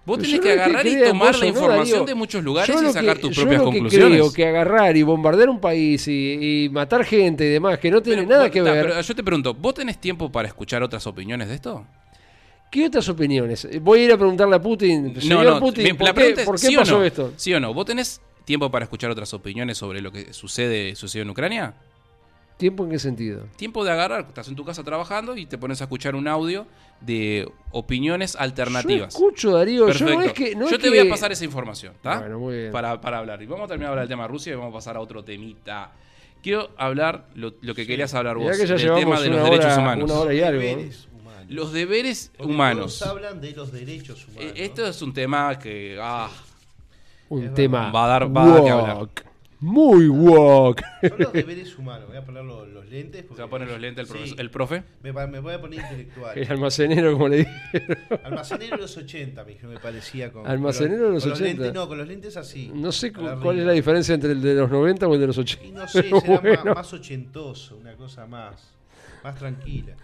[0.07, 2.81] Vos tenés yo que no agarrar y tomar la no, información de muchos lugares Yo
[2.89, 4.09] y sacar que- tus yo propias lo que conclusiones.
[4.19, 8.01] creo que agarrar y bombardear un país y, y matar gente y demás que no
[8.01, 8.85] tiene Pero, nada que ver.
[8.87, 11.85] pero yo te pregunto, ¿vos tenés tiempo para escuchar otras opiniones de esto?
[12.71, 13.67] ¿Qué otras opiniones?
[13.81, 16.67] Voy a ir a preguntarle a Putin, señor Putin, bien, ¿por qué, es, por qué
[16.67, 17.03] ¿sí pasó no?
[17.03, 17.33] esto?
[17.35, 17.73] ¿Sí o no?
[17.73, 21.73] ¿Vos tenés tiempo para escuchar otras opiniones sobre lo que sucede, sucedió en Ucrania?
[22.57, 23.43] ¿Tiempo en qué sentido?
[23.55, 26.65] Tiempo de agarrar, estás en tu casa trabajando y te pones a escuchar un audio
[27.01, 29.13] de opiniones alternativas.
[29.13, 30.13] Yo escucho, Darío, Perfecto.
[30.13, 30.55] yo no es que...
[30.55, 32.17] no Yo es te voy a pasar esa información, ¿está?
[32.19, 32.71] Bueno, muy bien.
[32.71, 33.41] Para, para hablar.
[33.43, 35.01] Y vamos a terminar de hablar del tema de Rusia y vamos a pasar a
[35.01, 35.91] otro temita.
[36.41, 39.39] Quiero hablar lo, lo que querías hablar vos, que ya del llevamos tema de los
[39.39, 40.11] una derechos hora- humanos.
[40.11, 40.61] una hora y algo.
[40.61, 40.65] ¿eh?
[40.75, 41.45] Deberes humanos.
[41.49, 42.97] Los deberes Porque humanos.
[42.99, 44.51] Todos hablan de los derechos humanos.
[44.55, 45.99] Eh, Esto es un tema que...
[46.01, 46.29] ah,
[47.29, 49.09] Un tema Va a dar- va a dar que hablar.
[49.59, 50.83] Muy woke.
[51.09, 52.07] Son los deberes humanos.
[52.07, 53.21] Voy a poner los, los lentes.
[53.21, 54.83] se porque- va a poner los lentes el, Sí, profesor- el profe.
[55.01, 56.37] Me, me voy a poner intelectual.
[56.37, 57.51] El almacenero, como le dije.
[58.23, 60.31] Almacenero de los 80, me, me parecía.
[60.31, 61.47] Con, Almacenero de los con 80.
[61.47, 62.69] lentes, no, con los lentes así.
[62.73, 65.37] No sé cuál es la diferencia entre el de los 90 o el de los
[65.37, 65.79] Y 80.
[65.79, 66.65] no sé, será Bueno.
[66.65, 68.75] más, más ochentoso, una cosa más,
[69.23, 69.95] más tranquila.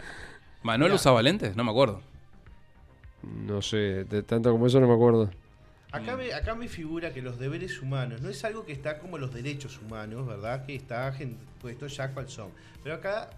[0.64, 0.95] ¿Manuel Mirá.
[0.95, 1.56] usaba lentes?
[1.56, 2.01] No me acuerdo.
[3.45, 5.30] No sé, de tanto como eso no me acuerdo.
[5.93, 9.17] Acá me, acá me figura que los deberes humanos no es algo que está como
[9.17, 10.65] los derechos humanos, ¿verdad?
[10.65, 11.15] Que está
[11.61, 12.51] puesto ya cual son.
[12.83, 13.29] Pero acá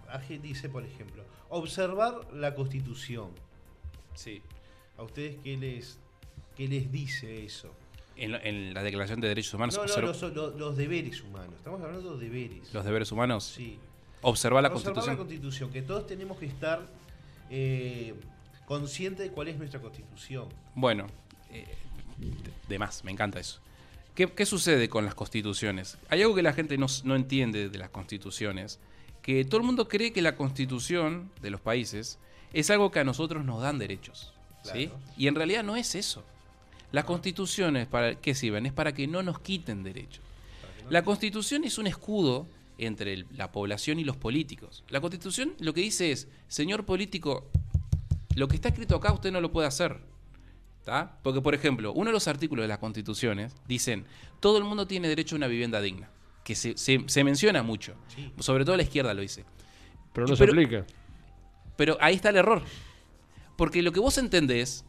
[0.41, 3.29] dice, por ejemplo, observar la constitución.
[4.13, 4.41] Sí.
[4.97, 5.99] ¿A ustedes qué les,
[6.55, 7.73] qué les dice eso?
[8.15, 11.21] En, lo- en la Declaración de Derechos Humanos, No, no, observ- los, los- los deberes
[11.21, 11.53] humanos.
[11.57, 12.73] Estamos hablando de deberes.
[12.73, 13.77] los deberes humanos, Sí.
[14.21, 15.13] observar la Observar Constitución.
[15.13, 16.87] la constitución, que todos tenemos que estar
[17.49, 18.15] eh,
[18.65, 20.47] conscientes de cuál es nuestra constitución.
[20.73, 21.05] Bueno,
[21.51, 21.67] eh,
[22.68, 23.59] de- más, me encanta eso.
[24.16, 25.97] ¿Qué, qué sucede con las constituciones?
[26.09, 28.80] Hay algo que la gente no, no entiende de las constituciones,
[29.22, 32.18] que todo el mundo cree que la constitución de los países
[32.53, 34.34] es algo que a nosotros nos dan derechos.
[34.63, 34.89] ¿sí?
[35.18, 36.24] Y en realidad no es eso.
[36.91, 38.66] Las constituciones, ¿para qué sirven?
[38.66, 40.22] Es para que no nos quiten derechos.
[40.89, 42.47] La constitución es un escudo
[42.78, 44.84] entre el- la población y los políticos.
[44.89, 47.49] La constitución lo que dice es, señor político,
[48.36, 49.99] lo que está escrito acá usted no lo puede hacer.
[50.86, 51.17] ¿Tá?
[51.23, 54.05] Porque, por ejemplo, uno de los artículos de las constituciones dicen,
[54.39, 56.09] todo el mundo tiene derecho a una vivienda digna,
[56.43, 58.31] que se, se- se menciona mucho, Sí.
[58.39, 59.45] sobre todo la izquierda lo dice.
[60.13, 60.86] Pero no Y se pero- aplica.
[61.75, 62.61] Pero ahí está el error.
[63.57, 64.86] Porque lo que vos entendés,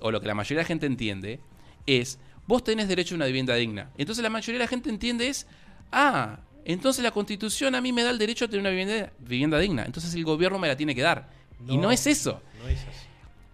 [0.00, 1.40] o lo que la mayoría de la gente entiende,
[1.86, 3.90] es, vos tenés derecho a una vivienda digna.
[3.98, 5.46] Entonces la mayoría de la gente entiende es,
[5.92, 9.58] ah, entonces la constitución a mí me da el derecho a tener una vivienda, vivienda
[9.58, 9.84] digna.
[9.84, 11.28] Entonces el gobierno me la tiene que dar.
[11.68, 11.82] Y No.
[11.82, 12.40] no es eso.
[12.62, 13.07] No es así.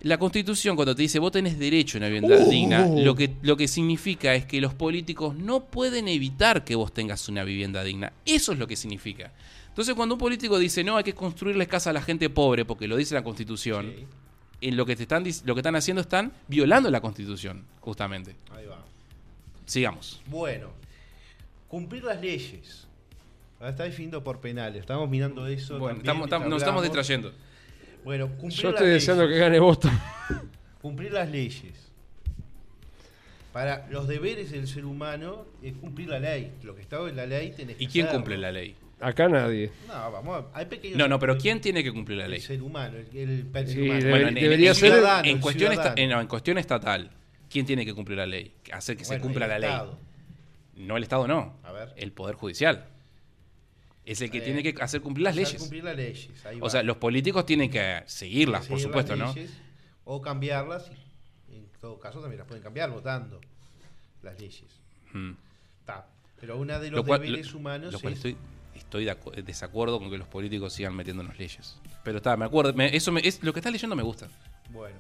[0.05, 3.57] La constitución cuando te dice vos tenés derecho a una vivienda digna, lo que, lo
[3.57, 8.13] que significa es que los políticos no pueden evitar que vos tengas una vivienda digna.
[8.27, 9.33] Eso es lo que significa.
[9.69, 12.87] Entonces cuando un político dice no hay que construirles casa a la gente pobre porque
[12.87, 13.93] lo dice la constitución,
[14.61, 18.37] en lo que te están lo que están haciendo están violando la constitución, justamente.
[18.55, 18.85] ahí va.
[19.67, 20.21] Sigamos.
[20.27, 20.69] Bueno,
[21.67, 22.87] cumplir las leyes.
[23.59, 24.81] Ahora está definido por penales.
[24.83, 25.79] Estamos mirando eso.
[25.79, 27.33] Bueno, también estamos, estamos- nos estamos distrayendo.
[28.05, 29.99] Bueno, cumplir Yo las estoy deseando que gane Boston.
[30.83, 31.91] Cumplir las leyes.
[33.53, 36.53] Para los deberes del ser humano es cumplir la ley.
[36.65, 38.21] Lo que está en la ley tenés que ¿Y quién hacerlo.
[38.23, 38.75] cumple la ley?
[39.01, 39.71] Acá nadie.
[39.87, 40.97] No, vamos, hay pequeños.
[40.99, 42.41] No, no, pero ¿quién tiene que cumplir la El ley?
[42.41, 44.01] ser humano, el, el- el ser Y humano.
[44.01, 46.27] debe- Bueno, en, en- debería en- ser- ciudadano, en el cuestión esta- en- no, en
[46.27, 47.11] cuestión estatal,
[47.51, 48.53] ¿quién tiene que cumplir la ley?
[48.73, 49.91] Hacer que se cumpla el la ley.
[50.77, 51.57] No el Estado, no.
[51.63, 51.93] A ver.
[51.97, 52.87] El Poder Judicial.
[54.05, 55.55] Es el que Eh, tiene que hacer cumplir las leyes.
[55.61, 56.45] Cumplir las leyes.
[56.45, 59.43] ahí O sea, los políticos tienen que seguirlas, por supuesto, las ¿no?
[60.05, 60.91] O cambiarlas.
[61.51, 63.41] y en todo caso también las pueden cambiar votando
[64.23, 64.65] las leyes.
[65.13, 65.33] Mm.
[65.81, 66.07] Está.
[66.41, 68.37] Pero una de los Lo cual, deberes lo- humanos lo cual es estoy,
[68.75, 71.79] estoy de acu- desacuerdo con que los políticos sigan metiéndonos leyes.
[72.03, 74.29] Pero está, me acuerdo, me- eso me- es, lo que estás leyendo me gusta,
[74.71, 74.97] Bueno.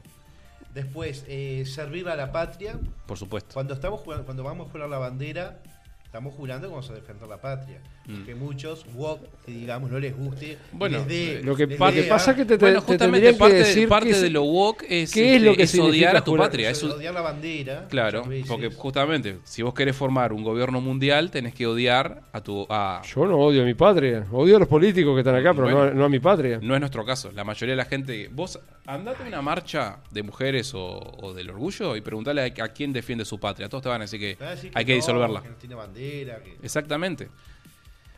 [0.72, 2.80] Después, eh, servir a la patria.
[3.06, 3.52] por supuesto.
[3.54, 5.62] Cuando estamos jugando, cuando vamos a jurar la bandera,
[6.04, 7.80] estamos jurando que vamos a defender la patria.
[8.06, 8.24] Mm.
[8.24, 10.58] Que muchos, woke, que digamos, no les guste.
[10.72, 13.38] Bueno, les dé- Lo que, les pasa es que te, te- Bueno, te justamente tendrían
[13.38, 15.66] parte, que decir parte que de es- lo woke es, ¿qué es lo este, que
[15.66, 16.46] significa odiar a tu jurar?
[16.48, 16.70] patria.
[16.70, 17.86] es es- odiar la bandera.
[17.88, 22.66] claro, porque justamente, si vos querés formar un gobierno mundial, tenés que odiar a tu...
[22.68, 24.26] A, Yo no odio a mi patria.
[24.32, 25.86] Odio a los políticos que están acá, pero Bueno.
[25.86, 26.58] no, no a mi patria.
[26.60, 27.32] No es nuestro caso.
[27.32, 28.28] La mayoría de la gente.
[28.32, 30.84] Vos andate a una marcha de mujeres o,
[31.22, 33.68] o del orgullo y preguntale a, a quién defiende su patria.
[33.68, 34.36] Todos te van a decir que
[34.74, 35.42] hay que no, disolverla.
[35.42, 36.38] Que no tiene bandera.
[36.42, 37.28] que- Exactamente.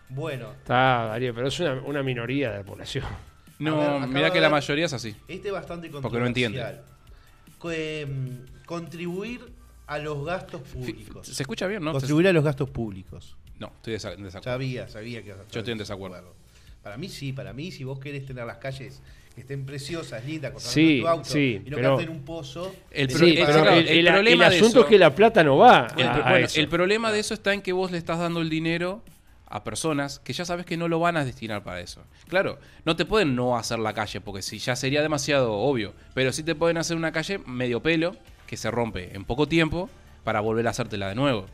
[0.08, 3.04] Bueno, Está, Darío, pero es una, una minoría de la población.
[3.58, 5.16] No, ver, mira que la mayoría es así.
[5.28, 6.58] este es bastante Porque no entiende.
[6.58, 6.96] controversial.
[7.58, 9.40] Co- em, contribuir
[9.86, 11.26] a los gastos públicos.
[11.26, 11.92] ¿Se escucha bien, no?
[11.92, 13.36] Contribuir a los gastos públicos.
[13.58, 14.42] No, estoy en desacuerdo.
[14.42, 16.34] Sabía, sabía que Yo estoy en desacuerdo.
[16.82, 19.00] Para mí sí, para mí si vos querés tener las calles
[19.34, 22.74] que estén preciosas, lindas, con Sí, tu auto sí, y no pero- en un pozo.
[22.90, 24.86] El pro- Sí, el- pero pagar- el, el el- problema el de asunto eso- es
[24.86, 26.60] que la plata no va El, a- pro- a bueno, eso.
[26.60, 29.02] el problema de eso está en que vos le estás dando el dinero
[29.48, 32.02] a personas que ya sabes que no lo van a destinar para eso.
[32.28, 36.32] Claro, no te pueden no hacer la calle, porque si ya sería demasiado obvio, pero
[36.32, 38.16] sí te pueden hacer una calle medio pelo,
[38.46, 39.88] que se rompe en poco tiempo,
[40.24, 41.46] para volver a hacértela de nuevo.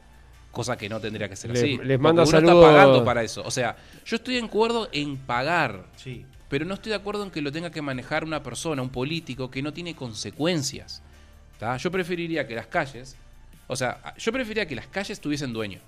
[0.51, 1.79] Cosa que no tendría que ser Les- así.
[1.83, 3.43] les manda uno saludos- está pagando para eso.
[3.45, 6.25] O sea, yo estoy de acuerdo en pagar, Sí.
[6.49, 9.51] pero no estoy de acuerdo en que lo tenga que manejar una persona, un político,
[9.51, 11.03] que no tiene consecuencias.
[11.59, 11.77] ¿tá?
[11.77, 13.17] Yo preferiría que las calles,
[13.69, 15.79] o sea, yo preferiría que las calles tuviesen dueño.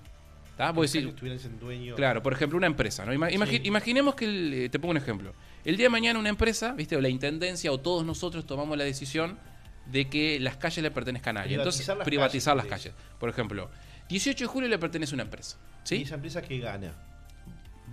[1.10, 1.94] Estuvieran en dueño.
[1.96, 3.04] claro, por ejemplo, una empresa.
[3.04, 3.12] ¿no?
[3.12, 3.60] Sí.
[3.64, 5.34] Imaginemos que, el- eh, te pongo un ejemplo.
[5.64, 6.96] El día de mañana una empresa, ¿viste?
[6.96, 9.38] o la intendencia, o todos nosotros tomamos la decisión
[9.86, 11.60] de que las calles le pertenezcan a alguien.
[11.60, 12.94] Entonces, Privatizar las privatizar las calles.
[13.18, 13.70] Por ejemplo,
[14.08, 15.56] 18 de julio le pertenece a una empresa.
[15.84, 16.02] Y ¿Sí?
[16.02, 16.92] esa empresa que gana.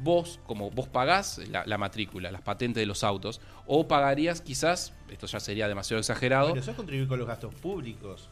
[0.04, 4.94] vos, como vos pagás la, la matrícula, las patentes de los autos, o pagarías quizás,
[5.10, 8.30] esto ya sería demasiado exagerado, Bueno, eso es contribuir con los gastos públicos.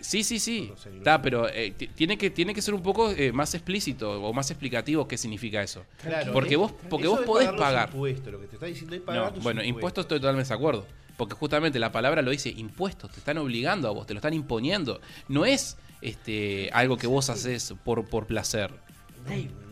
[0.00, 3.32] Sí, sí, sí, está, pero eh, ti- tiene, que, tiene que ser un poco eh,
[3.32, 5.84] más explícito o más explicativo qué significa eso.
[6.02, 7.88] Claro, Porque es- vos- porque eso vos podés pagar.
[7.90, 10.86] impuestos, lo que te está diciendo es pagar No, bueno, impuestos estoy totalmente de acuerdo,
[11.16, 14.34] porque justamente la palabra lo dice impuestos, te están obligando a vos, te lo están
[14.34, 18.70] imponiendo, no es este algo que vos haces por, por placer.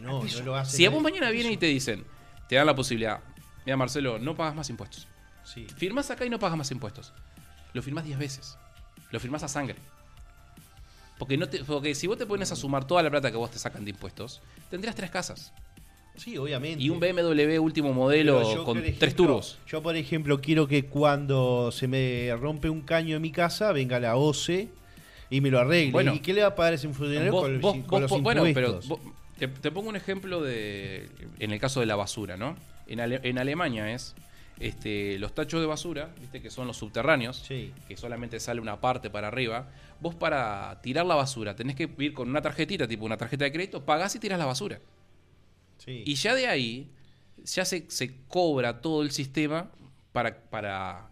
[0.01, 2.05] No, no lo Si a vos mañana vienen y te dicen,
[2.49, 3.21] te dan la posibilidad,
[3.65, 5.07] mira Marcelo, no pagas más impuestos.
[5.45, 5.67] Sí.
[5.77, 7.13] Firmás acá y no pagas más impuestos.
[7.73, 8.59] Lo firmás 10 veces.
[9.13, 9.77] Lo firmás a sangre.
[11.19, 13.51] Porque, no te, porque si vos te pones a sumar toda la plata que vos
[13.51, 15.53] te sacan de impuestos, tendrías tres casas.
[16.17, 16.83] Sí, obviamente.
[16.83, 19.59] Y un BMW último modelo con tres turbos.
[19.67, 24.01] Yo, por ejemplo, quiero que cuando se me rompe un caño en mi casa, venga
[24.01, 24.69] la OCE
[25.29, 25.93] y me lo arregle.
[25.93, 26.15] Bueno.
[26.15, 28.43] ¿Y qué le va a pagar ese funcionario Vos- con, vos- con vos los impuestos?
[28.43, 31.09] bueno, pero te, te pongo un ejemplo de.
[31.39, 32.57] En el caso de la basura, ¿no?
[32.87, 34.15] En, Ale- en Alemania es.
[34.59, 37.73] Este, los tachos de basura, viste que son los subterráneos, Sí.
[37.89, 39.69] que solamente sale una parte para arriba.
[40.01, 43.53] Vos para tirar la basura tenés que ir con una tarjetita, tipo una tarjeta de
[43.53, 44.81] crédito, pagás y tirás la basura.
[45.79, 46.03] Sí.
[46.07, 46.91] Y ya de ahí,
[47.45, 49.71] ya se, se cobra todo el sistema
[50.13, 51.11] para, para,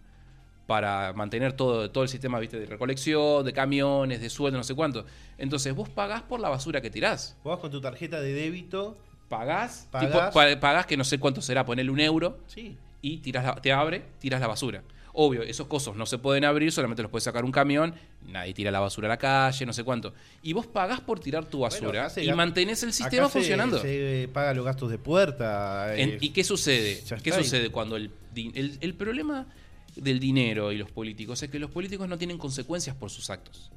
[0.65, 2.59] para mantener todo, todo el sistema ¿viste?
[2.59, 5.05] de recolección, de camiones, de sueldo, no sé cuánto.
[5.37, 7.37] Entonces vos pagás por la basura que tirás.
[7.43, 8.97] Vos vas con tu tarjeta de débito.
[9.29, 10.09] Pagás, Pagás.
[10.09, 12.77] tipo, pa- pagás que no sé cuánto será, ponerle un euro Sí.
[13.05, 14.81] Y tiras la- te abre, tiras la basura.
[15.17, 17.93] Obvio, esos cosos no se pueden abrir, solamente los puede sacar un camión,
[18.27, 20.13] nadie tira la basura a la calle, no sé cuánto.
[20.43, 23.79] Y vos pagás por tirar tu basura Bueno, y mantenés el sistema Acá funcionando.
[23.81, 25.95] Se, paga los gastos de puerta.
[25.95, 27.01] En- eh, ¿Y qué sucede?
[27.23, 29.47] ¿Qué sucede cuando el, el, el problema
[29.95, 33.71] del dinero y los políticos es que los políticos no tienen consecuencias por sus actos?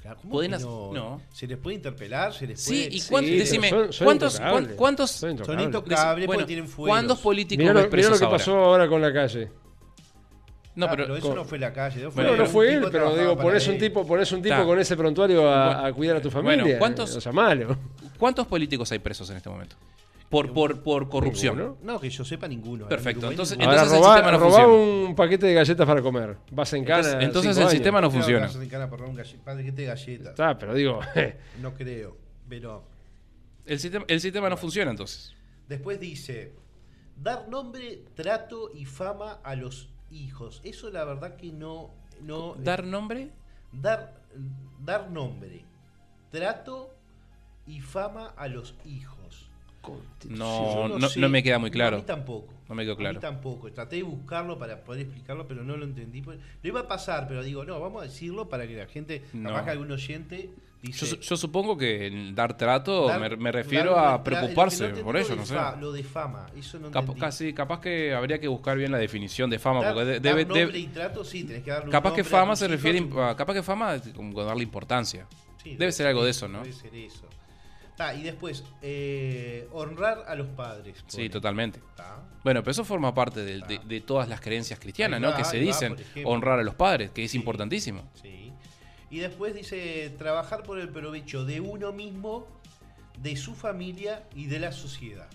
[0.00, 0.92] Claro, ¿cómo pueden que no?
[0.92, 1.22] no.
[1.32, 2.96] Se les puede interpelar, se les Sí, puede...
[2.96, 4.40] y cuánto- Sí, decime, pero son- son ¿cuántos,
[4.76, 6.26] cuántos, Son intocables.
[6.26, 6.94] bueno, tienen fueros.
[6.94, 8.38] ¿cuántos políticos Mirá lo, mirá lo que ahora?
[8.38, 9.50] pasó ahora con la calle.
[10.76, 12.06] No, Ah, pero, eso con- no fue la calle.
[12.06, 14.54] Bueno, no, pero no un fue él, pero digo, pones un tipo, pones un tipo
[14.54, 14.64] Ta.
[14.64, 16.78] con ese prontuario a, Bueno, a cuidar a tu bueno, familia.
[16.78, 17.76] ¿cuántos- O sea, malo.
[18.16, 19.74] ¿cuántos políticos hay presos en este momento?
[20.28, 21.56] Por, por, por corrupción.
[21.56, 21.78] Ninguno.
[21.82, 22.84] No, que yo sepa ninguno.
[22.84, 22.88] ¿eh?
[22.88, 23.58] Perfecto, En Uruguay entonces-.
[23.60, 25.06] Ahora el sistema no robá funciona.
[25.08, 26.36] un paquete de galletas para comer.
[26.50, 26.98] Vas en cana.
[26.98, 27.72] Entonces- entonces el años.
[27.72, 28.46] sistema no funciona.
[28.46, 30.28] vas en cana por un paquete de galletas.
[30.30, 31.00] Está, pero digo,
[31.62, 32.16] No creo.
[32.48, 32.84] Pero
[33.64, 35.34] El sistema, el sistema no funciona entonces.
[35.66, 36.52] después dice,
[37.16, 40.60] dar nombre, trato y fama a los hijos.
[40.64, 41.90] Eso la verdad que no...
[42.22, 43.30] no ¿Dar nombre?
[43.72, 44.14] dar,
[44.82, 45.64] dar nombre,
[46.30, 46.94] trato
[47.66, 49.47] y fama a los hijos.
[50.28, 51.20] No, Yo no, sé.
[51.20, 51.96] no me queda muy No, claro.
[51.96, 52.52] a mí tampoco.
[52.68, 53.14] No me quedó A claro.
[53.14, 53.72] mí tampoco.
[53.72, 56.20] Traté de buscarlo para poder explicarlo, pero no lo entendí.
[56.20, 59.22] Pues, Lo iba a pasar, pero digo, no, vamos a decirlo para que la gente,
[59.42, 60.50] capaz que algún oyente
[60.82, 61.06] Yo, dice...
[61.06, 64.98] su- yo supongo que en dar trato dar- me, me refiero dar- a preocuparse no
[65.02, 65.56] por ello, lo no sé.
[65.80, 69.48] Lo de fama, eso no Cap- casi, capaz que habría que buscar bien la definición
[69.48, 71.90] de fama, Dar- porque de- debe, nombre debe- y trato, sí, tenés que darle un
[71.92, 75.26] capaz que a fama se refiere, a- capaz que fama como darle importancia.
[75.62, 76.60] Sí, debe ser algo de eso, ¿no?
[76.60, 77.24] Debe ser eso.
[77.98, 80.96] Ta, y después, eh, honrar a los padres.
[81.08, 81.30] Sí, pone.
[81.30, 81.82] totalmente.
[81.96, 82.22] Ta.
[82.44, 85.34] Bueno, pero eso forma parte del- de, de todas las creencias cristianas, ¿no?
[85.36, 87.36] Que se va, dicen honrar a los padres, que es Sí.
[87.36, 88.08] importantísimo.
[88.22, 88.52] Sí.
[89.10, 92.46] Y después dice trabajar por el provecho de uno mismo,
[93.20, 95.26] de su familia y de la sociedad.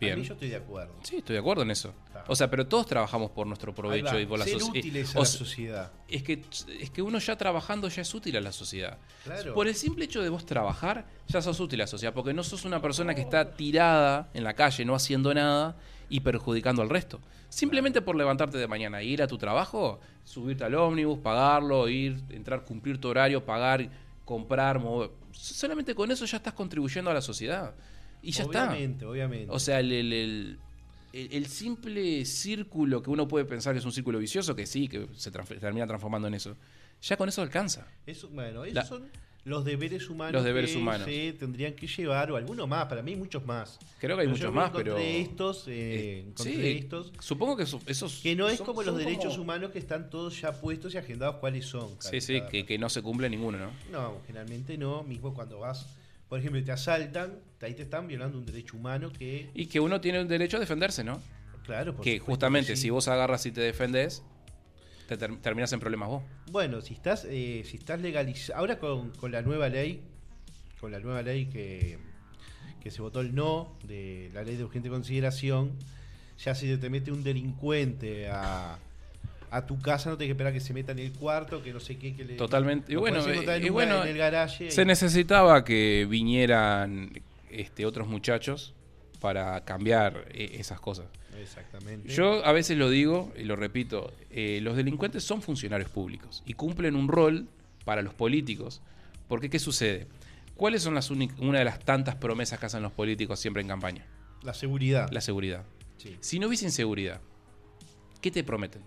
[0.00, 0.14] Bien.
[0.14, 0.94] A mí yo estoy de acuerdo.
[1.02, 1.94] Sí, estoy de acuerdo en eso.
[2.10, 2.26] Claro.
[2.28, 4.78] O sea, pero todos trabajamos por nuestro provecho y por la ser sociedad.
[4.78, 5.92] útiles a la sociedad.
[6.08, 6.44] Es que,
[6.80, 8.98] es que uno ya trabajando ya es útil a la sociedad.
[9.24, 9.54] Claro.
[9.54, 12.42] Por el simple hecho de vos trabajar, ya sos útil a la sociedad, porque no
[12.42, 15.76] sos una persona que está tirada en la calle, no haciendo nada
[16.08, 17.20] y perjudicando al resto.
[17.48, 22.20] Simplemente por levantarte de mañana e ir a tu trabajo, subirte al ómnibus, pagarlo, ir,
[22.30, 23.88] entrar, cumplir tu horario, pagar,
[24.24, 25.10] comprar, mover.
[25.32, 27.74] Solamente con eso ya estás contribuyendo a la sociedad.
[28.26, 28.68] Y ya está.
[28.70, 29.46] obviamente, obviamente.
[29.50, 30.58] O sea, el, el- el-
[31.12, 34.88] el- el simple círculo que uno puede pensar que es un círculo vicioso, que sí,
[34.88, 36.56] que se termina transformando en eso,
[37.02, 37.86] ya con eso alcanza.
[38.06, 39.08] Eso, bueno, esos La- son
[39.44, 41.06] los deberes humanos Los deberes que humanos.
[41.06, 43.78] se tendrían que llevar, o algunos más, para mí hay muchos más.
[44.00, 44.98] Creo que hay Pero muchos más, pero.
[44.98, 48.20] estos, eh, sí, estos, supongo que eso- esos.
[48.22, 50.98] que no es son- como los derechos como- humanos que están todos ya puestos y
[50.98, 51.90] agendados cuáles son.
[52.00, 53.70] Sí, cada- sí, que, que no se cumple ninguno, ¿no?
[53.92, 55.04] No, generalmente no.
[55.04, 55.86] Mismo cuando vas,
[56.28, 60.00] por ejemplo, te asaltan, ahí te están violando un derecho humano que, Y que uno
[60.00, 61.20] tiene el derecho a defenderse, ¿no?
[61.64, 62.82] claro, por que justamente que sí.
[62.82, 64.22] si vos agarras y te defendes,
[65.08, 66.22] te ter- terminas en problemas vos.
[66.50, 70.00] Bueno, si estás, eh, si estás legalizado, ahora con, con la nueva ley,
[70.80, 71.98] con la nueva ley que,
[72.80, 75.72] que se votó el no de la ley de urgente consideración,
[76.38, 78.78] ya si te mete un delincuente a,
[79.56, 81.80] a tu casa, no te que esperar que se meta en el cuarto, que no
[81.80, 82.34] sé qué, que le...
[82.34, 82.92] Totalmente.
[82.92, 83.20] Y bueno,
[83.60, 84.70] y bueno, en el garaje.
[84.70, 87.12] Se y- necesitaba que vinieran
[87.50, 88.74] este, otros muchachos
[89.20, 91.06] para cambiar eh, esas cosas.
[91.40, 92.08] Exactamente.
[92.08, 96.54] Yo a veces lo digo y lo repito, eh, los delincuentes son funcionarios públicos y
[96.54, 97.46] cumplen un rol
[97.84, 98.82] para los políticos.
[99.28, 100.06] Porque ¿qué sucede?
[100.56, 104.06] ¿Cuáles son las una de las tantas promesas que hacen los políticos siempre en campaña?
[104.42, 105.10] La seguridad.
[105.10, 105.64] La seguridad.
[105.98, 106.16] Sí.
[106.20, 107.20] Si no hubiese inseguridad,
[108.20, 108.82] ¿qué te prometen?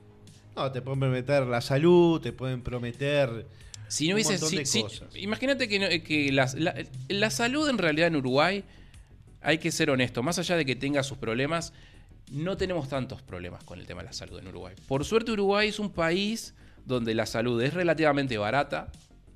[0.56, 3.48] No, te pueden prometer la salud, te pueden prometer...
[3.88, 4.38] Si no hubiese.
[4.66, 4.84] si-
[5.16, 6.48] imagínate que, no- que la,
[7.08, 8.64] la salud en realidad en Uruguay,
[9.42, 11.74] hay que ser honesto, más allá de que tenga sus problemas,
[12.32, 14.76] no tenemos tantos problemas con el tema de la salud en Uruguay.
[14.88, 16.54] Por suerte, Uruguay es un país
[16.86, 18.92] donde la salud es relativamente barata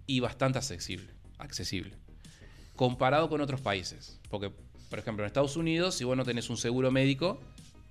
[0.06, 1.08] y bastante accesible.
[1.40, 1.96] accesible
[2.76, 4.20] comparado con otros países.
[4.30, 4.52] Porque,
[4.90, 7.40] por ejemplo, en Estados Unidos, si vos no tenés un seguro médico,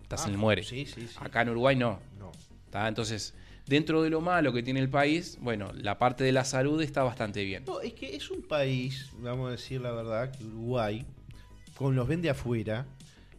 [0.02, 0.64] estás Ah, en el muere.
[0.64, 1.14] Sí, sí, sí.
[1.20, 2.00] Acá en Uruguay no.
[2.72, 3.34] Entonces,
[3.66, 7.02] dentro de lo malo que tiene el país, bueno, la parte de la salud está
[7.02, 7.64] bastante bien.
[7.66, 11.04] No, es que es un país, vamos a decir la verdad, que Uruguay,
[11.76, 12.86] con los ven de afuera,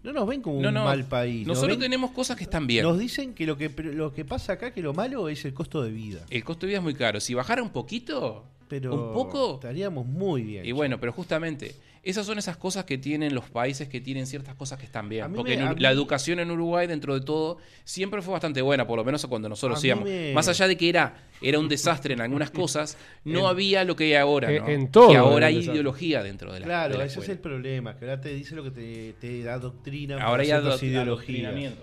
[0.03, 1.47] no nos ven como No, un no, mal país.
[1.47, 2.83] nos Nosotros ven- tenemos cosas que están bien.
[2.83, 5.81] Nos dicen que lo que lo que pasa acá, que lo malo es el costo
[5.81, 6.25] de vida.
[6.29, 7.19] El costo de vida es muy caro.
[7.21, 10.65] Si bajara un poquito, Pero un poco, estaríamos muy bien.
[10.65, 14.55] y bueno, pero justamente, esas son esas cosas que tienen los países que tienen ciertas
[14.55, 15.31] cosas que están bien.
[15.33, 18.85] Porque me- en la mí- educación en Uruguay, dentro de todo, siempre fue bastante buena,
[18.85, 20.05] por lo menos cuando nosotros íbamos.
[20.05, 23.83] me- Más allá de que era, era un desastre en algunas cosas, no En- había
[23.85, 24.51] lo que hay ahora.
[24.51, 24.67] en- ¿no?
[24.69, 27.39] en todo Que ahora hay ideología dentro de la claro, de la ese es el
[27.39, 30.15] problema, que ahora te dice lo que te, te da doctrina.
[30.21, 30.85] Ahora adoctrinamiento.
[30.85, 31.73] ideologías.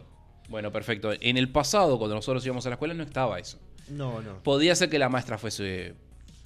[0.48, 1.12] Bueno, perfecto.
[1.20, 3.58] En el pasado, cuando nosotros íbamos a la escuela, no estaba eso.
[3.88, 4.42] No, no.
[4.42, 5.94] Podía ser que la maestra fuese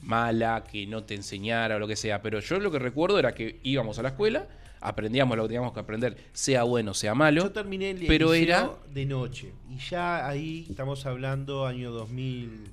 [0.02, 3.34] mala, que no te enseñara o lo que sea, pero yo lo que recuerdo era
[3.34, 4.46] que íbamos a la escuela,
[4.80, 7.42] aprendíamos lo que teníamos que aprender, sea bueno, sea malo.
[7.44, 9.52] Yo terminé el pero liceo era- de noche.
[9.70, 12.68] Y ya ahí estamos hablando año 2000,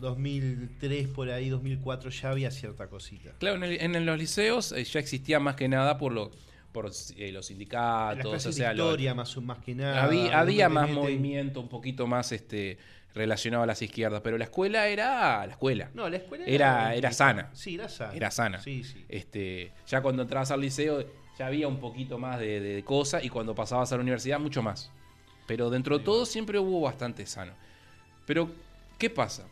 [0.00, 3.30] 2003, por ahí, 2004, ya había cierta cosita.
[3.38, 6.30] Claro, en, el- en los liceos eh, ya existía más que nada por, lo,
[6.72, 9.74] por eh, los En las sindicatos, o clases sea, de lo- historia, más, más que
[9.74, 10.04] nada.
[10.04, 12.78] había, había más movimiento, un poquito más este
[13.18, 15.90] relacionado a las izquierdas, pero la escuela era la escuela.
[15.94, 17.50] No, la escuela Era- era sana.
[17.52, 18.14] Sí, era sana.
[18.14, 18.60] Era sana.
[18.60, 19.04] Sí, sí.
[19.08, 21.04] Este, ya cuando entrabas al liceo
[21.38, 24.62] ya había un poquito más de, de cosas y cuando pasabas a la universidad mucho
[24.62, 24.90] más.
[25.46, 27.52] Pero dentro de todo siempre hubo bastante sano.
[28.26, 28.50] Pero,
[28.98, 29.44] ¿qué pasa?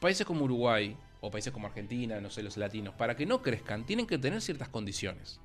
[0.00, 3.84] Países como Uruguay o países como Argentina, no sé, los latinos, para que no crezcan,
[3.86, 5.40] tienen que tener ciertas condiciones.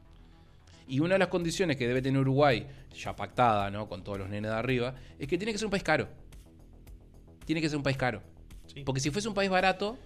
[0.88, 3.88] Y una de las condiciones que debe tener Uruguay, ya pactada, ¿no?
[3.88, 6.10] Con todos los nenes de arriba, es que tiene que ser un país caro.
[7.46, 8.22] Tiene que ser un país caro.
[8.74, 8.84] Sí.
[8.86, 9.98] Porque si fuese un país barato,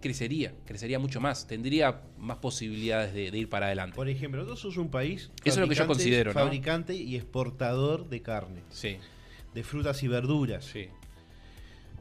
[0.00, 3.96] crecería, crecería mucho más, tendría más posibilidades de, de ir para adelante.
[3.96, 5.30] Por ejemplo, nosotros somos un país.
[5.44, 6.40] Eso es lo que yo fabricante- considero, ¿no?
[6.40, 8.98] Fabricante y exportador de carne, Sí,
[9.54, 10.64] de frutas y verduras.
[10.64, 10.88] sí.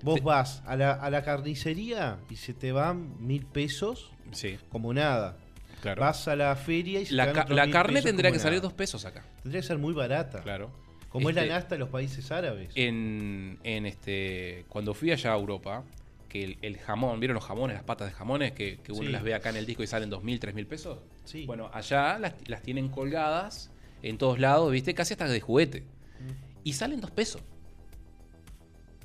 [0.01, 4.93] Vos vas a la, a la carnicería y se te van mil pesos Sí, como
[4.93, 5.37] nada.
[5.81, 6.01] claro.
[6.01, 8.05] Vas a la feria y se La, te van ca- otros la mil carne pesos
[8.07, 9.23] tendría que salir dos pesos acá.
[9.43, 10.41] Tendría que ser muy barata.
[10.41, 10.71] Claro.
[11.13, 12.71] Como es Este, la nasta de los países árabes.
[12.75, 15.83] En, en este, cuando fui allá a Europa,
[16.27, 19.09] que el, el jamón, ¿vieron los jamones, las patas de jamones que, que uno Sí.
[19.09, 20.97] las ve acá en el disco y salen dos mil, tres mil pesos?
[21.23, 21.45] Sí.
[21.45, 23.71] Bueno, allá las, las tienen colgadas
[24.01, 24.93] en todos lados, ¿viste?
[24.93, 25.81] Casi hasta de juguete.
[25.81, 26.63] Mm.
[26.65, 27.41] Y salen dos pesos.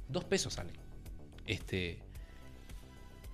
[0.09, 0.74] Dos pesos salen.
[1.47, 1.98] Este.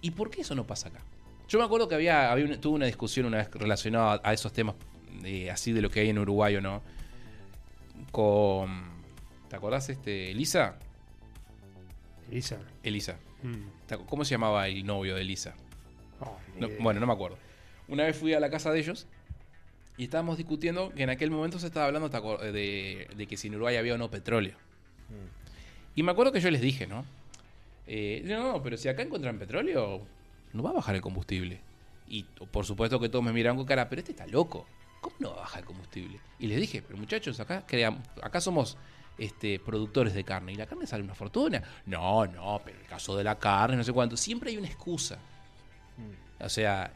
[0.00, 1.00] ¿Y por qué eso no pasa acá?
[1.48, 4.52] Yo me acuerdo que había, había una- tuve una discusión una vez relacionada a esos
[4.52, 4.74] temas
[5.22, 6.82] de, así de lo que hay en Uruguay o no.
[8.12, 8.92] Con.
[9.48, 10.76] ¿Te acordás, este, Elisa?
[12.30, 12.58] Elisa.
[12.82, 13.16] Elisa.
[13.42, 13.54] Mm.
[13.86, 15.54] ¿Te acu- ¿Cómo se llamaba el novio de Elisa?
[16.20, 17.38] Oh, No, bueno, no me acuerdo.
[17.88, 19.06] Una vez fui a la casa de ellos
[19.96, 23.36] y estábamos discutiendo que en aquel momento se estaba hablando ¿te acuer- de, de que
[23.36, 24.56] si en Uruguay había o no petróleo.
[25.94, 27.04] Y me acuerdo que yo les dije, ¿no?
[27.86, 30.00] Eh, no, no, pero si acá encuentran petróleo,
[30.52, 31.60] no va a bajar el combustible.
[32.08, 34.66] Y por supuesto que todos me miraron con cara, pero este está loco.
[35.04, 36.18] ¿Cómo no va a bajar el combustible?
[36.38, 38.78] Y les dije, pero muchachos, acá cream- acá somos
[39.18, 41.62] este, productores de carne y la carne sale una fortuna.
[41.84, 44.16] No, no, pero el caso de la carne, no sé cuánto.
[44.16, 45.18] Siempre hay una excusa.
[46.40, 46.90] O sea,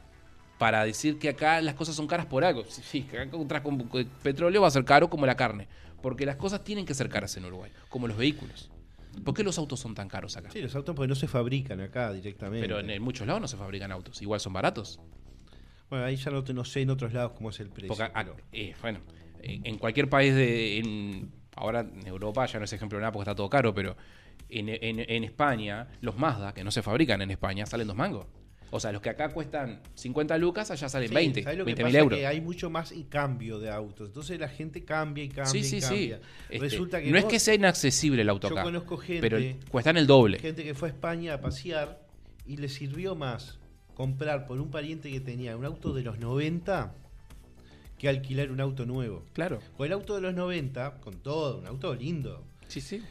[0.58, 2.64] para decir que acá las cosas son caras por algo.
[2.68, 3.46] Sí, sí, acá con
[3.88, 5.68] con petróleo va a ser caro como la carne.
[6.02, 8.70] Porque las cosas tienen que ser caras en Uruguay, como los vehículos.
[9.24, 10.50] ¿Por qué los autos son tan caros acá?
[10.50, 12.66] Sí, los autos porque no se fabrican acá directamente.
[12.66, 14.22] Pero en, en muchos lados no se fabrican autos.
[14.22, 14.98] Igual son baratos.
[15.90, 17.88] Bueno, ahí ya no, te- no sé en otros lados cómo es el precio.
[17.88, 19.00] Porque, a- pero- eh, bueno,
[19.42, 20.78] en, cualquier país de.
[20.78, 23.96] en- ahora en Europa ya no es ejemplo de nada porque está todo caro, pero
[24.48, 28.26] en, en- en España, los Mazda, que no se fabrican en España, salen dos mangos.
[28.70, 31.68] O sea, los que acá cuestan 50 lucas, allá salen Sí, 20, ¿sabes lo que
[31.70, 31.90] 20 pasa?
[31.90, 32.18] mil euros.
[32.18, 34.08] Que hay mucho más y cambio de autos.
[34.08, 35.88] Entonces la gente cambia y cambia Sí, y sí, sí.
[35.88, 36.20] cambia.
[36.50, 39.22] Este, Resulta que no es vos- que sea inaccesible el auto Yo acá, conozco gente,
[39.22, 39.38] pero
[39.70, 40.38] cuestan el doble.
[40.38, 42.02] gente que fue a España a pasear
[42.46, 43.57] y le sirvió más
[43.98, 46.94] comprar por un pariente que tenía un auto de los 90
[47.98, 49.24] que alquilar un auto nuevo.
[49.32, 49.58] Claro.
[49.76, 53.02] Con el auto de los 90, con todo, un auto lindo, Sí, sí.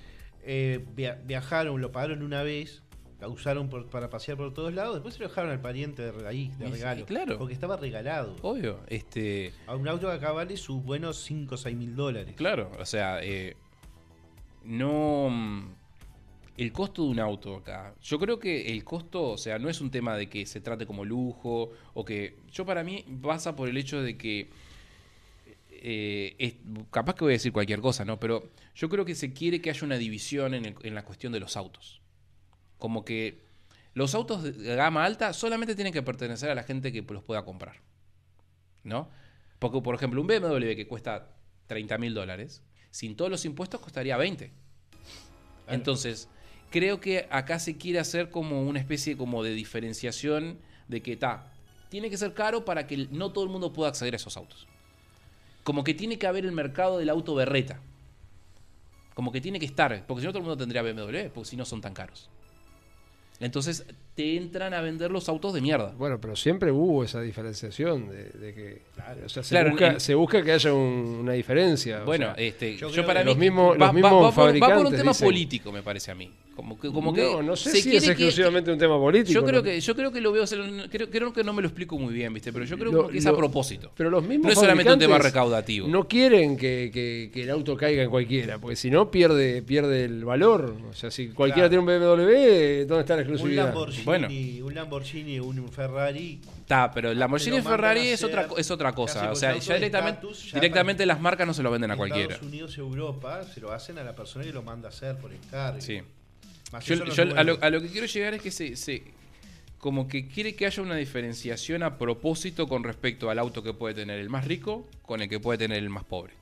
[0.43, 2.83] eh, via- viajaron, lo pagaron una vez,
[3.19, 6.25] la usaron por- para pasear por todos lados, después se lo dejaron al pariente de
[6.25, 7.05] ahí, de sí, regalo.
[7.05, 7.37] claro.
[7.37, 8.37] Porque estaba regalado.
[8.41, 8.79] Obvio.
[8.87, 9.51] Este.
[9.67, 12.33] A un auto que acá vale sus buenos 5 o 6 mil dólares.
[12.37, 13.57] Claro, o sea, eh,
[14.63, 15.75] no.
[16.57, 17.93] El costo de un auto acá.
[18.01, 20.85] Yo creo que el costo, o sea, no es un tema de que se trate
[20.87, 22.39] como lujo o que.
[22.51, 24.49] Yo para mí pasa por el hecho de que.
[25.69, 26.55] eh, es-
[26.91, 28.19] capaz que voy a decir cualquier cosa, ¿no?
[28.19, 31.31] Pero yo creo que se quiere que haya una división en, el- en la cuestión
[31.31, 32.01] de los autos.
[32.79, 33.43] Como que
[33.93, 37.45] los autos de gama alta solamente tienen que pertenecer a la gente que los pueda
[37.45, 37.75] comprar.
[38.83, 39.09] ¿No?
[39.59, 41.29] Porque, por ejemplo, un BMW que cuesta
[41.67, 44.51] 30 mil dólares, sin todos los impuestos costaría 20.
[45.67, 46.29] Entonces,
[46.69, 51.51] creo que acá se quiere hacer como una especie como de diferenciación de que está,
[51.89, 54.67] tiene que ser caro para que no todo el mundo pueda acceder a esos autos.
[55.63, 57.79] Como que tiene que haber el mercado del auto berreta.
[59.13, 61.57] Como que tiene que estar, porque si no todo el mundo tendría BMW, porque si
[61.57, 62.29] no son tan caros.
[63.39, 63.85] Entonces
[64.17, 65.93] te entran a vender los autos de mierda.
[65.95, 68.81] Bueno, pero siempre hubo esa diferenciación de, de que.
[69.23, 72.01] o sea, se, Claro, busca, en- se busca que haya un- una diferencia.
[72.01, 74.29] o Bueno, sea, este, yo para mí los mismos- va, los mismos va- va por,
[74.29, 76.31] va por un fabricantes tema dicen- político, me parece a mí.
[76.55, 79.31] Como que, como que no, no sé se si es que- exclusivamente un tema político.
[79.31, 79.63] Yo creo ¿no?
[79.63, 80.43] que yo creo que lo veo,
[80.89, 82.51] creo, creo que no me lo explico muy bien, ¿viste?
[82.51, 83.91] Pero yo creo Lo- que es lo- a propósito.
[83.95, 85.87] Pero los mismos No es solamente un tema fabricantes recaudativo.
[85.87, 90.05] No quieren que, que- que el auto caiga en cualquiera, porque si no pierde, pierde
[90.05, 90.75] el valor.
[90.89, 91.85] O sea, si cualquiera Claro.
[91.85, 93.65] tiene un BMW, ¿dónde está la Un exclusividad?
[93.67, 94.27] Lamborghini, Bueno.
[94.65, 96.41] un Lamborghini, un Ferrari.
[96.59, 99.75] Está, pero la Lamborghini lo y Ferrari es otra es otra cosa, o sea, ya
[99.75, 102.33] directamente ya directamente las marcas no se lo venden a cualquiera.
[102.35, 105.31] Estados Unidos Europa se lo hacen a la persona que lo manda a hacer por
[105.33, 105.79] encargo.
[105.81, 106.01] Sí.
[106.71, 107.63] Más Yo, yo a, lo, nuevos.
[107.63, 109.03] a lo que quiero llegar es que se, se-
[109.77, 113.93] como que quiere que haya una diferenciación a propósito con respecto al auto que puede
[113.93, 116.33] tener el más rico con el que puede tener el más pobre.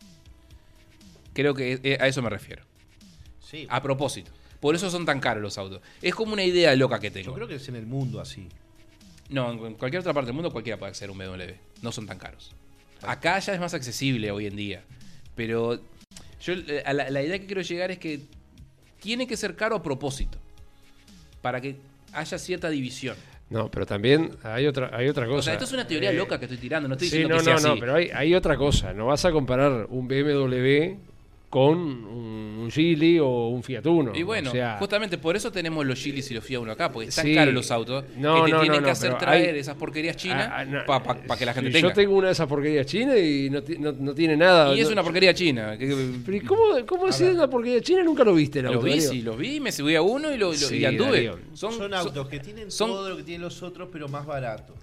[1.33, 2.63] Creo que eh, a eso me refiero.
[3.39, 4.31] Sí, A propósito.
[4.59, 5.81] Por eso son tan caros los autos.
[6.01, 7.27] Es como una idea loca que tengo.
[7.27, 8.47] yo creo que es en el mundo así.
[9.29, 11.53] No, en cualquier otra parte del mundo cualquiera puede acceder a un BMW.
[11.81, 12.51] No son tan caros.
[13.01, 14.83] Acá ya es más accesible hoy en día.
[15.35, 15.79] Pero
[16.41, 18.21] yo eh, a la, la idea que quiero llegar es que
[19.01, 20.37] tiene que ser caro a propósito.
[21.41, 21.75] Para que
[22.13, 23.15] haya cierta división.
[23.49, 25.37] No, pero también hay otra, hay otra cosa.
[25.39, 26.87] O sea, esto es una teoría Eh, loca que estoy tirando.
[26.87, 27.79] No estoy Sí, diciendo no, que sea no, no, así.
[27.79, 28.93] pero hay, hay otra cosa.
[28.93, 30.95] No vas a comparar un BMW
[31.55, 34.11] con un, Geely o un Fiat Uno.
[34.13, 36.91] Y bueno, o sea, justamente por eso tenemos los Gilis y los Fiat Uno acá,
[36.91, 37.33] porque están Sí.
[37.33, 38.03] caros los autos.
[38.17, 40.57] No, que te no, tienen no, que no, hacer traer hay- esas porquerías chinas ah,
[40.59, 41.87] ah, no, para que la gente sí, tenga.
[41.89, 44.75] Yo tengo una de esas porquerías chinas y no, ti- no- no tiene nada.
[44.75, 45.75] Y es no- una porquería china.
[45.79, 47.31] Pero ¿y ¿cómo, cómo ver.
[47.33, 48.03] una porquería china?
[48.03, 48.81] Nunca lo viste el Lo auto.
[48.85, 49.09] vi, Darío.
[49.11, 51.31] sí, lo vi, me subí a uno y, lo, lo- Sí, y anduve.
[51.53, 54.25] Son, Son, son- autos que tienen son- todo lo que tienen los otros, pero más
[54.25, 54.73] barato.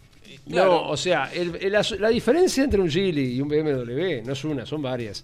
[0.49, 0.71] claro.
[0.71, 4.33] No, o sea, el- el- la, la diferencia entre un Geely y un BMW no
[4.33, 5.23] es una, son varias.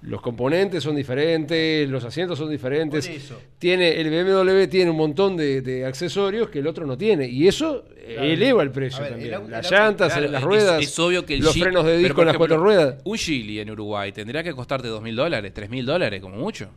[0.00, 3.10] Los componentes son diferentes, los asientos son diferentes.
[3.58, 7.26] Tiene, el BMW tiene un montón de, de accesorios que el otro no tiene.
[7.28, 8.22] Y eso Claro.
[8.22, 9.34] eleva el precio ver, también.
[9.34, 11.98] el las el llantas, Claro, las ruedas, Es, obvio que el los Jeep- frenos de
[11.98, 13.02] disco en las ejemplo, cuatro ruedas.
[13.04, 16.70] Un Geely en Uruguay tendría que costarte dos mil dólares, tres mil dólares, como mucho.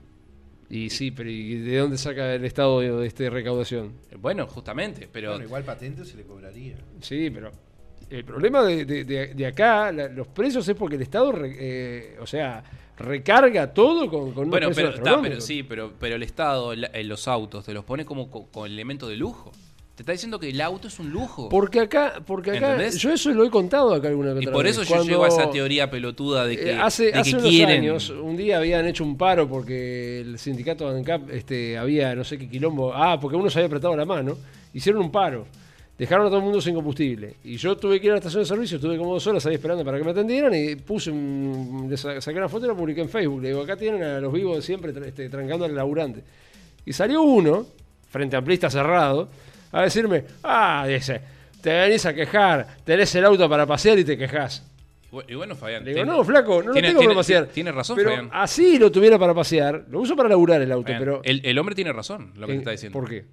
[0.69, 3.93] Y sí, pero ¿y de dónde saca el Estado de, de este recaudación?
[4.17, 6.75] Bueno, justamente, pero Bueno, igual patente se le cobraría.
[7.01, 7.51] Sí, pero
[8.09, 11.55] el problema de, de- de- de acá, la- los precios es porque el Estado, re-
[11.59, 12.63] eh, o sea,
[13.01, 17.07] recarga todo con, con Bueno, precios pero, pero sí, pero, pero el Estado, la- en
[17.07, 19.51] los autos, te los pone como co- con, elementos de lujo.
[19.95, 21.49] Te está diciendo que el auto es un lujo.
[21.49, 22.97] Porque acá, porque acá, ¿Entendés?
[22.97, 24.43] yo eso lo he contado acá alguna vez.
[24.43, 27.17] y por eso yo llego a esa teoría pelotuda de que, Eh, hace de que
[27.19, 27.81] hace unos quieren.
[27.81, 32.23] años, un día habían hecho un paro porque el sindicato de ANCAP este, había no
[32.23, 32.93] sé qué quilombo.
[32.95, 34.37] Ah, porque uno se había apretado la mano.
[34.73, 35.45] Hicieron un paro.
[36.01, 37.35] Dejaron a todo el mundo sin combustible.
[37.43, 39.53] Y yo tuve que ir a la estación de servicio, estuve como dos horas ahí
[39.53, 41.85] esperando para que me atendieran y puse un.
[41.89, 43.39] le Saqué una foto y la publiqué en Facebook.
[43.43, 46.23] Le digo, acá tienen a los vivos de siempre este, trancando al laburante.
[46.87, 47.67] Y salió uno,
[48.09, 49.29] frente amplista cerrado,
[49.71, 51.21] a decirme, ah, dice,
[51.61, 54.65] te venís a quejar, tenés el auto para pasear y te quejás.
[55.11, 55.83] Y bu- Y bueno, Fabián.
[55.85, 57.45] Le digo, tiene- no, flaco, no tiene- lo tengo tiene- para pasear.
[57.45, 58.29] Tiene razón, pero Fabián.
[58.33, 61.21] así lo tuviera para pasear, lo uso para laburar el auto, Fabián, pero...
[61.23, 62.99] el, el hombre tiene razón, lo que eh, te está diciendo.
[62.99, 63.25] ¿Por qué?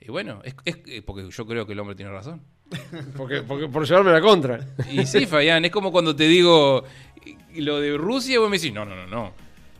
[0.00, 2.42] Y bueno, es, es- eh, porque yo creo que el hombre tiene razón.
[3.16, 4.58] Porque, porque- por llevarme la contra.
[4.90, 6.84] Y sí, Fabián, es como cuando te digo
[7.56, 9.32] lo de Rusia vos me decís, no, no, no, no.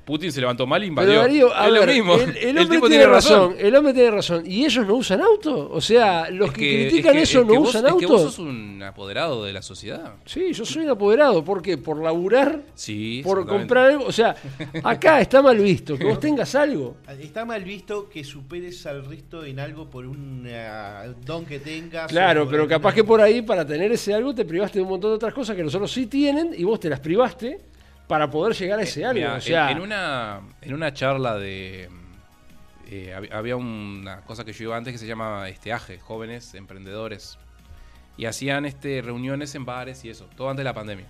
[0.05, 1.11] Putin se levantó mal e invadió.
[1.13, 2.15] Pero Darío, a es ver, lo mismo.
[2.17, 4.43] El, el hombre tipo tiene razón, el hombre tiene razón.
[4.47, 5.71] ¿Y ellos no usan auto?
[5.73, 8.05] O sea, los Es que, critican que- eso es no que vos- usan es que
[8.05, 8.09] auto.
[8.09, 10.15] vos sos un apoderado de la sociedad.
[10.27, 11.43] Sí, yo soy un apoderado.
[11.45, 11.79] ¿Por qué?
[11.79, 14.05] Por laburar, Sí, por comprar algo.
[14.05, 14.37] O sea,
[14.83, 16.97] acá está mal visto que vos tengas algo.
[17.21, 22.09] Está mal visto que superes al resto en algo por un eh, don que tengas.
[22.11, 25.13] Claro, pero capaz que por ahí, para tener ese algo, te privaste de un montón
[25.13, 27.59] de otras cosas que los otros sí tienen y vos te las privaste
[28.07, 29.21] para poder llegar a ese algo.
[29.37, 31.89] O sea, en, en una, en una charla de.
[32.89, 36.55] eh, hab- había una cosa que yo iba antes que se llama este AGE, Jóvenes
[36.55, 37.39] Emprendedores.
[38.17, 41.07] Y hacían este, reuniones en bares y eso, todo antes de la pandemia.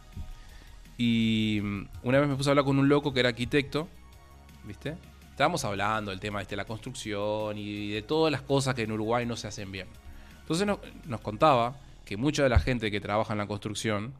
[0.97, 3.89] Y mm, una vez me puse a hablar con un loco que era arquitecto,
[4.65, 4.95] ¿viste?
[5.31, 8.93] Estábamos hablando del tema este, de la construcción y de todas las cosas que en
[8.93, 9.89] Uruguay no se hacen bien.
[10.41, 10.67] Entonces
[11.07, 14.15] nos contaba que mucha de la gente que trabaja en la construcción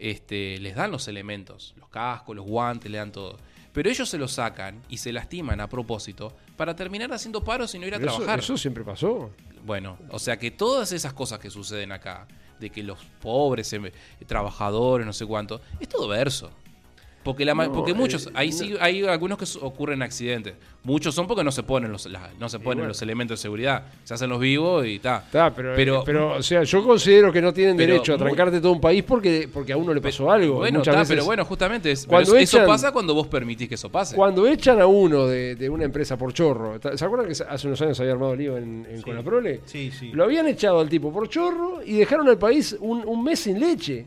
[0.00, 3.36] este, les dan los elementos, los cascos, los guantes, le dan todo.
[3.72, 7.78] Pero ellos se los sacan y se lastiman a propósito para terminar haciendo paros y
[7.78, 8.40] no ir a pero trabajar.
[8.40, 9.30] eso siempre pasó.
[9.64, 12.26] Bueno, o sea que todas esas cosas que suceden acá,
[12.58, 13.90] de que los pobres, em,
[14.26, 16.50] trabajadores, no sé cuánto, es todo verso.
[17.22, 20.54] Porque, la, ma- No, porque muchos, eh, ahí sí, hay algunos que ocurren accidentes.
[20.82, 22.88] Muchos son porque no se ponen los, la- no se ponen bueno.
[22.88, 23.84] los elementos de seguridad.
[24.04, 25.22] Se hacen los vivos y está.
[25.30, 28.80] Pero, Pero- pero, o sea, yo considero que no tienen derecho a trancarte todo un
[28.80, 30.56] país porque, porque a uno le pasó algo.
[30.56, 33.74] Bueno, veces, pero bueno, justamente es, Cuando pero eso echan- pasa cuando vos permitís que
[33.74, 34.16] eso pase.
[34.16, 37.82] Cuando echan a uno de, de una empresa por chorro, ¿se acuerdan que hace unos
[37.82, 39.60] años había armado lío en, en Conaprole?
[39.66, 40.10] Sí, sí.
[40.12, 43.60] Lo habían echado al tipo por chorro y dejaron al país un, un mes sin
[43.60, 44.06] leche.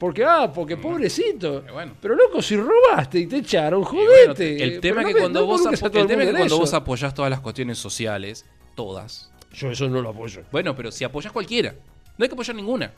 [0.00, 1.58] Porque, ah, porque pobrecito.
[1.58, 1.92] Eh, bueno.
[2.00, 4.06] Pero loco, si robaste y te echaron, jodete.
[4.16, 6.58] bueno, el Pero tema no es que cuando no vos apo- el tema que cuando
[6.58, 9.30] vos apoyás todas las cuestiones sociales, todas.
[9.52, 10.40] Yo eso no lo apoyo.
[10.50, 11.74] Bueno, pero si apoyás cualquiera,
[12.16, 12.90] no hay que apoyar ninguna.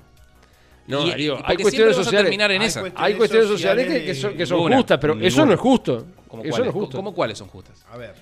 [0.86, 2.22] No, Y- Darío, y hay cuestiones sociales.
[2.22, 2.80] terminar en Hay esa.
[2.80, 5.60] cuestiones Hay cuestiones sociales sociales que, que son, que son justas, pero eso no es
[5.60, 6.06] justo.
[6.28, 6.58] ¿Cómo Eso cuáles?
[6.66, 6.96] no es justo.
[6.98, 7.84] ¿Cómo cuáles son justas?
[7.90, 8.14] A ver.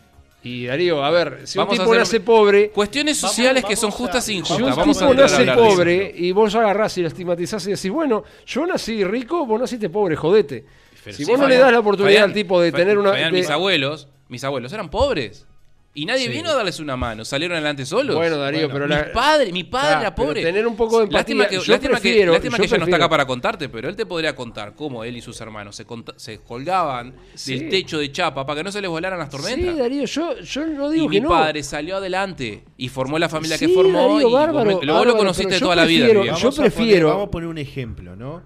[0.43, 3.77] Y Darío, a ver, si Vamos un a tipo nace pobre, Cuestiones Vamos- sociales que
[3.77, 4.59] son justas e Si injustas.
[4.71, 8.65] un Vamos tipo nace pobre y vos agarrás y lo estigmatizás y decís, bueno, yo
[8.67, 10.65] nací rico, vos naciste pobre, jodete.
[11.05, 13.11] Pero si sí, vos no le das la oportunidad Fabián, al tipo de tener una...
[13.11, 15.47] Fabián, de- mis abuelos, mis abuelos eran pobres.
[15.93, 16.29] Y nadie Sí.
[16.33, 18.15] vino a darles una mano, salieron adelante solos.
[18.15, 20.43] Bueno, Darío, Bueno, pero mi la- padre, mi padre era pero pobre.
[20.45, 21.19] tener un poco de empatía.
[21.19, 23.69] Lástima que, Yo lástima que- prefiero- lástima yo que ella no está acá para contarte,
[23.69, 25.85] pero él te podría contar cómo él y sus hermanos se,
[26.15, 27.59] se colgaban Sí.
[27.59, 29.75] del techo de chapa para que no se les volaran las tormentas.
[29.75, 31.29] Sí, Darío, yo, yo no y digo mi que no.
[31.29, 33.99] padre salió adelante y formó la familia que formó.
[33.99, 36.07] Darío, y vos bárbaro, me- luego lo conociste toda la vida.
[36.07, 38.43] mi yo prefiero- vamos a poner un ejemplo, ¿no?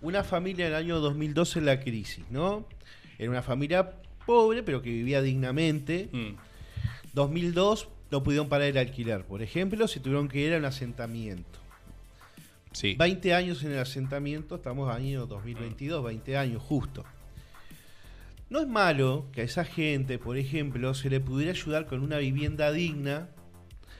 [0.00, 2.66] Una familia en el año 2012 en la crisis, ¿no?
[3.18, 3.90] Era una familia
[4.26, 6.08] pobre, pero que vivía dignamente.
[6.12, 6.36] Mm.
[7.14, 11.58] 2002 no pudieron pagar el alquiler, por ejemplo, se tuvieron que ir a un asentamiento.
[12.72, 12.96] Sí.
[12.98, 17.04] 20 años en el asentamiento, estamos año 2022, 20 años justo.
[18.50, 22.18] No es malo que a esa gente, por ejemplo, se le pudiera ayudar con una
[22.18, 23.28] vivienda digna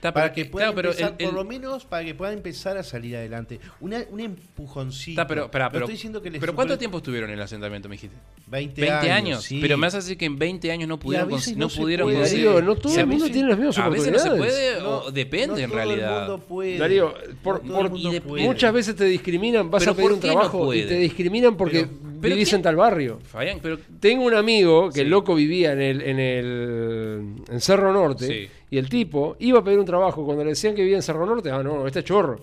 [0.08, 2.34] Está, para que puedan claro, pero empezar, el- el- por lo menos para que puedan
[2.34, 3.58] empezar a salir adelante.
[3.80, 5.22] Una, un empujoncito.
[5.22, 8.16] está, pero, estoy diciendo que les pero ¿cuánto tiempo estuvieron en el asentamiento, me dijiste?
[8.46, 9.42] 20, 20 años.
[9.42, 9.60] sí.
[9.62, 12.18] Pero me hace decir que en 20 años no pudieron, no pudieron puede.
[12.18, 15.10] conseguir- Darío, no todo el mundo tiene las mismas A veces no se puede o
[15.10, 16.18] depende en todo el realidad.
[16.28, 16.76] mundo puede.
[16.78, 18.44] Darío, por- No todo por- el mundo y de- puede.
[18.44, 21.86] Muchas veces te discriminan, vas Pero a pedir ¿por un trabajo y te discriminan porque
[21.86, 23.20] Pero- pero vivís ¿quién- en tal barrio.
[23.24, 25.00] Fabián, pero Tengo un amigo que Sí.
[25.00, 28.48] el loco vivía en el, en el en Cerro Norte Sí.
[28.74, 31.24] Y el tipo iba a pedir un trabajo cuando le decían que vivía en Cerro
[31.26, 32.40] Norte, ah no, este es chorro.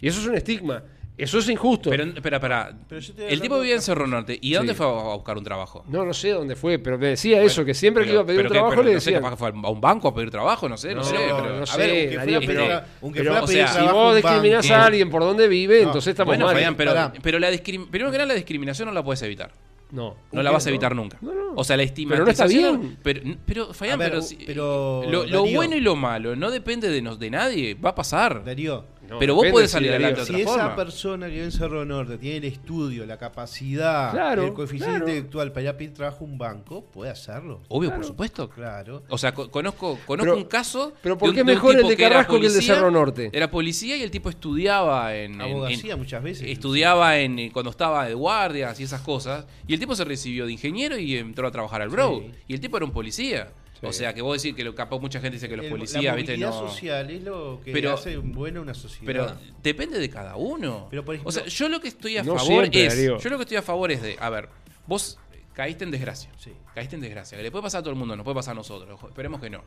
[0.00, 0.82] Y eso es un estigma.
[1.16, 1.90] Eso es injusto.
[1.90, 2.72] Pero, espera, espera.
[2.88, 4.38] Pero yo te voy a El tipo vivía en Cerro Norte.
[4.40, 4.78] ¿Y a dónde Sí.
[4.78, 5.84] fue a buscar un trabajo?
[5.88, 8.40] no, no sé dónde fue, pero me decía eso, que siempre que iba a pedir
[8.40, 9.22] un trabajo pero le no sé, decían.
[9.22, 11.14] capaz que fue a un banco a pedir trabajo, no sé, no, No, sé.
[11.18, 13.46] pero no a sé, ver, aunque Darío, fuera a pero- pedir- aunque pero fuera a
[13.46, 16.46] pedir o sea, si vos discriminás a alguien por dónde vive, No, entonces estamos Bueno,
[16.46, 16.54] mal.
[16.54, 19.50] Fabián, pero, pero la discrim- primero que nada la discriminación no la puedes evitar.
[19.92, 20.16] No.
[20.32, 21.18] No la vas a evitar nunca.
[21.20, 21.52] No, no.
[21.56, 21.82] O sea, la
[22.14, 22.98] Pero no está bien.
[23.02, 27.18] Pero, pero, ver, pero, si- pero, lo, bueno y lo malo no depende de, nos,
[27.18, 27.74] de nadie.
[27.74, 28.44] Va a pasar.
[28.44, 31.52] Darío, No, pero vos podés si salir adelante de si esa persona que vive en
[31.52, 35.08] Cerro Norte tiene el estudio, la capacidad, Claro, el coeficiente claro.
[35.08, 37.60] intelectual para ir a pedir trabajo a un banco, puede hacerlo.
[37.68, 38.00] Obvio, Claro.
[38.02, 38.48] por supuesto.
[38.48, 39.02] Claro.
[39.08, 40.92] O sea, co- conozco, conozco Pero- un caso.
[41.02, 43.30] pero de ¿por qué de un mejor el de Carrasco que el de Cerro Norte?
[43.32, 45.40] Era policía y el tipo estudiaba en.
[45.40, 46.48] Abogacía en- muchas veces.
[46.48, 49.46] estudiaba en eh, cuando estaba de guardias y esas cosas.
[49.66, 52.20] Y el tipo se recibió de ingeniero y entró a trabajar al Bro.
[52.20, 52.30] Sí.
[52.48, 53.52] Y el tipo era un policía.
[53.80, 53.86] Sí.
[53.86, 56.04] O sea, que vos decís que lo capaz mucha gente dice que los El- policías,
[56.04, 56.52] la viste, no.
[56.52, 59.06] social es lo que Pero- hace buena una sociedad.
[59.06, 60.86] Pero depende de cada uno.
[60.90, 62.94] Pero, por ejemplo- o sea, yo lo que estoy a No favor siempre, es.
[62.94, 63.18] Darío.
[63.18, 64.16] Yo lo que estoy a favor es de.
[64.20, 64.48] A ver,
[64.86, 65.18] vos
[65.54, 66.30] caíste en desgracia.
[66.38, 66.52] Sí.
[66.74, 67.38] Caíste en desgracia.
[67.38, 69.00] Que le puede pasar a todo el mundo, nos puede pasar a nosotros.
[69.08, 69.62] Esperemos que no.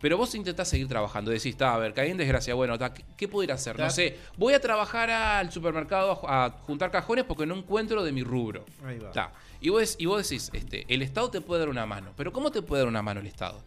[0.00, 1.30] Pero vos intentás seguir trabajando.
[1.30, 2.52] Decís, está, a ver, caí en desgracia.
[2.54, 3.78] Bueno, ta, ¿qué, qué puedo ir a hacer?
[3.78, 8.02] No sé, voy a trabajar al supermercado a, ju- a juntar cajones porque no encuentro
[8.04, 8.66] de mi rubro.
[8.84, 9.12] Ahí va.
[9.12, 9.32] Ta.
[9.64, 12.12] Y, vos, y vos decís, este, el Estado te puede dar una mano.
[12.18, 13.64] Pero ¿cómo te puede dar una mano el Estado?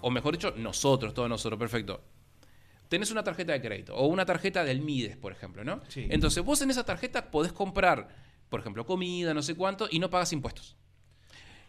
[0.00, 2.00] O mejor dicho, nosotros, todos nosotros, perfecto.
[2.88, 5.82] Tenés una tarjeta de crédito o una tarjeta del Mides, por ejemplo, ¿no?
[5.88, 6.06] Sí.
[6.08, 8.08] Entonces vos en esa tarjeta podés comprar,
[8.48, 10.76] por ejemplo, comida, no sé cuánto, y no pagas impuestos.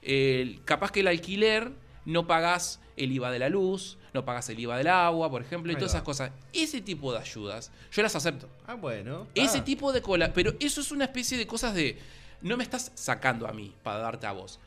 [0.02, 1.72] El- capaz que el alquiler
[2.06, 5.70] no pagás el IVA de la luz, no pagás el IVA del agua, por ejemplo,
[5.72, 5.98] y Ahí todas va.
[5.98, 6.32] esas cosas.
[6.53, 8.49] Ese tipo de ayudas, yo las acepto.
[8.68, 9.28] Ah, bueno.
[9.36, 10.32] Ese tipo de cola.
[10.34, 11.98] Pero eso es una especie de cosas de.
[12.44, 14.60] No me estás sacando a mí para darte a vos.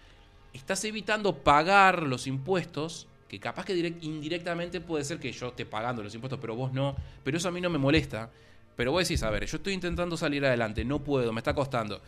[0.53, 3.07] Estás evitando pagar los impuestos.
[3.28, 6.73] Que capaz que direct- indirectamente puede ser que yo esté pagando los impuestos, pero vos
[6.73, 6.97] no.
[7.24, 8.31] Pero eso a mí no me molesta.
[8.77, 12.01] Pero vos decís, a ver, yo estoy intentando salir adelante, no puedo, me está costando.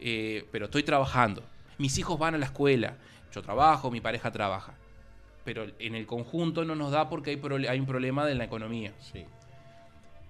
[0.00, 1.42] eh, pero estoy trabajando.
[1.78, 2.96] Mis hijos van a la escuela.
[3.32, 4.74] Yo trabajo, mi pareja trabaja.
[5.44, 7.38] Pero en el conjunto no nos da porque
[7.68, 9.24] hay, un problema de la economía Sí.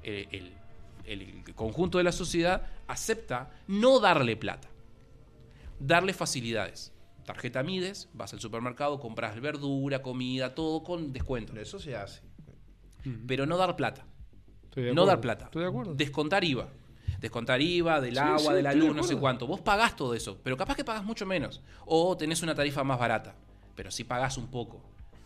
[0.02, 0.52] eh, el,
[1.06, 4.68] el conjunto de la sociedad acepta no darle plata,
[5.78, 6.92] darle facilidades.
[7.24, 11.52] Tarjeta Mides, vas al supermercado, compras verdura, comida, todo con descuento.
[11.52, 12.22] Pero eso se hace.
[13.26, 14.04] Pero no dar plata.
[14.64, 15.06] Estoy de No acuerdo.
[15.06, 15.44] dar plata.
[15.46, 15.94] Estoy de acuerdo.
[15.94, 16.68] Descontar IVA.
[17.20, 19.46] Descontar IVA del Sí, agua, sí, de la de luz, no sé cuánto.
[19.46, 21.62] Vos pagás todo eso, pero capaz que pagás mucho menos.
[21.86, 23.34] O tenés una tarifa más barata,
[23.74, 24.82] pero sí pagás un poco.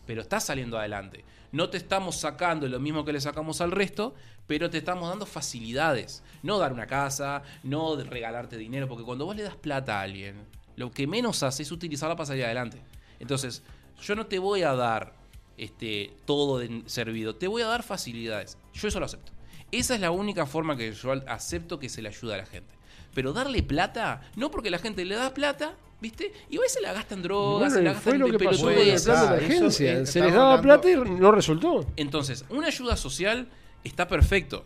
[0.09, 1.23] Pero estás saliendo adelante.
[1.51, 4.15] No te estamos sacando lo mismo que le sacamos al resto,
[4.47, 6.23] pero te estamos dando facilidades.
[6.41, 10.47] No dar una casa, no regalarte dinero, porque cuando vos le das plata a alguien,
[10.77, 12.81] lo que menos hace es utilizarla para salir adelante.
[13.19, 13.61] Entonces,
[14.01, 15.13] yo no te voy a dar
[15.57, 18.57] este, todo servido, te voy a dar facilidades.
[18.73, 19.31] Yo eso lo acepto.
[19.71, 22.73] Esa es la única forma que yo acepto que se le ayuda a la gente.
[23.13, 26.31] Pero darle plata, no porque la gente le da plata, ¿viste?
[26.49, 28.39] Y a veces la gasta en drogas, Bueno, se la y gasta fue lo que
[28.45, 30.05] pasó con el plan de emergencia.
[30.05, 31.85] Se les daba hablando- plata y no resultó.
[31.95, 33.47] Entonces, una ayuda social
[33.83, 34.65] está perfecto.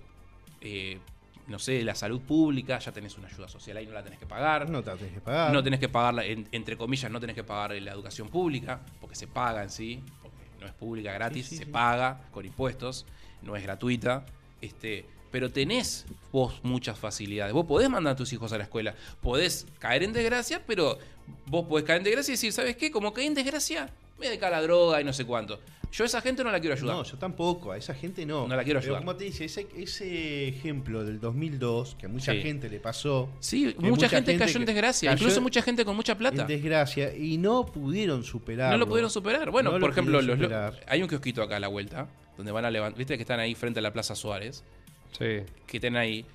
[0.62, 1.00] Eh,
[1.48, 4.26] no sé, la salud pública, ya tenés una ayuda social, ahí no la tenés que
[4.26, 4.70] pagar.
[4.70, 5.52] No te la tenés que pagar.
[5.52, 9.16] No tenés que pagarla, en- entre comillas, no tenés que pagar la educación pública, porque
[9.16, 11.72] se paga en sí, porque no es pública gratis, Sí, sí, se sí.
[11.72, 13.06] paga con impuestos,
[13.42, 14.26] no es gratuita.
[14.62, 17.54] Este, pero tenés vos muchas facilidades.
[17.54, 20.98] Vos podés mandar a tus hijos a la escuela, podés caer en desgracia, pero
[21.46, 22.92] vos podés caer en desgracia y decir, ¿sabes qué?
[22.92, 23.90] Como caí en desgracia,
[24.20, 25.60] me dedico a la droga y no sé cuánto.
[25.92, 26.96] Yo a esa gente no la quiero ayudar.
[26.96, 28.48] No, yo tampoco, a esa gente no.
[28.48, 29.02] No la quiero Pero ayudar.
[29.06, 32.42] como te dice, ese, ese ejemplo del 2002, que a mucha Sí.
[32.42, 33.30] gente le pasó.
[33.40, 36.42] Sí, mucha, gente, cayó en desgracia, cayó incluso mucha gente con mucha plata.
[36.42, 38.72] En desgracia y no pudieron superar.
[38.72, 39.52] No lo pudieron superar.
[39.52, 40.80] Bueno, No lo por ejemplo, los, lo- superar.
[40.88, 43.54] hay un kiosquito acá a la vuelta, donde van a levantar, viste que están ahí
[43.54, 44.64] frente a la Plaza Suárez,
[45.12, 45.42] Sí.
[45.68, 46.26] que tienen ahí.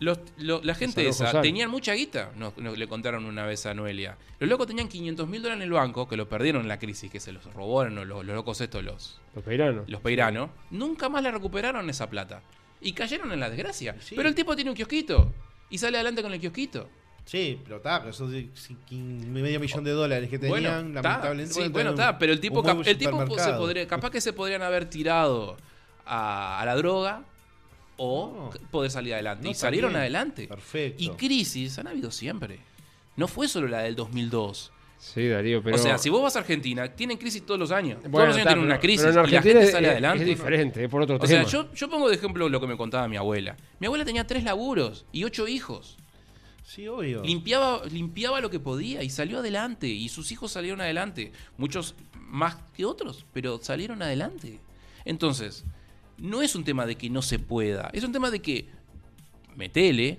[0.00, 3.74] Los- lo- la gente esa tenían mucha guita, nos, nos- le contaron una vez a
[3.74, 4.16] Noelia.
[4.40, 7.10] Los locos tenían 500 mil dólares en el banco, que lo perdieron en la crisis,
[7.10, 9.88] que se los robaron los, los locos estos, los, Los peiranos.
[9.88, 10.50] los peiranos.
[10.70, 12.42] Nunca más la recuperaron esa plata.
[12.80, 13.94] Y cayeron en la desgracia.
[14.00, 14.14] Sí.
[14.16, 15.32] Pero el tipo tiene un kiosquito.
[15.70, 16.88] Y sale adelante con el kiosquito.
[17.24, 18.28] Sí, pero está, pero esos
[18.90, 21.54] medio millón de dólares que Bueno, tenían, está, lamentablemente.
[21.54, 24.84] sí, bueno, está, pero el tipo, el tipo se podría, capaz que se podrían haber
[24.90, 25.56] tirado
[26.04, 27.22] a, a la droga
[27.96, 28.52] o No.
[28.52, 29.44] c- poder salir adelante.
[29.44, 30.46] No, y salieron adelante.
[30.48, 31.02] Perfecto.
[31.02, 32.58] Y crisis han habido siempre.
[33.16, 34.72] No fue solo la del 2002.
[34.98, 35.76] Sí, Darío, pero.
[35.76, 37.98] o sea, si vos vas a Argentina, tienen crisis todos los años.
[37.98, 39.66] todos Bueno, los años está, tienen una pero- crisis pero en y la Argentina gente
[39.66, 40.22] es- sale es- adelante.
[40.22, 41.28] Es diferente, es por otro O tema.
[41.28, 43.56] sea, yo, yo pongo de ejemplo lo que me contaba mi abuela.
[43.80, 45.98] Mi abuela tenía tres laburos y ocho hijos.
[46.64, 47.22] Sí, obvio.
[47.22, 49.86] Limpiaba, limpiaba lo que podía y salió adelante.
[49.88, 51.30] Y sus hijos salieron adelante.
[51.58, 54.58] Muchos más que otros, pero salieron adelante.
[55.04, 55.64] Entonces,
[56.18, 57.90] no es un tema de que no se pueda.
[57.92, 58.68] Es un tema de que
[59.56, 60.18] metele.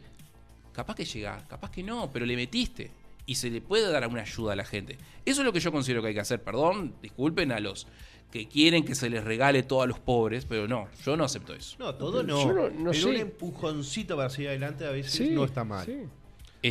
[0.73, 2.91] Capaz que llegás, capaz que no, pero le metiste.
[3.25, 4.97] Y se le puede dar una ayuda a la gente.
[5.25, 6.43] Eso es lo que yo considero que hay que hacer.
[6.43, 7.87] Perdón, disculpen a los
[8.31, 11.53] que quieren que se les regale todo a los pobres, pero no, yo no acepto
[11.53, 11.77] eso.
[11.79, 12.43] No, todo no.
[12.43, 13.09] Yo no- no pero sé.
[13.09, 15.85] un empujoncito para seguir adelante a veces Sí, no está mal.
[15.85, 15.97] sí.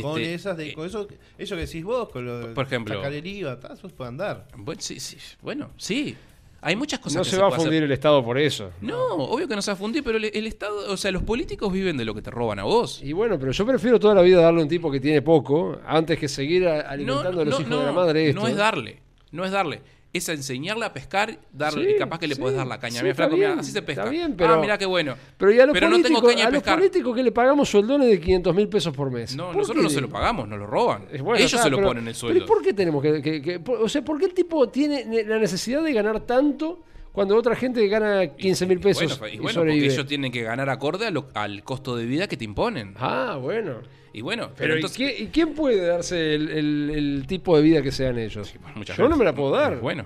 [0.01, 1.07] con Este, esas de, eh, con eso,
[1.37, 3.57] eso que decís vos, con lo por ejemplo- sacar el IVA,
[3.95, 4.45] puede andar.
[4.57, 6.15] Bueno, sí, sí, bueno, sí.
[6.61, 7.61] Hay muchas cosas No que se va a hacer.
[7.61, 8.71] fundir el Estado por eso.
[8.81, 11.21] No, obvio que no se va a fundir, pero el, el Estado, o sea, los
[11.23, 13.01] políticos viven de lo que te roban a vos.
[13.03, 15.77] Y bueno, pero yo prefiero toda la vida darle a un tipo que tiene poco
[15.85, 18.41] antes que seguir alimentando a los hijos de la madre esto.
[18.41, 18.99] no es darle,
[19.31, 19.81] no es darle.
[20.15, 22.99] Es enseñarle a pescar, darle, Sí, y capaz que le sí, podés dar la caña.
[22.99, 24.01] sí, Mira, flaco, mirá, bien, así se pesca.
[24.03, 25.15] está bien, pero- Ah, mira qué bueno.
[25.37, 26.77] Pero, y a los Pero no tengo caña a los pescar.
[26.77, 29.35] políticos que le pagamos sueldones de 500 mil pesos por mes.
[29.35, 31.07] No, ¿Por nosotros no se lo pagamos, nos lo roban.
[31.21, 32.43] Bueno, Ellos está, se lo pero- ponen el Pero sueldo.
[32.45, 35.03] ¿y por qué tenemos que, que- que- por- O sea, ¿por qué el tipo tiene
[35.03, 36.81] ne- la necesidad de ganar tanto
[37.11, 40.43] cuando otra gente gana 15 mil pesos Bueno, y, y bueno, porque ellos tienen que
[40.43, 42.93] ganar acorde a lo- al costo de vida que te imponen.
[42.97, 43.79] Ah, bueno.
[44.17, 44.97] Y bueno, pero, Pero, ¿y entonces...
[44.97, 48.53] qué- ¿y, quién puede darse el, el- el tipo de vida que sean ellos?
[48.61, 49.79] Bueno, Yo no me la puedo dar.
[49.81, 50.05] Bueno,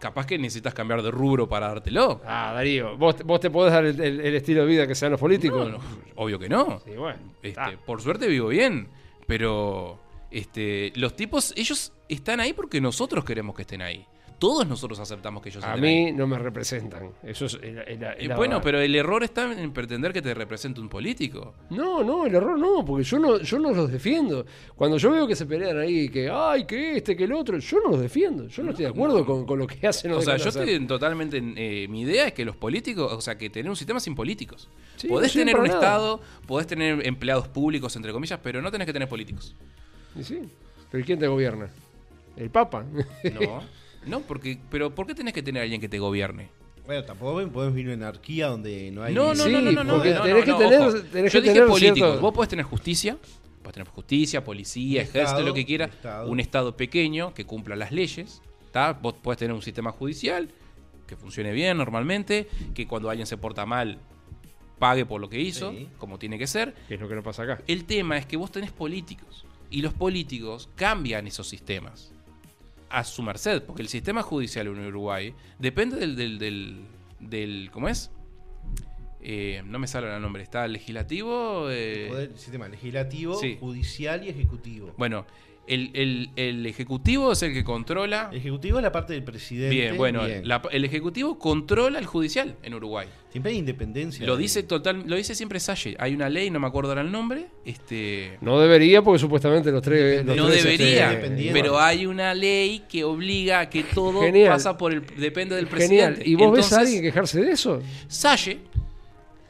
[0.00, 2.20] capaz que necesitas cambiar de rubro para dártelo.
[2.26, 5.12] Ah, Darío, ¿vos, vos te podés dar el, el- el estilo de vida que sean
[5.12, 5.70] los políticos?
[5.70, 5.84] No, no,
[6.16, 6.80] obvio que no.
[6.84, 7.20] Sí, bueno.
[7.42, 7.72] Este, Ah.
[7.86, 8.88] Por suerte vivo bien,
[9.28, 10.00] pero
[10.32, 14.04] este, los tipos, ellos están ahí porque nosotros queremos que estén ahí.
[14.40, 17.10] Todos nosotros aceptamos que ellos A mí no me representan.
[17.22, 20.88] Eso es, Eh, la bueno, pero el error está en pretender que te represente un
[20.88, 21.54] político.
[21.68, 24.46] No, no, el error no, porque yo no, yo no los defiendo.
[24.74, 27.80] Cuando yo veo que se pelean ahí, que ay, que este, que el otro, yo
[27.84, 28.48] no los defiendo.
[28.48, 30.10] Yo no, estoy de acuerdo con, con lo que hacen.
[30.12, 30.62] O sea, yo hacer.
[30.62, 31.36] estoy en- totalmente.
[31.36, 34.14] en- eh, mi idea es que los políticos, o sea, que tener un sistema sin
[34.14, 34.70] políticos.
[34.96, 35.74] Sí, podés tener un nada.
[35.78, 39.54] Estado, podés tener empleados públicos, entre comillas, pero no tenés que tener políticos.
[40.18, 40.40] Y sí,
[40.90, 41.68] pero ¿y quién te gobierna?
[42.38, 42.86] El Papa.
[43.38, 43.62] No,
[44.06, 46.48] no, porque, pero ¿por qué tenés que tener a alguien que te gobierne?
[46.86, 49.14] Bueno, tampoco podemos vivir en anarquía donde no hay...
[49.14, 50.92] No, no, Sí, no, no, no, no, porque no, tenés no, que no, tener- ojo.
[51.12, 51.96] tenés Yo que dije tener políticos.
[52.08, 53.16] cierto- Vos podés tener justicia,
[53.62, 55.90] podés tener justicia, policía, Un ejército, estado, lo que quieras.
[55.90, 56.30] un estado.
[56.30, 58.42] Un estado pequeño que cumpla las leyes.
[58.72, 58.92] ¿tá?
[58.94, 60.48] Vos podés tener un sistema judicial
[61.06, 63.98] que funcione bien normalmente, que cuando alguien se porta mal
[64.78, 65.88] pague por lo que hizo, Sí.
[65.98, 66.72] como tiene que ser.
[66.88, 67.60] que es lo que no pasa acá.
[67.66, 72.12] El tema es que vos tenés políticos y los políticos cambian esos sistemas
[72.90, 76.80] a su merced, porque el sistema judicial en Uruguay depende del, del, del,
[77.20, 78.10] del- ¿cómo es?
[79.22, 81.68] Eh, no me sale el nombre, está legislativo.
[81.70, 83.56] eh, Poder- sistema legislativo, Sí.
[83.60, 84.94] judicial y ejecutivo.
[84.96, 85.26] bueno,
[85.70, 88.28] el, el- el ejecutivo es el que controla.
[88.32, 89.74] El ejecutivo es la parte del presidente.
[89.74, 90.46] Bien, bueno, bien.
[90.46, 93.06] la- el ejecutivo controla el judicial en Uruguay.
[93.30, 94.26] Siempre hay independencia.
[94.26, 95.96] Lo dice total, lo dice siempre Salle.
[96.00, 97.46] Hay una ley, no me acuerdo ahora el nombre.
[97.64, 100.24] Este, No debería porque supuestamente los tres...
[100.26, 104.48] los no tres, debería, este, pero hay una ley que obliga a que todo Genial.
[104.48, 106.14] pasa por el depende del Genial.
[106.14, 106.22] presidente.
[106.28, 107.80] ¿Y vos ves a Entonces, alguien quejarse de eso?
[108.08, 108.58] Salle,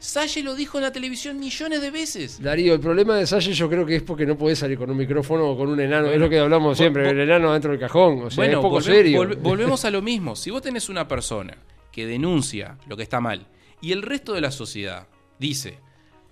[0.00, 2.42] Salle lo dijo en la televisión millones de veces.
[2.42, 4.96] Darío, el problema de Salle yo creo que es porque no podés salir con un
[4.96, 6.06] micrófono o con un enano.
[6.06, 8.22] es Bueno, lo que hablamos siempre, el enano dentro del cajón.
[8.22, 9.18] O sea, es poco volve- serio.
[9.22, 10.34] volve- volvemos a lo mismo.
[10.36, 11.56] Si vos tenés una persona
[11.92, 13.46] que denuncia lo que está mal
[13.82, 15.06] y el resto de la sociedad
[15.38, 15.78] dice,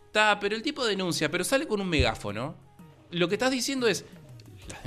[0.06, 2.56] está, pero el tipo denuncia, pero sale con un megáfono,
[3.10, 4.06] lo que estás diciendo es,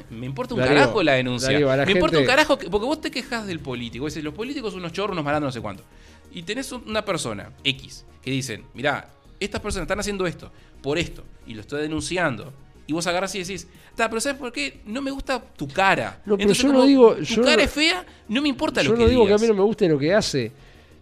[0.10, 1.52] me importa un Darío, carajo la denuncia.
[1.52, 4.06] Darío, a la me importa un carajo, que- porque vos te quejas del político.
[4.06, 5.84] Dices, los políticos son unos chorros, unos malandros, no sé cuánto.
[6.32, 9.10] Y tenés un- una persona, X, que dicen, mirá,
[9.40, 10.52] estas personas están haciendo esto,
[10.82, 12.54] por esto, y lo estoy denunciando.
[12.88, 14.82] Y vos agarras y decís, está, pero ¿sabes por qué?
[14.86, 16.22] No me gusta tu cara.
[16.26, 18.82] No, pero Entonces, yo no digo- Tu yo cara no- es fea, no me importa
[18.82, 20.52] Yo lo que no digo que a mí no me guste lo que hace.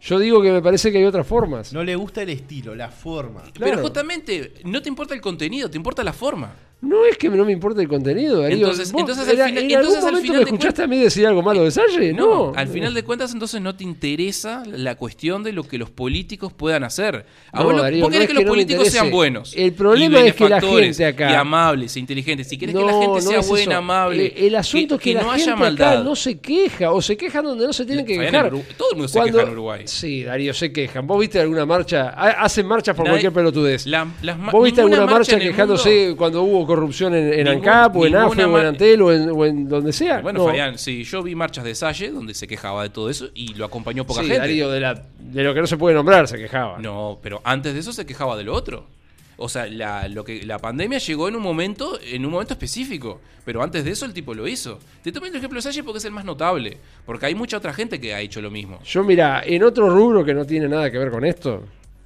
[0.01, 1.73] Yo digo que me parece que hay otras formas.
[1.73, 3.41] No le gusta el estilo, la forma.
[3.53, 3.81] Pero Claro.
[3.81, 6.53] justamente, no te importa el contenido, te importa la forma.
[6.81, 8.55] No es que no me importe el contenido, Darío.
[8.57, 10.97] Entonces- ¿Vos entonces al en, final- en entonces algún al final me escuchaste a mí
[10.97, 12.13] decir algo malo de Salle?
[12.13, 15.89] No, al final de cuentas entonces no te interesa la cuestión de lo que los
[15.89, 17.25] políticos puedan hacer.
[17.51, 19.53] A No, vos Darío, vos no querés que que los no políticos sean buenos.
[19.57, 22.47] El problema y es que la gente acá- Y amables e inteligentes.
[22.47, 23.77] Si querés que la No, gente no sea es buena, eso.
[23.79, 24.25] amable.
[24.27, 25.93] Eh, el asunto es que, la no gente haya maldad.
[25.95, 28.51] acá no se queja o se quejan donde no se tienen que quejar.
[28.77, 29.81] todo el mundo se Cuando- queja en Uruguay.
[29.85, 31.05] Sí, Darío, se quejan.
[31.05, 32.13] ¿Vos viste alguna marcha?
[32.15, 33.85] Ha- Hacen marchas por cualquier pelotudez.
[33.85, 34.05] La-
[34.49, 38.15] ¿Vos viste alguna marcha el quejándose cuando hubo corrupción en, en Ningún- ANCAP o en
[38.15, 40.21] AFE o en Antel o en, o en donde sea?
[40.21, 40.45] Bueno, No.
[40.45, 43.65] Fabián, sí, yo vi marchas de Salle donde se quejaba de todo eso y lo
[43.65, 44.39] acompañó poca Sí, gente.
[44.39, 46.77] Darío, de, la- de lo que no se puede nombrar se quejaba.
[46.79, 48.85] No, pero antes de eso se quejaba de lo otro.
[49.41, 53.21] O sea, la, lo que, la pandemia llegó en un momento, en un momento específico.
[53.45, 54.79] Pero antes de eso el tipo lo hizo.
[55.01, 56.77] Te tomo el ejemplo de Salle porque es el más notable.
[57.05, 58.79] Porque hay mucha otra gente que ha hecho lo mismo.
[58.83, 61.63] Yo, mira, en otro rubro que no tiene nada que ver con esto,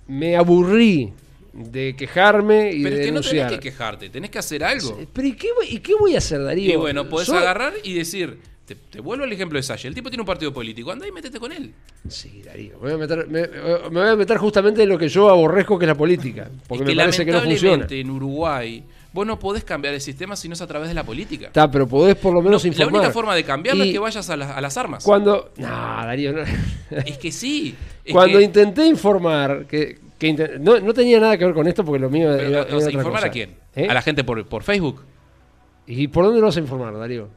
[0.08, 1.12] me aburrí
[1.54, 5.00] de quejarme y Pero de es que no tenés que quejarte, tenés que hacer algo.
[5.14, 6.74] Pero ¿y qué, voy, ¿y qué voy a hacer, Darío?
[6.74, 9.88] Y bueno, podés Yo- agarrar y decir, te, te vuelvo al ejemplo de Salle.
[9.88, 11.72] El tipo tiene un partido político, anda y métete con él.
[12.08, 12.74] Sí, Darío.
[12.80, 15.78] Me voy, a meter, me, me voy a meter justamente en lo que yo aborrezco,
[15.78, 16.50] que es la política.
[16.68, 17.86] Porque es que me parece que no funciona.
[17.90, 21.04] en Uruguay vos no podés cambiar el sistema si no es a través de la
[21.04, 21.46] política.
[21.46, 23.00] Está, pero podés por lo menos No, la informar.
[23.02, 25.04] única forma de cambiarlo Y es que vayas a, las- a las armas.
[25.04, 25.52] Cuando.
[25.58, 26.34] No, Darío.
[26.34, 26.42] no.
[27.06, 27.76] Es que sí.
[28.04, 31.84] es Cuando que- intenté informar, que, que no, no tenía nada que ver con esto
[31.86, 33.28] porque lo mío pero, era, o sea, era otra ¿informar cosa.
[33.28, 33.56] a quién?
[33.76, 33.88] ¿Eh?
[33.90, 35.04] ¿A la gente por, por Facebook?
[35.86, 37.28] ¿Y por dónde lo vas a informar, Darío?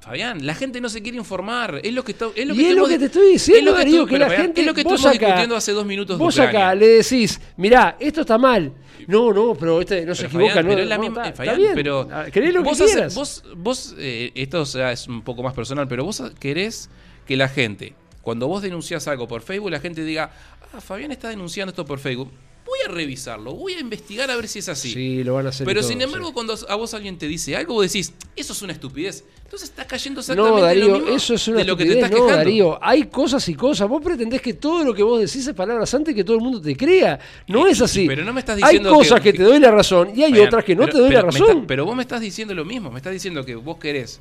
[0.00, 1.80] Fabián, la gente no se quiere informar.
[1.84, 3.66] Es lo que, está- es lo y que es lo que te estoy diciendo, es
[3.66, 4.60] lo que Darío, que la Fabián, gente.
[4.62, 7.96] Es lo que vos estuvimos acá- discutiendo hace dos minutos Vos acá le decís, mirá,
[8.00, 8.72] esto está mal.
[9.06, 11.28] No, no, pero este no se equivoca, Fabián, no, pero es la no, misma- está,
[11.30, 11.72] está Fabián, bien.
[11.74, 13.14] pero Ah, querés lo que vos hace- quieras.
[13.14, 16.88] vos, vos, eh, esto o sea, es un poco más personal, pero vos querés
[17.26, 20.32] que la gente, cuando vos denunciás algo por Facebook, la gente diga,
[20.72, 22.30] ah, Fabián está denunciando esto por Facebook.
[22.64, 24.92] Voy a revisarlo, voy a investigar a ver si es así.
[24.92, 25.64] Sí, lo van a hacer.
[25.64, 26.32] y Pero todo, sin embargo, sí.
[26.32, 29.24] cuando a vos alguien te dice algo, vos decís, eso es una estupidez.
[29.44, 31.94] Entonces estás cayendo exactamente No, Darío, lo mismo eso es una de lo que te
[31.94, 32.36] estás no, quejando.
[32.36, 33.88] Darío, hay cosas y cosas.
[33.88, 36.62] Vos pretendés que todo lo que vos decís es palabras antes que todo el mundo
[36.62, 37.18] te crea.
[37.48, 38.06] No Y- es así.
[38.06, 40.30] pero no me estás hay diciendo cosas que, que- te doy la razón y hay
[40.30, 41.56] Fabián, otras que no pero- te doy la pero razón.
[41.56, 42.90] está- pero vos me estás diciendo lo mismo.
[42.92, 44.20] Me estás diciendo que vos querés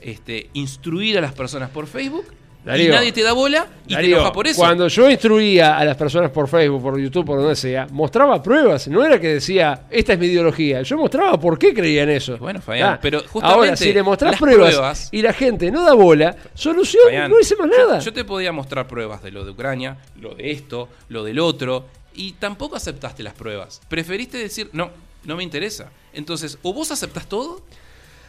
[0.00, 2.26] este, instruir a las personas por Facebook
[2.64, 4.58] Darío, y nadie te da bola y Darío, te enoja por eso.
[4.60, 8.86] Cuando yo instruía a las personas por Facebook, por YouTube, por donde sea, mostraba pruebas.
[8.88, 10.82] No era que decía, esta es mi ideología.
[10.82, 12.36] Yo mostraba por qué creía en eso.
[12.38, 15.84] Bueno, Fabián, Ah, pero justamente Ahora, si le mostrás pruebas, pruebas- y la gente no
[15.84, 17.98] da bola, solución, Fabián, no hice más yo- nada.
[18.00, 21.86] Yo, te podía mostrar pruebas de lo de Ucrania, lo de esto, lo del otro,
[22.14, 23.80] y tampoco aceptaste las pruebas.
[23.88, 24.90] Preferiste decir, no,
[25.24, 25.90] no me interesa.
[26.12, 27.62] Entonces, o vos aceptás todo,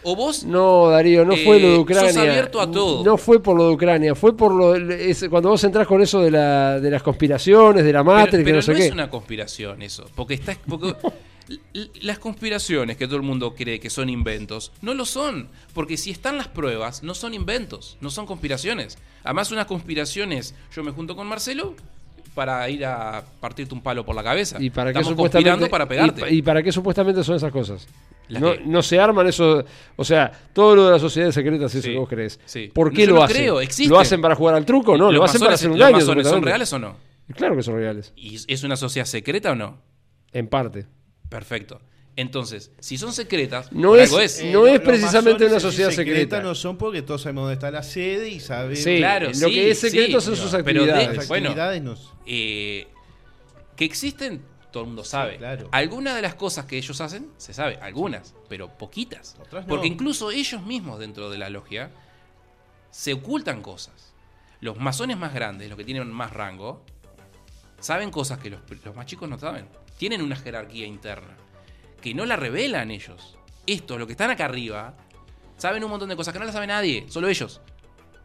[0.03, 2.21] o vos No, Darío, no fue Eh, lo de sos Ucrania.
[2.21, 3.03] abierto a todo.
[3.03, 6.21] No fue por lo de Ucrania, fue por lo es- cuando vos entrás con eso
[6.21, 8.85] de, la, de las conspiraciones, de la Pero, que pero no sé no qué.
[8.87, 10.95] es una conspiración eso, porque está porque
[12.01, 16.11] las conspiraciones que todo el mundo cree que son inventos, no lo son, porque si
[16.11, 18.97] están las pruebas, no son inventos, no son conspiraciones.
[19.23, 21.75] Además, unas conspiraciones, yo me junto con Marcelo
[22.33, 24.57] para ir a partirte un palo por la cabeza.
[24.59, 26.33] ¿Y para qué supuestamente para pegarte.
[26.33, 27.87] y, y para qué supuestamente son esas cosas?
[28.29, 29.65] ¿Las No, no se arman eso,
[29.97, 32.39] o sea, todo lo de las sociedades secretas, eso Sí, que vos crees.
[32.45, 32.71] sí.
[32.73, 33.35] ¿Por qué lo no hacen?
[33.37, 33.59] creo.
[33.89, 34.97] ¿Lo hacen para jugar al truco?
[34.97, 35.99] No, ¿Los lo hacen para hacer un daño.
[35.99, 36.95] son reales o no?
[37.35, 39.79] Claro que son reales, ¿Y es una sociedad secreta o no?
[40.33, 40.85] en parte.
[41.29, 41.81] Perfecto.
[42.17, 44.39] Entonces, si son secretas, No por es- algo es.
[44.41, 46.41] Eh, No es precisamente una sociedad secreta.
[46.41, 49.45] No son porque todos sabemos dónde está la sede y sabemos Sí, Claro, lo sí,
[49.53, 51.17] que es secreto sí, son sus pero de- actividades.
[51.17, 51.49] las bueno.
[51.49, 52.87] actividades no- eh,
[53.77, 55.37] que existen, todo el mundo sabe.
[55.37, 55.69] claro.
[55.71, 59.37] Algunas de las cosas que ellos hacen, se sabe, algunas, pero poquitas.
[59.41, 59.69] Otras no.
[59.69, 61.91] Porque incluso ellos mismos dentro de la logia
[62.91, 64.13] se ocultan cosas.
[64.59, 66.83] Los masones más grandes, los que tienen más rango,
[67.79, 69.65] saben cosas que los, los más chicos no saben.
[69.97, 71.37] Tienen una jerarquía interna
[72.01, 73.37] que no la revelan ellos.
[73.67, 74.95] Estos, los que están acá arriba,
[75.57, 77.61] saben un montón de cosas que no las sabe nadie, solo ellos.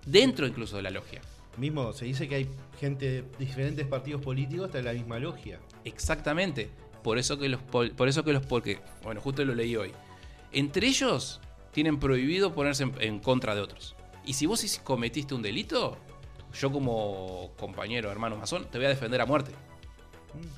[0.06, 1.20] Dentro incluso de la logia.
[1.56, 5.58] Mismo, se dice que hay gente de diferentes partidos políticos hasta en la misma logia.
[5.84, 6.70] Exactamente.
[7.02, 9.92] Por eso que los pol- por eso que los porque bueno, justo lo leí hoy.
[10.52, 11.40] Entre ellos
[11.72, 13.94] tienen prohibido ponerse en, en contra de otros.
[14.24, 15.96] Y si vos cometiste un delito,
[16.58, 19.52] yo como compañero, hermano masón, te voy a defender a muerte.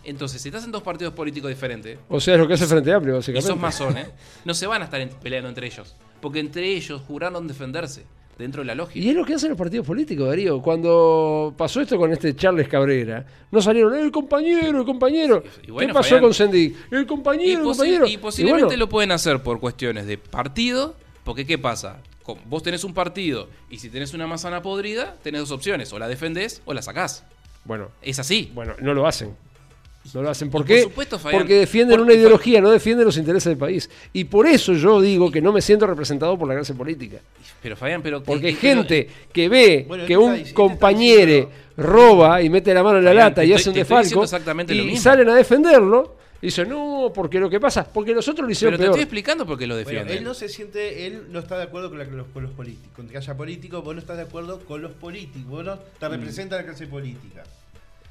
[0.05, 2.93] Entonces, si estás en dos partidos políticos diferentes O sea, es lo que hace Frente
[2.93, 3.49] Amplio, y básicamente.
[3.49, 4.09] sos masones,
[4.45, 5.95] no se van a estar peleando entre ellos.
[6.21, 8.05] Porque entre ellos juraron defenderse
[8.37, 9.03] dentro de la logia.
[9.03, 10.61] Y es lo que hacen los partidos políticos, Darío.
[10.63, 15.43] Cuando pasó esto con este Charles Cabrera, no salieron, el compañero, el compañero.
[15.67, 16.77] Y bueno, ¿Qué pasó Fabián, con Sendic?
[16.93, 18.07] El Y, compañero, el compañero.
[18.07, 20.95] y posiblemente bueno, lo pueden hacer por cuestiones de partido,
[21.25, 22.01] porque ¿qué pasa?
[22.47, 26.07] Vos tenés un partido y si tenés una manzana podrida, tenés dos opciones, o la
[26.09, 27.25] defendés o la sacás.
[27.65, 28.51] bueno, Es así.
[28.55, 29.35] bueno, no lo hacen.
[30.15, 30.51] No lo hacen.
[30.51, 30.75] ¿Por Y qué?
[30.83, 33.89] por supuesto, Fabián, Porque defienden por- una ideología, no defienden los intereses del país.
[34.13, 37.19] Y por eso yo digo que no me siento representado por la clase política.
[37.63, 38.23] Pero Fabián, pero...
[38.23, 42.43] Porque que- hay que- gente que ve Bueno, que él está un está compañero roba
[42.43, 44.23] y mete la mano en la Fabián, lata te y estoy- hace un te defalco
[44.25, 45.01] exactamente lo y mismo.
[45.03, 48.53] salen a defenderlo y dicen, no, porque lo que pasa, porque los otros lo Pero
[48.53, 48.91] hicieron te peor.
[48.91, 50.19] estoy explicando por qué lo Bueno, defienden.
[50.19, 52.53] él no se siente, él no está de acuerdo con, la- con los, con los
[52.53, 52.91] políticos.
[52.95, 55.49] Con que haya políticos, vos no estás de acuerdo con los políticos.
[55.49, 57.43] Vos no te representa la clase política.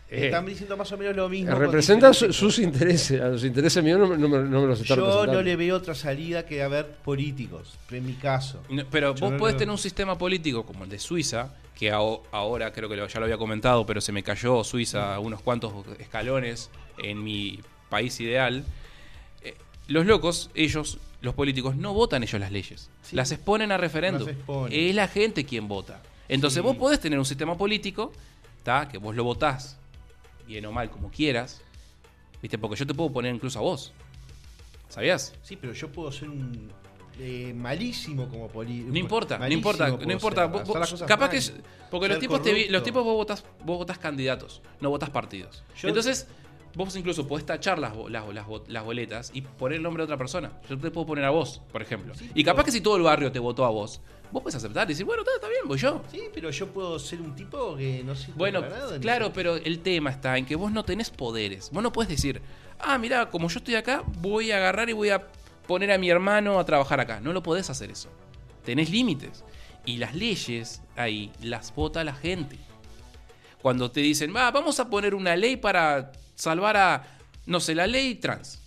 [0.09, 1.53] Eh, Están diciendo más o menos lo mismo.
[1.53, 4.79] representan su- sus intereses, a los intereses míos no, me- no me, no me los
[4.79, 8.63] está Yo no le veo otra salida que haber políticos, en mi caso.
[8.69, 11.91] No, Pero Yo vos no podés tener un sistema político como el de Suiza, que
[11.91, 15.73] ahora creo que lo- ya lo había comentado, pero se me cayó Suiza unos cuantos
[15.99, 17.59] escalones en mi
[17.89, 18.63] país ideal.
[19.43, 19.55] Eh,
[19.89, 22.89] los locos, ellos, los políticos, no votan ellos las leyes.
[23.03, 23.15] Sí.
[23.17, 24.29] Las exponen a referéndum.
[24.29, 24.71] Exponen.
[24.79, 26.01] Es la gente quien vota.
[26.29, 26.65] Entonces Sí.
[26.65, 28.13] vos podés tener un sistema político,
[28.63, 28.87] ¿tá?
[28.87, 29.76] que vos lo votás,
[30.47, 31.61] bien o mal, como quieras.
[32.41, 32.57] ¿Viste?
[32.57, 33.91] Porque yo te puedo poner incluso a vos.
[34.89, 35.33] ¿Sabías?
[35.41, 36.69] Sí, pero yo puedo ser un
[37.19, 38.91] eh, malísimo como político.
[38.91, 40.45] No importa, no importa, no importa.
[40.45, 41.37] Vos- vos- capaz que.
[41.37, 41.53] es-
[41.89, 45.63] Porque los tipos, te los tipos vos votás, vos votás candidatos, no votás partidos.
[45.77, 46.27] Yo- Entonces,
[46.75, 50.05] vos incluso podés tachar las, las, las, bo- las boletas y poner el nombre de
[50.05, 50.51] otra persona.
[50.69, 52.13] Yo te puedo poner a vos, por ejemplo.
[52.13, 53.99] Sí, y capaz pero- que si todo el barrio te votó a vos,
[54.31, 56.03] vos puedes aceptar y decir, bueno, está, está bien, voy yo.
[56.11, 58.93] Sí, pero yo puedo ser un tipo que no sirve Bueno, para nada.
[58.95, 61.69] ni claro, pero el tema está en que vos no tenés poderes.
[61.71, 62.41] Vos no podés decir,
[62.79, 65.27] ah, mirá, como yo estoy acá, voy a agarrar y voy a
[65.67, 67.19] poner a mi hermano a trabajar acá.
[67.19, 68.09] No lo podés hacer eso.
[68.63, 69.43] Tenés límites.
[69.85, 72.57] Y las leyes ahí las vota la gente.
[73.61, 77.07] Cuando te dicen, va, vamos a poner una ley para salvar a,
[77.45, 78.61] no sé, la ley trans.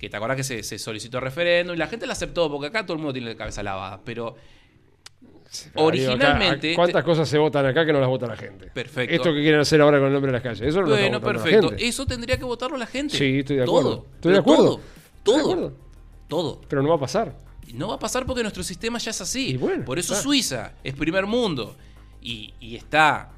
[0.00, 2.86] Que te acordás que se, se solicitó referéndum y la gente la aceptó porque acá
[2.86, 4.00] todo el mundo tiene la cabeza lavada.
[4.02, 4.34] Pero
[5.74, 6.68] originalmente.
[6.70, 8.66] Acá, ¿Cuántas cosas se votan acá que no las vota la gente?
[8.68, 9.14] Perfecto.
[9.14, 10.62] Esto que quieren hacer ahora con el nombre de las calles.
[10.62, 11.62] Eso no bueno, lo perfecto.
[11.62, 11.86] La gente.
[11.86, 13.16] Eso tendría que votarlo la gente.
[13.16, 13.98] Sí, estoy de acuerdo.
[13.98, 14.06] Todo.
[14.14, 14.64] Estoy de acuerdo.
[14.64, 14.78] Todo.
[14.78, 15.52] Estoy de Todo.
[15.52, 15.76] acuerdo.
[16.28, 16.60] Todo.
[16.68, 17.36] Pero no va a pasar.
[17.74, 19.56] No va a pasar porque nuestro sistema ya es así.
[19.56, 20.22] Bueno, Por eso claro.
[20.22, 21.76] Suiza es primer mundo.
[22.22, 23.30] Y, y está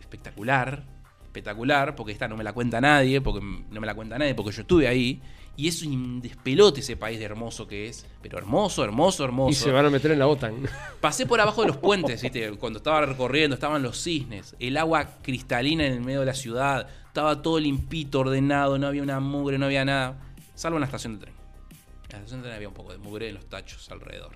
[0.00, 0.84] espectacular.
[1.24, 1.94] Espectacular.
[1.94, 3.20] Porque esta no me la cuenta nadie.
[3.20, 4.34] Porque no me la cuenta nadie.
[4.34, 5.20] Porque yo estuve ahí.
[5.58, 8.06] Y es un despelote ese país de hermoso que es.
[8.22, 9.50] Pero hermoso, hermoso, hermoso.
[9.50, 10.54] Y se van a meter en la OTAN.
[11.00, 12.52] Pasé por abajo de los puentes, ¿viste?
[12.52, 16.88] Cuando estaba recorriendo, estaban los cisnes, el agua cristalina en el medio de la ciudad,
[17.08, 20.20] estaba todo limpito, ordenado, no había una mugre, no había nada,
[20.54, 21.34] salvo en la estación de tren.
[21.34, 24.30] En la estación de tren había un poco de mugre en los tachos alrededor.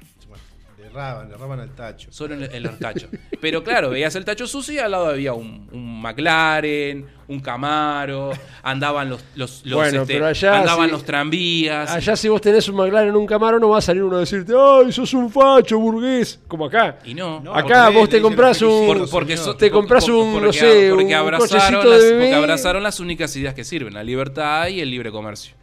[0.83, 2.09] Le erraban, le erraban al tacho.
[2.11, 3.09] Solo en, en los tachos.
[3.41, 8.33] Pero claro, veías el tacho sucio y al lado había un, un McLaren, un Camaro,
[8.65, 11.89] andaban los, los, los, Bueno, este, pero allá andaban los tranvías.
[11.91, 14.21] Allá si vos tenés un McLaren en un Camaro no va a salir uno a
[14.21, 16.41] decirte, ¡ay, sos un facho burgués!
[16.49, 16.99] Como acá.
[17.05, 20.15] Y no, No, Acá porque vos te comprás un- Por- porque, so- Te compras por-
[20.15, 22.25] un, no sé, porque un abrazaron cochecito las, de bebé.
[22.25, 25.55] porque abrazaron las únicas ideas que sirven, la libertad y el libre comercio.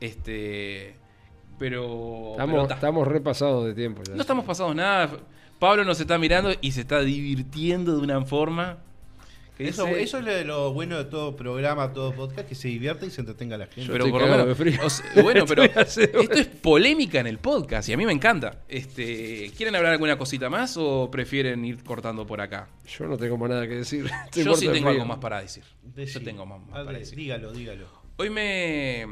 [0.00, 0.96] Este,
[1.58, 2.74] pero, pero Estamos, ta.
[2.74, 4.14] estamos repasados de tiempo ya.
[4.14, 5.10] no estamos pasados nada.
[5.58, 8.78] Pablo nos está mirando y se está divirtiendo de una forma
[9.56, 13.06] que Eso, dice- eso es lo, bueno de todo programa, todo podcast, que se divierta
[13.06, 13.90] y se entretenga la gente.
[13.90, 14.80] pero por lo cagado menos- de frío.
[14.86, 16.02] o sea, bueno, pero esto
[16.34, 18.60] es polémica en el podcast y a mí me encanta.
[18.68, 22.68] Este, ¿quieren hablar alguna cosita más o prefieren ir cortando por acá?
[22.86, 24.04] Yo no tengo más nada que decir.
[24.34, 24.88] Yo sí tengo frío.
[24.90, 25.64] algo más para decir.
[25.82, 26.12] Decí.
[26.12, 27.16] Yo tengo más, para decir.
[27.16, 27.86] Dígalo, dígalo.
[28.18, 29.06] Hoy me.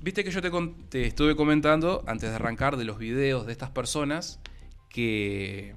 [0.00, 0.40] Viste que yo
[0.88, 4.40] te, estuve comentando antes de arrancar de los videos de estas personas
[4.88, 5.74] que.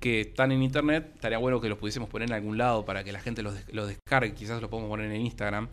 [0.00, 1.10] que están en internet.
[1.14, 3.72] Estaría bueno que los pudiésemos poner en algún lado para que la gente los, des-
[3.74, 4.34] los descargue.
[4.34, 5.68] Quizás los podemos poner en Instagram.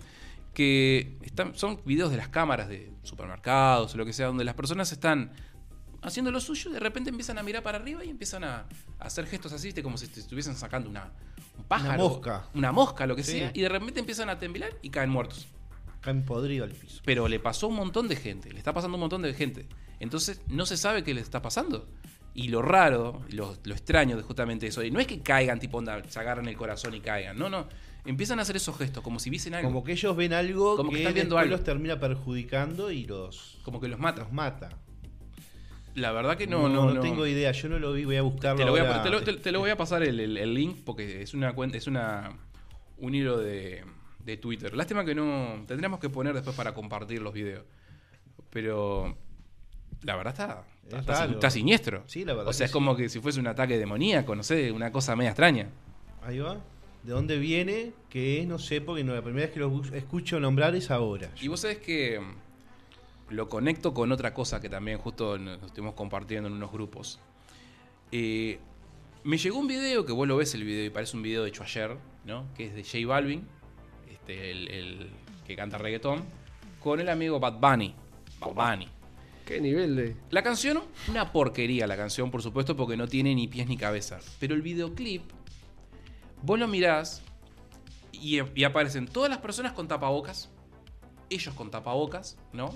[0.53, 4.55] Que están, son videos de las cámaras de supermercados o lo que sea, donde las
[4.55, 5.31] personas están
[6.01, 8.65] haciendo lo suyo y de repente empiezan a mirar para arriba y empiezan a,
[8.99, 11.13] a hacer gestos así, como si estuviesen sacando una,
[11.63, 12.09] pájaro.
[12.09, 12.45] mosca.
[12.53, 13.33] Una mosca, lo que Sí.
[13.39, 13.51] sea.
[13.53, 15.47] Y de repente empiezan a temblar y caen muertos.
[16.01, 17.01] Caen podrido al piso.
[17.05, 19.67] Pero le pasó a un montón de gente, le está pasando un montón de gente.
[19.99, 21.87] Entonces no se sabe qué le está pasando.
[22.33, 25.77] Y lo raro, lo, lo extraño de justamente eso, y no es que caigan, tipo,
[25.77, 27.37] onda, se agarran el corazón y caigan.
[27.37, 27.67] No, no.
[28.05, 29.67] Empiezan a hacer esos gestos, como si viesen algo.
[29.69, 31.51] Como que ellos ven algo Como que que, están viendo algo.
[31.51, 34.21] los termina perjudicando y los, Como que los mata.
[34.23, 34.69] los mata.
[35.95, 37.01] La verdad que no, no, no.
[37.01, 38.57] tengo idea, yo no lo vi, voy a buscarlo.
[38.57, 39.03] Te lo voy a, ahora.
[39.03, 41.53] te lo- te- te lo voy a pasar el, el- el link porque es una
[41.53, 42.31] cuenta, es una
[42.97, 43.83] un hilo de,
[44.23, 44.73] de Twitter.
[44.75, 45.63] Lástima que no.
[45.67, 47.63] Tendríamos que poner después para compartir los videos.
[48.49, 49.17] Pero
[50.03, 51.25] la verdad está, está, Es está raro.
[51.27, 52.03] sin- está siniestro.
[52.07, 52.73] Sí, la verdad O sea, es sí.
[52.73, 55.69] como que si fuese un ataque demoníaco, no sé, una cosa media extraña.
[56.23, 56.57] Ahí va.
[57.03, 57.93] ¿De dónde viene?
[58.09, 61.31] Que es, no sé, porque no, la primera vez que lo escucho nombrar es ahora.
[61.41, 62.21] Y vos sabés que
[63.31, 67.19] lo conecto con otra cosa que también justo nos estuvimos compartiendo en unos grupos.
[68.11, 68.59] Eh,
[69.23, 71.63] me llegó un video que vos lo ves el video y parece un video hecho
[71.63, 72.45] ayer, ¿no?
[72.55, 73.47] Que es de J Balvin,
[74.11, 75.09] este, el, el
[75.45, 76.23] que canta reggaetón,
[76.79, 77.95] con el amigo Bad Bunny.
[78.39, 78.87] Bad Bunny.
[79.45, 80.15] ¿Qué nivel de.?
[80.29, 84.19] La canción, una porquería la canción, por supuesto, porque no tiene ni pies ni cabeza.
[84.39, 85.23] Pero el videoclip,
[86.41, 87.21] vos lo mirás
[88.11, 90.49] y, y aparecen todas las personas con tapabocas,
[91.29, 92.73] ellos con tapabocas, ¿no?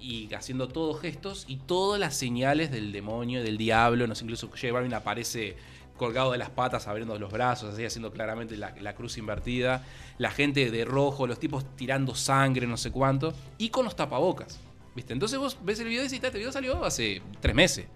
[0.00, 4.06] Y haciendo todos gestos y todas las señales del demonio, del diablo.
[4.06, 5.56] No sé, incluso J Balvin aparece
[5.96, 9.84] colgado de las patas, abriendo los brazos, así haciendo claramente la, la cruz invertida.
[10.18, 13.32] La gente de rojo, los tipos tirando sangre, no sé cuánto.
[13.58, 14.58] Y con los tapabocas.
[14.94, 15.12] ¿Viste?
[15.12, 17.86] Entonces vos ves el video y decís, este video salió hace tres meses.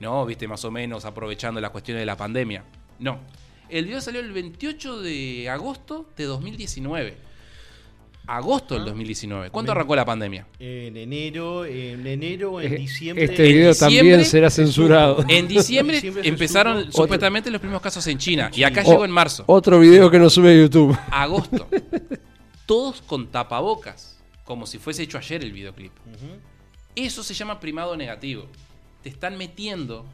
[0.00, 2.64] No, viste, más o menos aprovechando las cuestiones de la pandemia.
[2.98, 3.20] No.
[3.68, 7.27] El video salió el 28 de agosto de 2019.
[8.28, 9.50] Agosto del 2019.
[9.50, 10.46] ¿Cuánto arrancó la pandemia?
[10.58, 13.24] En enero, en enero, en Eh, diciembre.
[13.24, 15.24] Este En video diciembre también será censurado.
[15.28, 18.50] En diciembre empezaron supuestamente los primeros casos en China.
[18.54, 19.44] Y acá O- llegó en marzo.
[19.46, 20.96] Otro video que no sube a YouTube.
[21.10, 21.68] Agosto.
[22.66, 24.18] Todos con tapabocas.
[24.44, 25.92] Como si fuese hecho ayer el videoclip.
[26.94, 28.46] Eso se llama primado negativo.
[29.02, 30.04] Te están metiendo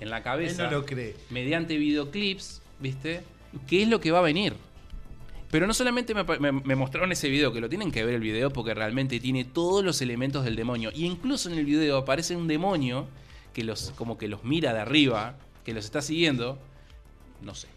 [0.00, 1.14] en la Él cabeza no lo cree.
[1.30, 3.22] mediante videoclips, ¿viste?
[3.66, 4.54] ¿Qué es lo que va a venir?
[5.54, 8.20] Pero no solamente me, me- me mostraron ese video, que lo tienen que ver el
[8.20, 10.90] video porque realmente tiene todos los elementos del demonio.
[10.92, 13.06] Y incluso en el video aparece un demonio
[13.52, 16.58] que los, como que los mira de arriba, que los está siguiendo.
[17.40, 17.68] No sé.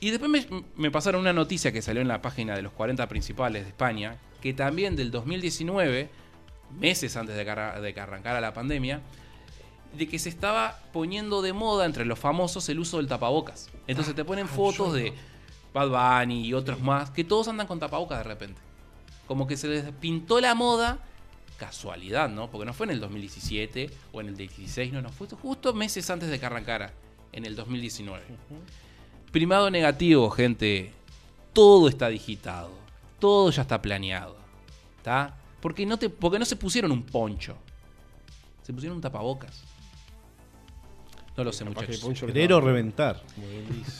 [0.00, 0.46] Y después me,
[0.76, 4.16] me pasaron una noticia que salió en la página de los 40 principales de España,
[4.40, 6.08] que también del 2019,
[6.80, 9.02] meses antes de que, arra- de que arrancara la pandemia,
[9.94, 13.68] de que se estaba poniendo de moda entre los famosos el uso del tapabocas.
[13.86, 15.12] Entonces te ponen fotos de
[15.72, 15.88] Bad
[16.24, 18.60] Bunny y otros más, que todos andan con tapabocas de repente.
[19.26, 20.98] Como que se les pintó la moda,
[21.58, 22.50] casualidad, ¿no?
[22.50, 26.08] Porque no fue en el 2017 o en el 16, no, no, fue justo meses
[26.10, 26.92] antes de que arrancara,
[27.32, 28.22] en el 2019.
[29.30, 30.92] Primado negativo, gente.
[31.52, 32.70] Todo está digitado.
[33.18, 34.36] Todo ya está planeado.
[34.98, 35.36] ¿Está?
[35.60, 37.56] Porque no, te, porque no se pusieron un poncho.
[38.62, 39.62] Se pusieron un tapabocas.
[41.36, 42.00] No lo sé, Capaz que muchachos.
[42.04, 43.22] Poncho le Querer daba- o reventar.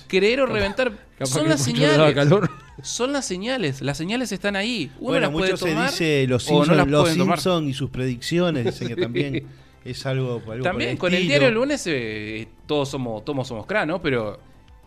[0.08, 2.14] Querer o reventar capaz son que las Poncho le daba señales.
[2.14, 2.50] calor.
[2.82, 3.80] Son las señales.
[3.80, 4.90] Las señales están ahí.
[4.98, 7.18] Uno Bueno, las puede mucho se tomar dice los o no Simpsons las los pueden
[7.18, 7.38] tomar.
[7.38, 9.46] Simpson y sus predicciones, dicen que también
[9.84, 11.30] es algo, algo por También el con el estilo.
[11.30, 14.02] diario el lunes eh, todos somos todos somos cra, ¿no?
[14.02, 14.38] Pero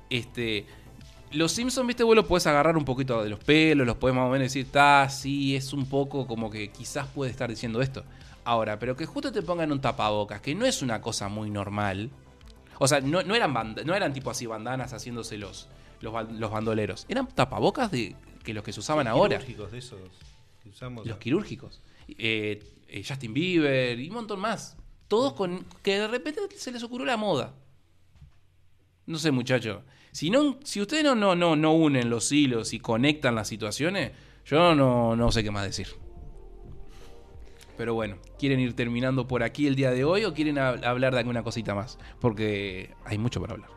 [0.09, 0.65] este
[1.31, 4.25] los Simpsons, viste, vos lo podés agarrar un poquito de los pelos, los podés más
[4.27, 8.05] o menos decir, está, sí, es un poco como que quizás puede estar diciendo esto.
[8.45, 12.09] Ahora, pero que justo te pongan un tapabocas, que no es una cosa muy normal.
[12.79, 15.67] O sea, no, no eran banda- no eran tipo así bandanas haciéndose los,
[16.01, 17.05] los, los bandoleros.
[17.09, 19.37] Eran tapabocas de que los que se usaban ahora.
[19.37, 19.99] Quirúrgicos de esos
[20.63, 21.05] que usamos.
[21.05, 21.81] Los quirúrgicos.
[22.07, 24.77] Eh, eh, Justin Bieber y un montón más.
[25.07, 25.65] Todos con.
[25.83, 27.53] que de repente se les ocurrió la moda.
[29.05, 29.83] No sé, muchacho.
[30.11, 34.11] Si, no, si ustedes no, no, no, no unen los hilos y conectan las situaciones,
[34.45, 35.87] yo no, no sé qué más decir.
[37.77, 41.13] Pero bueno, ¿quieren ir terminando por aquí el día de hoy o quieren hab- hablar
[41.13, 41.97] de alguna cosita más?
[42.19, 43.69] Porque hay mucho para hablar.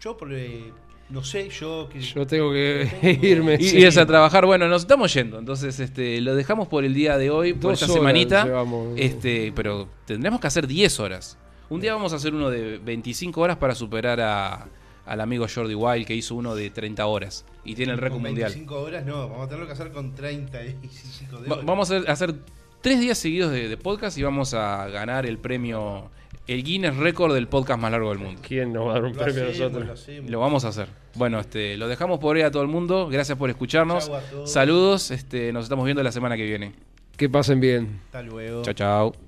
[0.00, 0.72] Yo, por, eh,
[1.10, 1.88] no sé, yo.
[1.92, 2.88] Que, Yo tengo que
[3.22, 3.56] irme.
[3.58, 3.78] Y, sí.
[3.78, 5.38] irse a trabajar, bueno, nos estamos yendo.
[5.38, 8.44] Entonces, este, lo dejamos por el día de hoy, por Dos esta horas semanita.
[8.44, 8.88] llevamos.
[8.96, 11.36] Este, pero tendremos que hacer 10 horas.
[11.70, 14.68] Un día vamos a hacer uno de 25 horas para superar a,
[15.04, 18.48] al amigo Jordi Wild que hizo uno de 30 horas y tiene el récord mundial.
[18.50, 21.66] 25 horas, no, vamos a tenerlo que hacer con 35 de Va- horas.
[21.66, 22.36] vamos a hacer
[22.80, 26.10] tres días seguidos de, de podcast y vamos a ganar el premio,
[26.46, 28.40] el Guinness Record del podcast más largo del mundo.
[28.46, 30.08] ¿Quién nos va a dar un Lo premio a hacemos, nosotros?
[30.26, 30.88] Lo vamos a hacer.
[31.14, 33.08] Bueno, este, lo dejamos por hoy a todo el mundo.
[33.08, 34.06] Gracias por escucharnos.
[34.06, 34.52] Chau a todos.
[34.52, 35.10] Saludos.
[35.10, 36.72] Este, nos estamos viendo la semana que viene.
[37.16, 38.00] Que pasen bien.
[38.06, 38.62] Hasta luego.
[38.62, 39.27] Chao, chao.